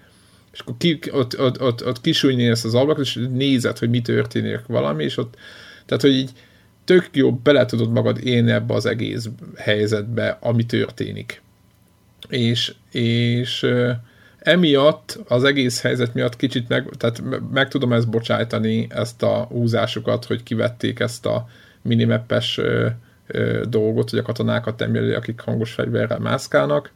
és 0.52 0.60
akkor 0.60 0.74
ki, 0.78 0.98
ott, 1.10 1.40
ott, 1.40 1.60
ott, 1.60 1.86
ott 1.86 2.00
kisújni 2.00 2.46
ezt 2.46 2.64
az 2.64 2.74
ablakot, 2.74 3.04
és 3.04 3.28
nézed, 3.32 3.78
hogy 3.78 3.90
mi 3.90 4.02
történik 4.02 4.60
valami, 4.66 5.04
és 5.04 5.16
ott, 5.16 5.36
tehát, 5.86 6.02
hogy 6.02 6.12
így 6.12 6.30
tök 6.84 7.08
jó 7.12 7.32
bele 7.32 7.64
tudod 7.66 7.90
magad 7.90 8.26
élni 8.26 8.50
ebbe 8.50 8.74
az 8.74 8.86
egész 8.86 9.28
helyzetbe, 9.56 10.38
ami 10.40 10.66
történik. 10.66 11.42
És, 12.28 12.74
és 12.90 13.66
emiatt, 14.38 15.20
az 15.28 15.44
egész 15.44 15.80
helyzet 15.80 16.14
miatt 16.14 16.36
kicsit 16.36 16.68
meg, 16.68 16.88
tehát 16.96 17.22
meg 17.52 17.68
tudom 17.68 17.92
ezt 17.92 18.10
bocsájtani, 18.10 18.86
ezt 18.90 19.22
a 19.22 19.46
húzásukat, 19.50 20.24
hogy 20.24 20.42
kivették 20.42 21.00
ezt 21.00 21.26
a 21.26 21.46
minimappes 21.82 22.60
dolgot, 23.68 24.10
hogy 24.10 24.18
a 24.18 24.22
katonákat 24.22 24.80
jelöli, 24.80 25.12
akik 25.12 25.40
hangos 25.40 25.72
fegyverrel 25.72 26.18
mászkálnak, 26.18 26.92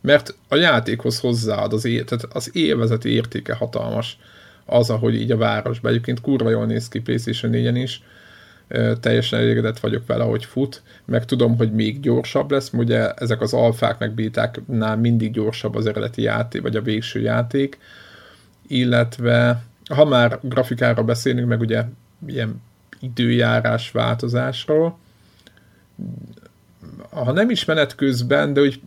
mert 0.00 0.34
a 0.48 0.56
játékhoz 0.56 1.20
hozzáad 1.20 1.72
az, 1.72 1.84
é- 1.84 2.04
tehát 2.04 2.36
az 2.36 2.50
élvezeti 2.56 3.08
értéke 3.08 3.54
hatalmas. 3.54 4.18
Az, 4.64 4.90
ahogy 4.90 5.14
így 5.14 5.30
a 5.30 5.36
városban. 5.36 5.90
Egyébként 5.90 6.20
kurva 6.20 6.50
jól 6.50 6.66
néz 6.66 6.88
ki 6.88 7.00
PlayStation 7.00 7.52
4-en 7.54 7.80
is, 7.82 8.02
teljesen 9.00 9.38
elégedett 9.38 9.78
vagyok 9.78 10.06
vele, 10.06 10.24
hogy 10.24 10.44
fut, 10.44 10.82
meg 11.04 11.24
tudom, 11.24 11.56
hogy 11.56 11.72
még 11.72 12.00
gyorsabb 12.00 12.50
lesz, 12.50 12.72
ugye 12.72 13.12
ezek 13.12 13.40
az 13.40 13.52
alfák 13.52 13.98
meg 13.98 14.12
bétáknál 14.12 14.96
mindig 14.96 15.32
gyorsabb 15.32 15.74
az 15.74 15.86
eredeti 15.86 16.22
játék, 16.22 16.62
vagy 16.62 16.76
a 16.76 16.82
végső 16.82 17.20
játék, 17.20 17.78
illetve 18.66 19.62
ha 19.94 20.04
már 20.04 20.38
grafikára 20.42 21.02
beszélünk, 21.02 21.48
meg 21.48 21.60
ugye 21.60 21.84
ilyen 22.26 22.62
időjárás 23.00 23.90
változásról, 23.90 24.98
ha 27.10 27.32
nem 27.32 27.50
is 27.50 27.64
menet 27.64 27.94
közben, 27.94 28.52
de 28.52 28.60
úgy 28.60 28.80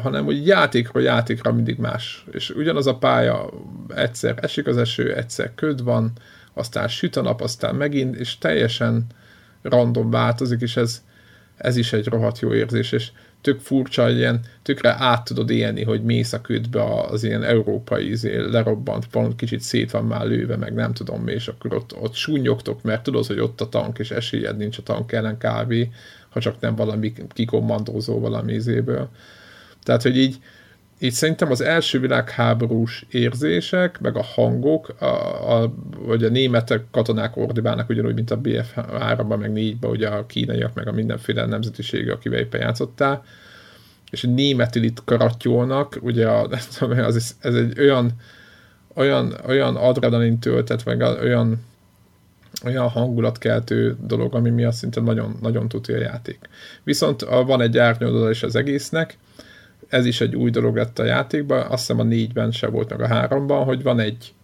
hanem 0.00 0.24
hogy 0.24 0.46
játékról 0.46 1.02
játékra 1.02 1.52
mindig 1.52 1.78
más. 1.78 2.24
És 2.32 2.50
ugyanaz 2.50 2.86
a 2.86 2.96
pálya, 2.96 3.50
egyszer 3.94 4.38
esik 4.40 4.66
az 4.66 4.76
eső, 4.76 5.14
egyszer 5.14 5.54
köd 5.54 5.84
van, 5.84 6.12
aztán 6.54 6.88
süt 6.88 7.16
a 7.16 7.22
nap, 7.22 7.40
aztán 7.40 7.74
megint, 7.74 8.16
és 8.16 8.38
teljesen 8.38 9.06
random 9.62 10.10
változik, 10.10 10.60
és 10.60 10.76
ez, 10.76 11.02
ez 11.56 11.76
is 11.76 11.92
egy 11.92 12.06
rohadt 12.06 12.38
jó 12.38 12.54
érzés, 12.54 12.92
és 12.92 13.10
tök 13.40 13.60
furcsa, 13.60 14.10
ilyen 14.10 14.40
tökre 14.62 14.96
át 14.98 15.24
tudod 15.24 15.50
élni, 15.50 15.84
hogy 15.84 16.02
mész 16.02 16.32
a 16.32 16.40
ködbe 16.40 16.84
az 16.84 17.24
ilyen 17.24 17.42
európai 17.42 18.08
izé, 18.10 18.36
lerobbant 18.36 19.06
pont 19.06 19.36
kicsit 19.36 19.60
szét 19.60 19.90
van 19.90 20.04
már 20.04 20.26
lőve, 20.26 20.56
meg 20.56 20.74
nem 20.74 20.92
tudom 20.92 21.22
mi, 21.22 21.32
és 21.32 21.48
akkor 21.48 21.74
ott, 21.74 21.96
ott 21.96 22.14
súnyogtok, 22.14 22.82
mert 22.82 23.02
tudod, 23.02 23.26
hogy 23.26 23.38
ott 23.38 23.60
a 23.60 23.68
tank, 23.68 23.98
és 23.98 24.10
esélyed 24.10 24.56
nincs 24.56 24.78
a 24.78 24.82
tank 24.82 25.12
ellen 25.12 25.38
kávé, 25.38 25.90
ha 26.32 26.40
csak 26.40 26.60
nem 26.60 26.74
valami 26.74 27.12
kikommandózó 27.28 28.20
valami 28.20 28.52
izéből. 28.52 29.08
Tehát, 29.82 30.02
hogy 30.02 30.16
így, 30.16 30.38
így 30.98 31.12
szerintem 31.12 31.50
az 31.50 31.60
első 31.60 32.00
világháborús 32.00 33.06
érzések, 33.10 34.00
meg 34.00 34.16
a 34.16 34.22
hangok, 34.22 34.88
a, 34.98 35.04
a, 35.62 35.74
vagy 35.98 36.24
a 36.24 36.28
németek 36.28 36.84
katonák 36.90 37.36
ordibálnak 37.36 37.88
ugyanúgy, 37.88 38.14
mint 38.14 38.30
a 38.30 38.36
BF 38.36 38.72
3-ban, 38.76 39.38
meg 39.38 39.50
4-ban, 39.54 39.90
ugye 39.90 40.08
a 40.08 40.26
kínaiak, 40.26 40.74
meg 40.74 40.88
a 40.88 40.92
mindenféle 40.92 41.46
nemzetiség, 41.46 42.10
akivel 42.10 42.38
éppen 42.38 42.60
játszottál, 42.60 43.24
és 44.10 44.22
németül 44.22 44.82
itt 44.82 45.04
karattyolnak, 45.04 45.98
ugye 46.00 46.28
a, 46.28 46.48
az, 46.80 47.36
ez 47.40 47.54
egy 47.54 47.80
olyan, 47.80 48.10
olyan, 48.94 49.34
olyan 49.46 49.76
adrenalin 49.76 50.38
töltet, 50.38 50.84
meg 50.84 51.00
olyan, 51.00 51.64
olyan 52.64 52.88
hangulatkeltő 52.88 53.96
dolog, 54.06 54.34
ami 54.34 54.50
miatt 54.50 54.74
szinte 54.74 55.00
nagyon, 55.00 55.36
nagyon 55.40 55.68
tudja 55.68 55.96
a 55.96 56.00
játék. 56.00 56.38
Viszont 56.84 57.20
van 57.20 57.60
egy 57.60 57.78
árnyoldala 57.78 58.30
is 58.30 58.42
az 58.42 58.56
egésznek, 58.56 59.18
ez 59.88 60.06
is 60.06 60.20
egy 60.20 60.36
új 60.36 60.50
dolog 60.50 60.76
lett 60.76 60.98
a 60.98 61.04
játékban, 61.04 61.60
azt 61.60 61.78
hiszem 61.78 61.98
a 61.98 62.02
négyben 62.02 62.50
se 62.50 62.66
volt 62.66 62.90
meg 62.90 63.00
a 63.00 63.06
háromban, 63.06 63.64
hogy 63.64 63.82
van 63.82 64.00
egy 64.00 64.34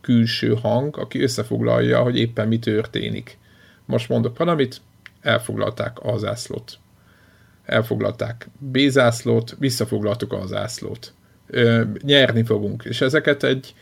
külső 0.00 0.54
hang, 0.62 0.98
aki 0.98 1.22
összefoglalja, 1.22 2.02
hogy 2.02 2.18
éppen 2.18 2.48
mi 2.48 2.58
történik. 2.58 3.38
Most 3.84 4.08
mondok 4.08 4.38
valamit, 4.38 4.80
elfoglalták 5.20 5.98
a 6.02 6.16
zászlót. 6.16 6.78
Elfoglalták 7.64 8.48
B 8.58 8.78
zászlót, 8.78 9.56
visszafoglaltuk 9.58 10.32
a 10.32 10.46
zászlót. 10.46 11.12
Ö, 11.46 11.82
nyerni 12.02 12.44
fogunk. 12.44 12.84
És 12.84 13.00
ezeket 13.00 13.42
egy 13.42 13.74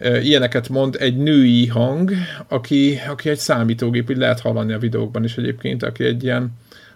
ilyeneket 0.00 0.68
mond 0.68 0.96
egy 0.98 1.16
női 1.16 1.66
hang, 1.66 2.12
aki, 2.48 2.98
aki 3.08 3.28
egy 3.28 3.38
számítógép, 3.38 4.10
így 4.10 4.16
lehet 4.16 4.40
hallani 4.40 4.72
a 4.72 4.78
videókban 4.78 5.24
is 5.24 5.36
egyébként, 5.36 5.82
aki 5.82 6.04
egy 6.04 6.24
ilyen 6.24 6.52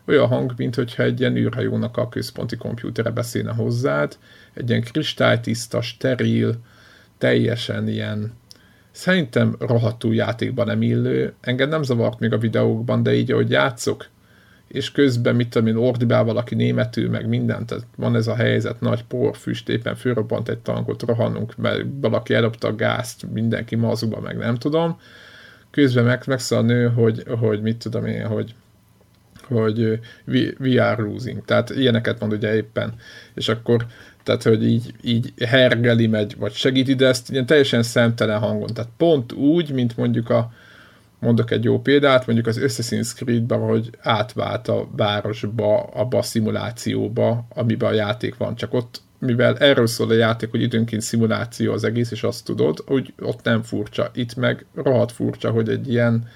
olyan 0.06 0.26
hang, 0.26 0.52
mint 0.56 0.74
hogyha 0.74 1.02
egy 1.02 1.20
ilyen 1.20 1.36
űrhajónak 1.36 1.96
a 1.96 2.08
központi 2.08 2.56
kompjútere 2.56 3.10
beszélne 3.10 3.52
hozzád, 3.52 4.16
egy 4.54 4.68
ilyen 4.68 4.82
kristálytiszta, 4.82 5.82
steril, 5.82 6.54
teljesen 7.18 7.88
ilyen 7.88 8.32
szerintem 8.90 9.56
rohadtul 9.58 10.14
játékban 10.14 10.66
nem 10.66 10.82
illő. 10.82 11.34
Engem 11.40 11.68
nem 11.68 11.82
zavart 11.82 12.18
még 12.18 12.32
a 12.32 12.38
videókban, 12.38 13.02
de 13.02 13.14
így, 13.14 13.30
ahogy 13.30 13.50
játszok, 13.50 14.06
és 14.68 14.92
közben, 14.92 15.34
mit 15.36 15.48
tudom 15.48 15.68
én, 15.68 15.76
ordibál 15.76 16.24
valaki 16.24 16.54
németül, 16.54 17.10
meg 17.10 17.28
mindent, 17.28 17.66
tehát 17.66 17.86
van 17.96 18.16
ez 18.16 18.26
a 18.26 18.34
helyzet, 18.34 18.80
nagy 18.80 19.04
porfüst, 19.04 19.68
éppen 19.68 19.94
fölrobbant 19.94 20.48
egy 20.48 20.58
tankot, 20.58 21.02
rohanunk, 21.02 21.56
mert 21.56 21.84
valaki 22.00 22.34
elopta 22.34 22.68
a 22.68 22.74
gázt, 22.74 23.32
mindenki 23.32 23.76
mazuba, 23.76 24.20
meg 24.20 24.36
nem 24.36 24.54
tudom. 24.54 24.98
Közben 25.70 26.04
meg, 26.04 26.22
megszól 26.26 26.58
a 26.58 26.62
nő, 26.62 26.88
hogy, 26.88 27.24
hogy 27.40 27.62
mit 27.62 27.76
tudom 27.76 28.06
én, 28.06 28.26
hogy 28.26 28.54
hogy 29.44 30.00
we 30.60 30.90
are 30.90 31.02
losing. 31.02 31.44
Tehát 31.44 31.70
ilyeneket 31.70 32.20
mond 32.20 32.32
ugye 32.32 32.54
éppen. 32.54 32.94
És 33.34 33.48
akkor 33.48 33.86
tehát, 34.22 34.42
hogy 34.42 34.66
így, 34.66 34.94
így 35.02 35.32
hergeli 35.44 36.06
megy, 36.06 36.36
vagy 36.38 36.52
segíti, 36.52 36.94
de 36.94 37.06
ezt 37.06 37.30
ilyen 37.30 37.46
teljesen 37.46 37.82
szemtelen 37.82 38.38
hangon. 38.38 38.74
Tehát 38.74 38.90
pont 38.96 39.32
úgy, 39.32 39.72
mint 39.72 39.96
mondjuk 39.96 40.30
a, 40.30 40.52
mondok 41.24 41.50
egy 41.50 41.64
jó 41.64 41.80
példát, 41.80 42.26
mondjuk 42.26 42.46
az 42.46 42.60
Assassin's 42.62 43.14
Creed-ben, 43.14 43.60
hogy 43.60 43.90
átvált 44.00 44.68
a 44.68 44.88
városba, 44.96 45.82
abba 45.82 46.18
a 46.18 46.22
szimulációba, 46.22 47.46
amiben 47.48 47.90
a 47.90 47.94
játék 47.94 48.36
van, 48.36 48.54
csak 48.54 48.74
ott, 48.74 49.02
mivel 49.18 49.56
erről 49.56 49.86
szól 49.86 50.10
a 50.10 50.14
játék, 50.14 50.50
hogy 50.50 50.62
időnként 50.62 51.02
szimuláció 51.02 51.72
az 51.72 51.84
egész, 51.84 52.10
és 52.10 52.22
azt 52.22 52.44
tudod, 52.44 52.82
hogy 52.86 53.12
ott 53.20 53.42
nem 53.42 53.62
furcsa. 53.62 54.10
Itt 54.14 54.34
meg 54.34 54.66
rohadt 54.74 55.12
furcsa, 55.12 55.50
hogy 55.50 55.68
egy 55.68 55.90
ilyen 55.90 56.28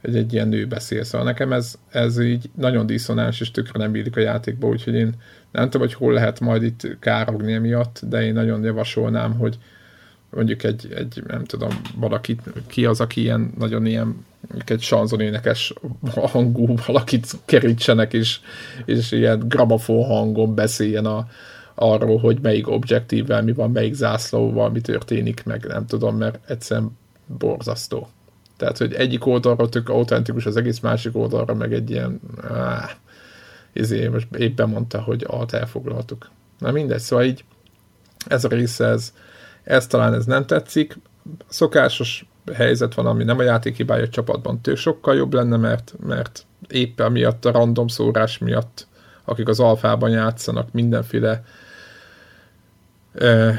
hogy 0.00 0.16
egy 0.16 0.32
ilyen 0.32 0.48
nő 0.48 0.66
beszél. 0.66 1.04
Szóval 1.04 1.26
nekem 1.26 1.52
ez, 1.52 1.74
ez 1.90 2.20
így 2.20 2.50
nagyon 2.54 2.86
diszonáns, 2.86 3.40
és 3.40 3.50
tökre 3.50 3.78
nem 3.78 3.92
bírik 3.92 4.16
a 4.16 4.20
játékba, 4.20 4.66
úgyhogy 4.66 4.94
én 4.94 5.14
nem 5.52 5.64
tudom, 5.64 5.86
hogy 5.86 5.94
hol 5.94 6.12
lehet 6.12 6.40
majd 6.40 6.62
itt 6.62 6.96
károgni 7.00 7.52
emiatt, 7.52 8.00
de 8.08 8.22
én 8.22 8.32
nagyon 8.32 8.64
javasolnám, 8.64 9.34
hogy 9.34 9.58
mondjuk 10.34 10.62
egy, 10.62 10.92
egy 10.94 11.22
nem 11.26 11.44
tudom, 11.44 11.80
valaki, 11.96 12.36
ki 12.66 12.84
az, 12.84 13.00
aki 13.00 13.20
ilyen, 13.20 13.52
nagyon 13.58 13.86
ilyen, 13.86 14.24
egy 14.64 14.80
sanzonénekes 14.80 15.74
hangú 16.14 16.74
valakit 16.86 17.32
kerítsenek, 17.44 18.12
és, 18.12 18.40
és 18.84 19.12
ilyen 19.12 19.48
gramofon 19.48 20.04
hangon 20.04 20.54
beszéljen 20.54 21.06
a, 21.06 21.28
arról, 21.74 22.18
hogy 22.18 22.38
melyik 22.42 22.68
objektívvel 22.68 23.42
mi 23.42 23.52
van, 23.52 23.70
melyik 23.70 23.94
zászlóval 23.94 24.70
mi 24.70 24.80
történik, 24.80 25.44
meg 25.44 25.64
nem 25.64 25.86
tudom, 25.86 26.16
mert 26.16 26.50
egyszerűen 26.50 26.98
borzasztó. 27.38 28.08
Tehát, 28.56 28.78
hogy 28.78 28.92
egyik 28.92 29.26
oldalról 29.26 29.68
tök 29.68 29.88
autentikus, 29.88 30.46
az 30.46 30.56
egész 30.56 30.80
másik 30.80 31.16
oldalra 31.16 31.54
meg 31.54 31.72
egy 31.72 31.90
ilyen 31.90 32.20
áh, 32.50 32.90
izé, 33.72 34.08
most 34.08 34.26
éppen 34.34 34.68
mondta, 34.68 35.00
hogy 35.00 35.24
alt 35.26 35.52
elfoglaltuk. 35.52 36.30
Na 36.58 36.70
mindegy, 36.70 37.00
szóval 37.00 37.24
így 37.24 37.44
ez 38.26 38.44
a 38.44 38.48
része, 38.48 38.86
ez, 38.86 39.12
ez 39.64 39.86
talán 39.86 40.14
ez 40.14 40.24
nem 40.24 40.46
tetszik. 40.46 40.98
Szokásos 41.48 42.26
helyzet 42.54 42.94
van, 42.94 43.06
ami 43.06 43.24
nem 43.24 43.38
a 43.38 43.42
játék 43.42 43.76
hibája 43.76 44.02
a 44.02 44.08
csapatban 44.08 44.60
tök 44.60 44.76
sokkal 44.76 45.16
jobb 45.16 45.32
lenne, 45.32 45.56
mert, 45.56 45.94
mert 46.06 46.46
éppen 46.68 47.12
miatt 47.12 47.44
a 47.44 47.52
random 47.52 47.88
szórás 47.88 48.38
miatt, 48.38 48.86
akik 49.24 49.48
az 49.48 49.60
alfában 49.60 50.10
játszanak, 50.10 50.72
mindenféle 50.72 51.44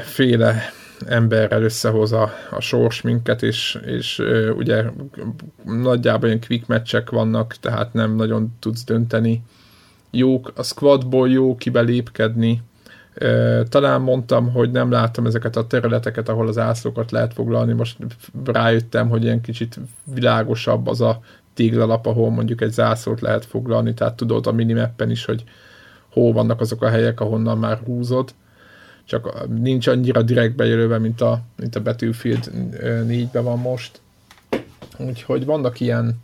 féle 0.02 0.62
emberrel 1.06 1.62
összehoz 1.62 2.12
a, 2.12 2.32
a 2.50 2.60
sors 2.60 3.00
minket, 3.00 3.42
és, 3.42 3.78
és 3.84 4.22
ugye 4.56 4.84
nagyjából 5.64 6.28
ilyen 6.28 6.40
quick 6.46 6.66
matchek 6.66 7.10
vannak, 7.10 7.54
tehát 7.60 7.92
nem 7.92 8.14
nagyon 8.14 8.56
tudsz 8.60 8.84
dönteni. 8.84 9.42
Jók, 10.10 10.52
a 10.54 10.62
squadból 10.62 11.30
jó 11.30 11.56
kibelépkedni, 11.56 12.62
talán 13.68 14.00
mondtam, 14.00 14.52
hogy 14.52 14.70
nem 14.70 14.90
láttam 14.90 15.26
ezeket 15.26 15.56
a 15.56 15.66
területeket, 15.66 16.28
ahol 16.28 16.48
az 16.48 16.58
ászlókat 16.58 17.10
lehet 17.10 17.32
foglalni. 17.32 17.72
Most 17.72 17.96
rájöttem, 18.44 19.08
hogy 19.08 19.22
ilyen 19.22 19.40
kicsit 19.40 19.78
világosabb 20.14 20.86
az 20.86 21.00
a 21.00 21.20
téglalap, 21.54 22.06
ahol 22.06 22.30
mondjuk 22.30 22.60
egy 22.60 22.72
zászlót 22.72 23.20
lehet 23.20 23.44
foglalni, 23.44 23.94
tehát 23.94 24.14
tudod 24.14 24.46
a 24.46 24.52
minimappen 24.52 25.10
is, 25.10 25.24
hogy 25.24 25.44
hol 26.12 26.32
vannak 26.32 26.60
azok 26.60 26.82
a 26.82 26.88
helyek, 26.88 27.20
ahonnan 27.20 27.58
már 27.58 27.78
húzod 27.84 28.34
csak 29.04 29.48
nincs 29.48 29.86
annyira 29.86 30.22
direkt 30.22 30.54
bejelölve, 30.54 30.98
mint 30.98 31.20
a, 31.20 31.40
mint 31.56 31.76
a 31.76 31.82
Battlefield 31.82 32.50
4-ben 32.80 33.44
van 33.44 33.58
most. 33.58 34.00
Úgyhogy 34.98 35.44
vannak 35.44 35.80
ilyen, 35.80 36.20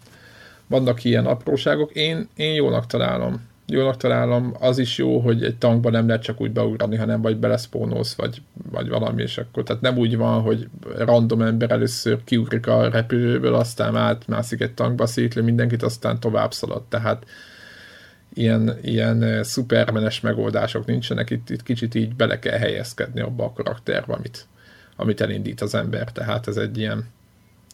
vannak 0.66 1.04
ilyen 1.04 1.26
apróságok. 1.26 1.92
Én, 1.92 2.28
én 2.36 2.54
jónak 2.54 2.86
találom. 2.86 3.48
Jónak 3.70 3.96
találom. 3.96 4.54
Az 4.60 4.78
is 4.78 4.98
jó, 4.98 5.18
hogy 5.18 5.44
egy 5.44 5.56
tankban 5.56 5.92
nem 5.92 6.06
lehet 6.06 6.22
csak 6.22 6.40
úgy 6.40 6.50
beugrani, 6.50 6.96
hanem 6.96 7.22
vagy 7.22 7.36
beleszpónolsz, 7.36 8.14
vagy, 8.14 8.42
vagy 8.70 8.88
valami, 8.88 9.22
és 9.22 9.38
akkor 9.38 9.62
tehát 9.62 9.82
nem 9.82 9.96
úgy 9.96 10.16
van, 10.16 10.40
hogy 10.40 10.68
random 10.96 11.42
ember 11.42 11.70
először 11.70 12.24
kiugrik 12.24 12.66
a 12.66 12.88
repülőből, 12.88 13.54
aztán 13.54 13.96
átmászik 13.96 14.60
egy 14.60 14.74
tankba, 14.74 15.06
szétlő 15.06 15.42
mindenkit, 15.42 15.82
aztán 15.82 16.20
tovább 16.20 16.52
szalad. 16.52 16.82
Tehát 16.82 17.26
ilyen, 18.34 18.78
ilyen 18.82 19.22
eh, 19.22 19.42
szupermenes 19.42 20.20
megoldások 20.20 20.86
nincsenek, 20.86 21.30
itt, 21.30 21.50
itt 21.50 21.62
kicsit 21.62 21.94
így 21.94 22.14
bele 22.14 22.38
kell 22.38 22.58
helyezkedni 22.58 23.20
abba 23.20 23.44
a 23.44 23.52
karakterbe, 23.52 24.12
amit, 24.12 24.46
amit 24.96 25.20
elindít 25.20 25.60
az 25.60 25.74
ember, 25.74 26.12
tehát 26.12 26.48
ez 26.48 26.56
egy 26.56 26.78
ilyen 26.78 27.04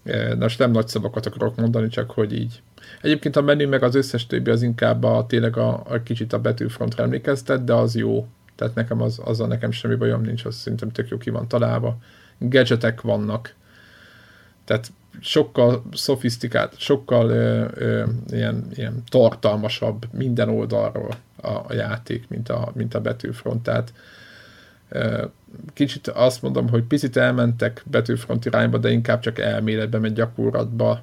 eh, 0.04 0.34
most 0.38 0.58
nem 0.58 0.70
nagy 0.70 0.88
szavakat 0.88 1.26
akarok 1.26 1.56
mondani, 1.56 1.88
csak 1.88 2.10
hogy 2.10 2.32
így. 2.32 2.62
Egyébként 3.00 3.36
a 3.36 3.42
menü 3.42 3.66
meg 3.66 3.82
az 3.82 3.94
összes 3.94 4.26
többi 4.26 4.50
az 4.50 4.62
inkább 4.62 5.04
a, 5.04 5.26
tényleg 5.28 5.56
a, 5.56 5.82
a 5.88 6.02
kicsit 6.02 6.32
a 6.32 6.40
betűfrontra 6.40 7.02
emlékeztet, 7.02 7.64
de 7.64 7.72
az 7.72 7.96
jó. 7.96 8.26
Tehát 8.54 8.74
nekem 8.74 9.02
az, 9.02 9.20
azzal 9.24 9.46
nekem 9.46 9.70
semmi 9.70 9.94
bajom 9.94 10.22
nincs, 10.22 10.44
az 10.44 10.54
szerintem 10.54 10.90
tök 10.90 11.08
jó 11.08 11.16
ki 11.16 11.30
van 11.30 11.48
találva. 11.48 11.96
Gadgetek 12.38 13.00
vannak, 13.00 13.54
tehát 14.64 14.92
sokkal 15.20 15.82
szofisztikált, 15.92 16.78
sokkal 16.78 17.30
ö, 17.30 17.66
ö, 17.74 18.04
ilyen, 18.30 18.66
ilyen 18.74 19.02
tartalmasabb 19.08 20.06
minden 20.12 20.48
oldalról 20.48 21.10
a, 21.36 21.48
a 21.48 21.72
játék, 21.72 22.28
mint 22.28 22.48
a, 22.48 22.70
mint 22.74 22.94
a 22.94 23.00
betűfront. 23.00 23.62
Tehát 23.62 23.92
ö, 24.88 25.24
kicsit 25.72 26.08
azt 26.08 26.42
mondom, 26.42 26.68
hogy 26.68 26.82
picit 26.82 27.16
elmentek 27.16 27.82
betűfront 27.90 28.44
irányba, 28.44 28.78
de 28.78 28.90
inkább 28.90 29.20
csak 29.20 29.38
elméletbe, 29.38 29.98
mert 29.98 30.14
gyakorlatba, 30.14 31.02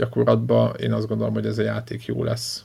gyakorlatba 0.00 0.74
én 0.80 0.92
azt 0.92 1.06
gondolom, 1.08 1.34
hogy 1.34 1.46
ez 1.46 1.58
a 1.58 1.62
játék 1.62 2.04
jó 2.04 2.24
lesz. 2.24 2.64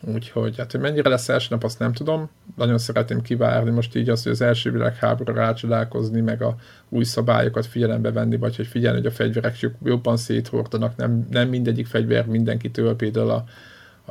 Úgyhogy, 0.00 0.56
hát 0.56 0.72
hogy 0.72 0.80
mennyire 0.80 1.08
lesz 1.08 1.28
első 1.28 1.46
nap, 1.50 1.64
azt 1.64 1.78
nem 1.78 1.92
tudom. 1.92 2.30
Nagyon 2.56 2.78
szeretném 2.78 3.22
kivárni 3.22 3.70
most 3.70 3.96
így 3.96 4.08
azt, 4.08 4.22
hogy 4.22 4.32
az 4.32 4.40
első 4.40 4.70
világháborúra 4.70 5.40
rácsodálkozni, 5.40 6.20
meg 6.20 6.42
a 6.42 6.56
új 6.88 7.04
szabályokat 7.04 7.66
figyelembe 7.66 8.12
venni, 8.12 8.36
vagy 8.36 8.56
hogy 8.56 8.66
figyelni, 8.66 8.98
hogy 8.98 9.06
a 9.06 9.10
fegyverek 9.10 9.58
jobban 9.84 10.16
széthortanak, 10.16 10.96
nem, 10.96 11.26
nem 11.30 11.48
mindegyik 11.48 11.86
fegyver 11.86 12.26
mindenkitől, 12.26 12.96
például 12.96 13.30
a, 13.30 13.44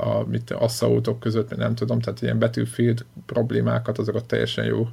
a 0.01 0.23
mit, 0.27 0.51
asszautok 0.51 1.19
között, 1.19 1.57
nem 1.57 1.75
tudom, 1.75 1.99
tehát 1.99 2.21
ilyen 2.21 2.39
betűfield 2.39 3.05
problémákat, 3.25 3.97
azokat 3.97 4.25
teljesen 4.25 4.65
jó. 4.65 4.87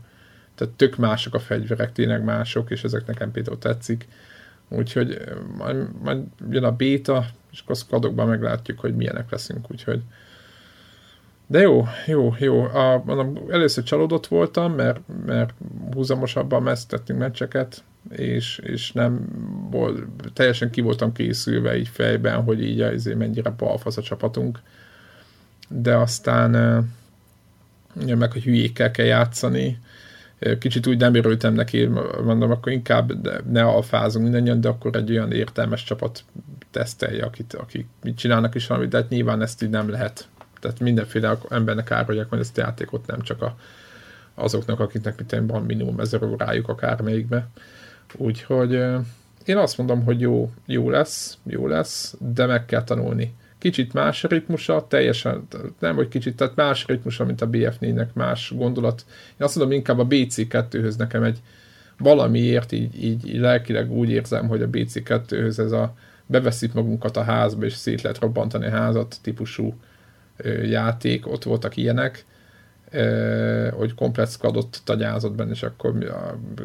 Tehát 0.55 0.75
tök 0.75 0.97
mások 0.97 1.35
a 1.35 1.39
fegyverek, 1.39 1.93
tényleg 1.93 2.25
mások, 2.25 2.71
és 2.71 2.85
ezek 2.85 3.07
nekem 3.07 3.31
például 3.31 3.59
tetszik. 3.59 4.07
Úgyhogy 4.69 5.21
majd, 5.59 6.03
majd 6.03 6.23
jön 6.51 6.65
a 6.65 6.77
béta, 6.77 7.27
és 7.53 7.61
akkor 7.61 7.77
skadokban 7.77 8.29
meglátjuk, 8.29 8.81
hogy 8.81 8.97
milyenek 8.97 9.31
leszünk, 9.31 9.71
úgyhogy 9.71 10.03
de 11.47 11.61
jó, 11.61 11.87
jó, 12.07 12.35
jó. 12.39 12.63
A, 12.63 13.03
mondom, 13.05 13.39
először 13.51 13.85
csalódott 13.85 14.27
voltam, 14.27 14.73
mert, 14.73 15.01
mert 15.27 15.55
húzamosabban 15.93 16.63
mesztettünk 16.63 17.19
meccseket, 17.19 17.85
és, 18.11 18.59
és 18.59 18.93
nem 18.93 19.29
volt, 19.71 20.03
teljesen 20.33 20.71
ki 20.71 20.81
voltam 20.81 21.13
készülve 21.13 21.77
így 21.77 21.89
fejben, 21.89 22.43
hogy 22.43 22.63
így 22.63 22.81
azért 22.81 23.19
mennyire 23.19 23.51
balfasz 23.51 23.97
a 23.97 24.03
csapatunk. 24.03 24.61
De 25.69 25.97
aztán 25.97 26.53
ja, 28.07 28.17
meg, 28.17 28.33
hogy 28.33 28.43
hülyékkel 28.43 28.91
kell 28.91 29.07
játszani, 29.07 29.79
kicsit 30.59 30.87
úgy 30.87 30.99
nem 30.99 31.15
örültem 31.15 31.55
neki, 31.55 31.89
mondom, 32.25 32.51
akkor 32.51 32.73
inkább 32.73 33.13
ne 33.51 33.63
alfázunk 33.63 34.25
mindannyian, 34.25 34.61
de 34.61 34.69
akkor 34.69 34.97
egy 34.97 35.11
olyan 35.11 35.33
értelmes 35.33 35.85
csapat 35.85 36.25
tesztelje, 36.71 37.25
akit, 37.25 37.55
akik 37.55 37.87
mit 38.03 38.17
csinálnak 38.17 38.55
is 38.55 38.67
valamit, 38.67 38.91
de 38.91 38.97
hát 38.97 39.09
nyilván 39.09 39.43
ezt 39.43 39.63
így 39.63 39.71
nem 39.71 39.91
lehet 39.91 40.29
tehát 40.65 40.81
mindenféle 40.81 41.39
embernek 41.49 41.91
árulják 41.91 42.29
hogy 42.29 42.39
ezt 42.39 42.59
a 42.59 42.61
játékot, 42.61 43.07
nem 43.07 43.21
csak 43.21 43.43
a, 43.43 43.57
azoknak, 44.35 44.81
akiknek 44.81 45.19
mit 45.19 45.43
van 45.47 45.63
minimum 45.63 46.01
ezer 46.01 46.23
órájuk 46.23 46.69
akármelyikbe. 46.69 47.49
Úgyhogy 48.17 48.73
én 49.45 49.57
azt 49.57 49.79
mondom, 49.79 50.05
hogy 50.05 50.21
jó, 50.21 50.53
jó 50.67 50.91
lesz, 50.91 51.39
jó 51.43 51.67
lesz, 51.67 52.15
de 52.19 52.47
meg 52.47 52.65
kell 52.65 52.85
tanulni. 52.85 53.35
Kicsit 53.65 53.93
más 53.93 54.23
ritmusa, 54.23 54.87
teljesen, 54.89 55.47
nem 55.79 55.95
hogy 55.95 56.09
kicsit, 56.09 56.37
tehát 56.37 56.55
más 56.55 56.87
ritmusa, 56.87 57.25
mint 57.25 57.41
a 57.41 57.49
BF4-nek, 57.49 58.13
más 58.13 58.53
gondolat. 58.57 59.05
Én 59.09 59.47
azt 59.47 59.57
mondom, 59.57 59.77
inkább 59.77 59.99
a 59.99 60.07
BC2-höz 60.07 60.97
nekem 60.97 61.23
egy 61.23 61.39
valamiért 61.99 62.73
így, 62.73 63.05
így, 63.05 63.29
így 63.29 63.41
lelkileg 63.41 63.93
úgy 63.93 64.11
érzem, 64.11 64.49
hogy 64.49 64.63
a 64.63 64.71
BC2-höz 64.71 65.59
ez 65.59 65.73
a 65.73 65.95
beveszik 66.27 66.73
magunkat 66.73 67.17
a 67.17 67.23
házba, 67.23 67.65
és 67.65 67.73
szét 67.73 68.03
lehet 68.03 68.19
robbantani 68.19 68.67
a 68.67 68.71
házat 68.71 69.17
típusú 69.23 69.75
játék, 70.63 71.31
ott 71.31 71.45
voltak 71.45 71.77
ilyenek, 71.77 72.25
hogy 73.73 73.95
komplet 73.95 74.31
skadot 74.31 74.81
tagyázott 74.85 75.35
benne, 75.35 75.51
és 75.51 75.63
akkor 75.63 76.17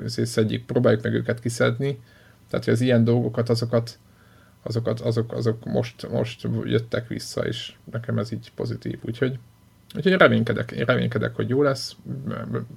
szedjük, 0.05 0.65
próbáljuk 0.65 1.03
meg 1.03 1.13
őket 1.13 1.39
kiszedni. 1.39 1.99
Tehát, 2.49 2.65
hogy 2.65 2.73
az 2.73 2.81
ilyen 2.81 3.03
dolgokat, 3.03 3.49
azokat, 3.49 3.99
azokat 4.69 4.99
azok, 4.99 5.33
azok 5.33 5.65
most, 5.65 6.09
most 6.09 6.47
jöttek 6.63 7.07
vissza, 7.07 7.45
és 7.45 7.73
nekem 7.91 8.17
ez 8.17 8.31
így 8.31 8.51
pozitív. 8.55 8.99
Úgyhogy, 9.01 9.39
úgyhogy 9.95 10.13
reménykedek, 10.13 10.71
én 10.71 10.85
reménykedek, 10.85 11.35
hogy 11.35 11.49
jó 11.49 11.61
lesz. 11.61 11.95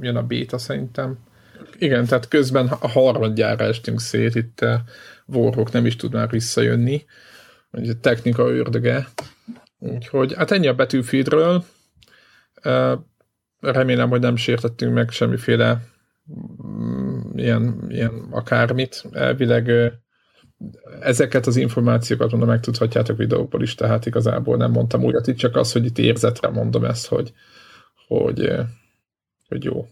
Jön 0.01 0.16
a 0.16 0.22
béta 0.22 0.59
szerintem. 0.59 1.18
Igen, 1.78 2.07
tehát 2.07 2.28
közben 2.28 2.66
a 2.66 2.88
harmadjára 2.88 3.64
estünk 3.64 4.01
szét, 4.01 4.34
itt 4.34 4.64
Warhawk 5.26 5.72
nem 5.72 5.86
is 5.86 5.97
tud 5.97 6.12
már 6.12 6.30
visszajönni, 6.30 7.05
hogy 7.70 7.88
a 7.88 8.01
technika 8.01 8.51
ördöge, 8.51 9.09
Úgyhogy 9.82 10.34
hát 10.34 10.51
ennyi 10.51 10.66
a 10.66 10.74
betűfidről. 10.74 11.64
Remélem, 13.61 14.09
hogy 14.09 14.20
nem 14.20 14.36
sértettünk 14.36 14.95
meg 14.95 15.11
semmiféle 15.11 15.82
mm, 16.66 17.20
ilyen, 17.34 17.84
ilyen 17.88 18.26
akármit. 18.30 19.05
Elvileg 19.12 19.93
ezeket 21.01 21.47
az 21.47 21.57
információkat 21.57 22.31
mondom, 22.31 22.49
megtudhatjátok 22.49 23.17
videóból 23.17 23.63
is, 23.63 23.75
tehát 23.75 24.07
igazából 24.07 24.57
nem 24.57 24.71
mondtam 24.71 25.05
újat, 25.05 25.27
itt 25.27 25.37
csak 25.37 25.57
az, 25.57 25.73
hogy 25.73 25.85
itt 25.85 25.99
érzetre 25.99 26.49
mondom 26.49 26.85
ezt, 26.85 27.07
hogy, 27.07 27.33
hogy, 28.07 28.53
hogy 29.49 29.65
jó. 29.65 29.87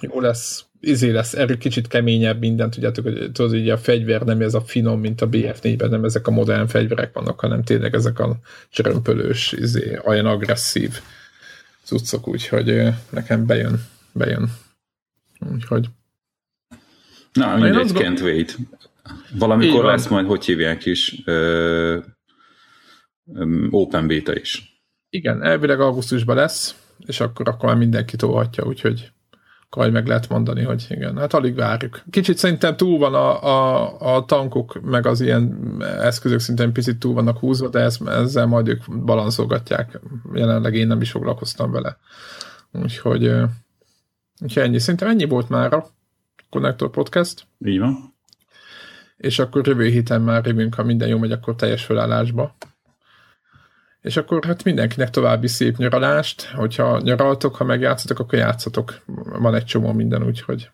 Jó 0.00 0.20
lesz, 0.20 0.64
izé 0.80 1.10
lesz, 1.10 1.34
erő 1.34 1.56
kicsit 1.56 1.86
keményebb 1.86 2.38
minden, 2.38 2.70
tudjátok, 2.70 3.04
hogy 3.04 3.32
tudod, 3.32 3.50
hogy 3.50 3.70
a 3.70 3.78
fegyver 3.78 4.22
nem 4.22 4.40
ez 4.40 4.54
a 4.54 4.60
finom, 4.60 5.00
mint 5.00 5.20
a 5.20 5.28
BF4-ben, 5.28 5.90
nem 5.90 6.04
ezek 6.04 6.26
a 6.26 6.30
modern 6.30 6.66
fegyverek 6.66 7.12
vannak, 7.12 7.40
hanem 7.40 7.62
tényleg 7.62 7.94
ezek 7.94 8.18
a 8.18 8.36
csörömpölős, 8.70 9.52
izé, 9.52 9.98
olyan 10.04 10.26
agresszív 10.26 11.00
cuccok, 11.82 12.28
úgyhogy 12.28 12.82
nekem 13.10 13.46
bejön, 13.46 13.84
bejön. 14.12 14.52
Úgyhogy 15.52 15.88
Na, 17.36 17.56
mindegy, 17.56 17.90
can't 17.92 18.22
wait. 18.22 18.56
Valamikor 19.38 19.84
lesz 19.84 20.08
majd, 20.08 20.26
hogy 20.26 20.44
hívják 20.44 20.86
is, 20.86 21.22
ö, 21.24 21.98
ö, 23.34 23.66
open 23.70 24.06
beta 24.06 24.34
is. 24.36 24.80
Igen, 25.10 25.42
elvileg 25.42 25.80
augusztusban 25.80 26.36
lesz, 26.36 26.74
és 27.06 27.20
akkor, 27.20 27.48
akkor 27.48 27.68
már 27.68 27.78
mindenki 27.78 28.16
tolhatja, 28.16 28.64
úgyhogy 28.64 29.10
akkor 29.68 29.90
meg 29.90 30.06
lehet 30.06 30.28
mondani, 30.28 30.62
hogy 30.62 30.86
igen, 30.88 31.18
hát 31.18 31.34
alig 31.34 31.54
várjuk. 31.54 32.02
Kicsit 32.10 32.38
szerintem 32.38 32.76
túl 32.76 32.98
van 32.98 33.14
a, 33.14 33.42
a, 33.44 34.16
a 34.16 34.24
tankok, 34.24 34.80
meg 34.82 35.06
az 35.06 35.20
ilyen 35.20 35.76
eszközök 35.80 36.38
szintén 36.38 36.72
picit 36.72 36.98
túl 36.98 37.14
vannak 37.14 37.38
húzva, 37.38 37.68
de 37.68 37.78
ezt, 37.78 38.08
ezzel 38.08 38.46
majd 38.46 38.68
ők 38.68 39.04
balanszolgatják. 39.04 40.00
Jelenleg 40.34 40.74
én 40.74 40.86
nem 40.86 41.00
is 41.00 41.10
foglalkoztam 41.10 41.70
vele. 41.70 41.98
Úgyhogy, 42.72 43.32
úgyhogy 44.40 44.62
ennyi. 44.62 44.78
Szerintem 44.78 45.08
ennyi 45.08 45.24
volt 45.24 45.48
már 45.48 45.72
a 45.72 45.86
Connector 46.50 46.90
Podcast. 46.90 47.46
Így 47.64 47.78
van. 47.78 48.15
És 49.16 49.38
akkor 49.38 49.66
jövő 49.66 49.84
héten 49.84 50.20
már 50.20 50.46
jövünk, 50.46 50.74
ha 50.74 50.82
minden 50.82 51.08
jó 51.08 51.18
megy, 51.18 51.32
akkor 51.32 51.54
teljes 51.54 51.84
felállásba. 51.84 52.56
És 54.00 54.16
akkor 54.16 54.44
hát 54.44 54.64
mindenkinek 54.64 55.10
további 55.10 55.46
szép 55.46 55.76
nyaralást, 55.76 56.50
hogyha 56.50 57.00
nyaraltok, 57.00 57.56
ha 57.56 57.64
megjátszatok, 57.64 58.18
akkor 58.18 58.38
játszatok. 58.38 59.02
Van 59.38 59.54
egy 59.54 59.64
csomó 59.64 59.92
minden, 59.92 60.24
úgyhogy 60.24 60.70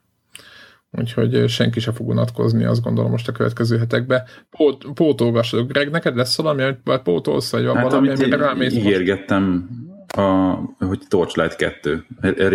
úgyhogy 0.99 1.49
senki 1.49 1.81
se 1.81 1.93
fog 1.93 2.09
unatkozni, 2.09 2.65
azt 2.65 2.83
gondolom 2.83 3.11
most 3.11 3.29
a 3.29 3.33
következő 3.33 3.79
hetekben. 3.79 4.23
Pót, 4.51 4.85
pótolgassatok. 4.95 5.69
Greg, 5.69 5.91
neked 5.91 6.17
lesz 6.17 6.37
valami, 6.37 6.75
vagy 6.85 7.01
pótolsz, 7.01 7.53
vagy 7.53 7.65
hát, 7.65 7.83
valami, 7.83 8.09
amire 8.09 8.37
rámész 8.37 8.75
ígérgettem, 8.75 9.69
a, 10.17 10.55
hogy 10.79 11.01
Torchlight 11.09 11.57
2, 11.57 12.07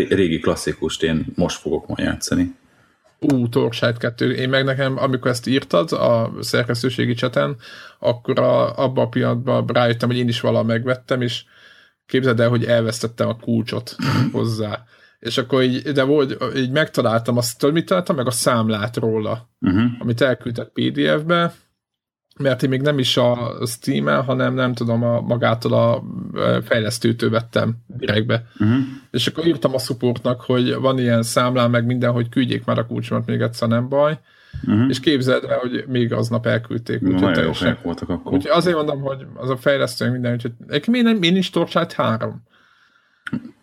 régi 0.10 0.40
klasszikust 0.40 1.04
én 1.04 1.26
most 1.36 1.60
fogok 1.60 1.88
majd 1.88 2.08
játszani 2.08 2.56
ú, 3.20 3.50
Torchlight 3.50 3.98
2, 3.98 4.34
én 4.34 4.50
meg 4.50 4.64
nekem, 4.64 4.98
amikor 4.98 5.32
ezt 5.32 5.48
írtad 5.48 5.92
a 5.92 6.32
szerkesztőségi 6.40 7.14
cseten, 7.14 7.56
akkor 8.00 8.40
a, 8.40 8.78
abban 8.78 9.06
a 9.06 9.10
pillanatban 9.10 9.66
rájöttem, 9.66 10.10
hogy 10.10 10.18
én 10.18 10.28
is 10.28 10.40
valaha 10.40 10.64
megvettem, 10.64 11.22
és 11.22 11.44
képzeld 12.06 12.40
el, 12.40 12.50
hogy 12.50 12.66
elvesztettem 12.66 13.28
a 13.28 13.38
kulcsot 13.38 13.96
hozzá. 14.32 14.84
És 15.20 15.38
akkor 15.38 15.64
így, 15.64 15.82
de 15.92 16.04
volt, 16.04 16.56
így 16.56 16.72
megtaláltam 16.72 17.38
azt, 17.38 17.62
hogy 17.62 17.74
mit 17.74 17.86
találtam, 17.86 18.16
meg 18.16 18.28
a 18.28 18.32
számlát 18.32 18.98
róla, 18.98 19.50
uh-huh. 19.62 19.92
amit 20.00 20.22
elküldtek 20.22 20.68
PDF-be, 20.74 21.54
mert 22.38 22.64
én 22.64 22.70
még 22.70 22.82
nem 22.82 23.00
is 23.00 23.18
a 23.18 23.54
Steam-el, 23.66 24.22
hanem 24.22 24.54
nem 24.54 24.74
tudom, 24.74 25.04
a, 25.04 25.22
magától 25.22 25.74
a 25.74 26.04
fejlesztőtől 26.62 27.30
vettem 27.30 27.76
direktbe. 27.88 28.46
Uh-huh. 28.60 28.78
És 29.12 29.28
akkor 29.28 29.46
írtam 29.46 29.74
a 29.74 29.80
supportnak, 29.80 30.42
hogy 30.42 30.76
van 30.76 31.00
ilyen 31.00 31.24
számlám, 31.24 31.72
meg 31.72 31.86
minden, 31.86 32.12
hogy 32.12 32.30
küldjék 32.30 32.66
már 32.66 32.78
a 32.78 32.86
kulcsomat, 32.86 33.26
még 33.26 33.42
egyszer 33.42 33.68
nem 33.68 33.90
baj. 33.90 34.20
Uh-huh. 34.68 34.90
És 34.90 35.00
képzeld 35.00 35.44
el, 35.44 35.58
hogy 35.58 35.84
még 35.88 36.14
aznap 36.14 36.46
elküldték. 36.46 37.02
Úgy, 37.02 37.12
Nagyon 37.12 37.34
teljesen. 37.34 37.78
voltak 37.84 38.10
akkor. 38.10 38.34
Úgyhogy 38.34 38.52
azért 38.52 38.76
mondom, 38.76 39.02
hogy 39.02 39.26
az 39.34 39.50
a 39.50 39.58
fejlesztő 39.58 40.12
minden, 40.12 40.34
úgyhogy 40.34 40.52
én, 40.96 41.04
nem, 41.04 41.24
én 41.24 41.36
is 41.36 41.50
Torchlight 41.50 41.94
3. 41.94 42.46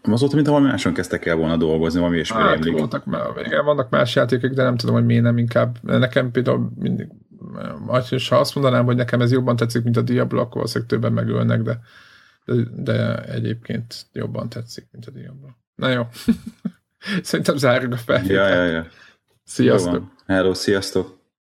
Az 0.02 0.22
ott, 0.22 0.34
mint 0.34 0.46
valami 0.46 0.66
máson 0.66 0.92
kezdtek 0.92 1.26
el 1.26 1.36
volna 1.36 1.56
dolgozni, 1.56 1.98
valami 2.00 2.18
és 2.18 2.32
hát, 2.32 2.70
voltak, 2.70 3.04
igen, 3.44 3.64
vannak 3.64 3.90
más 3.90 4.14
játékok, 4.14 4.50
de 4.50 4.62
nem 4.62 4.76
tudom, 4.76 4.94
hogy 4.94 5.04
miért 5.04 5.22
nem 5.22 5.38
inkább. 5.38 5.76
Nekem 5.82 6.30
például 6.30 6.70
mindig 6.78 7.08
és 8.10 8.28
ha 8.28 8.36
azt 8.36 8.54
mondanám, 8.54 8.84
hogy 8.84 8.96
nekem 8.96 9.20
ez 9.20 9.32
jobban 9.32 9.56
tetszik, 9.56 9.82
mint 9.82 9.96
a 9.96 10.02
Diablo, 10.02 10.40
akkor 10.40 10.54
valószínűleg 10.54 10.88
többen 10.88 11.12
megölnek, 11.12 11.62
de, 11.62 11.80
de, 12.44 12.54
de 12.72 13.24
egyébként 13.24 14.06
jobban 14.12 14.48
tetszik, 14.48 14.88
mint 14.90 15.06
a 15.06 15.10
Diablo. 15.10 15.48
Na 15.74 15.88
jó. 15.88 16.08
Szerintem 17.22 17.56
zárjuk 17.56 17.92
a 17.92 17.96
felvételt. 17.96 18.50
Ja, 18.50 18.64
ja, 18.64 18.70
ja. 18.70 18.86
Sziasztok. 19.44 20.12
Hello, 20.26 20.54
sziasztok. 20.54 21.18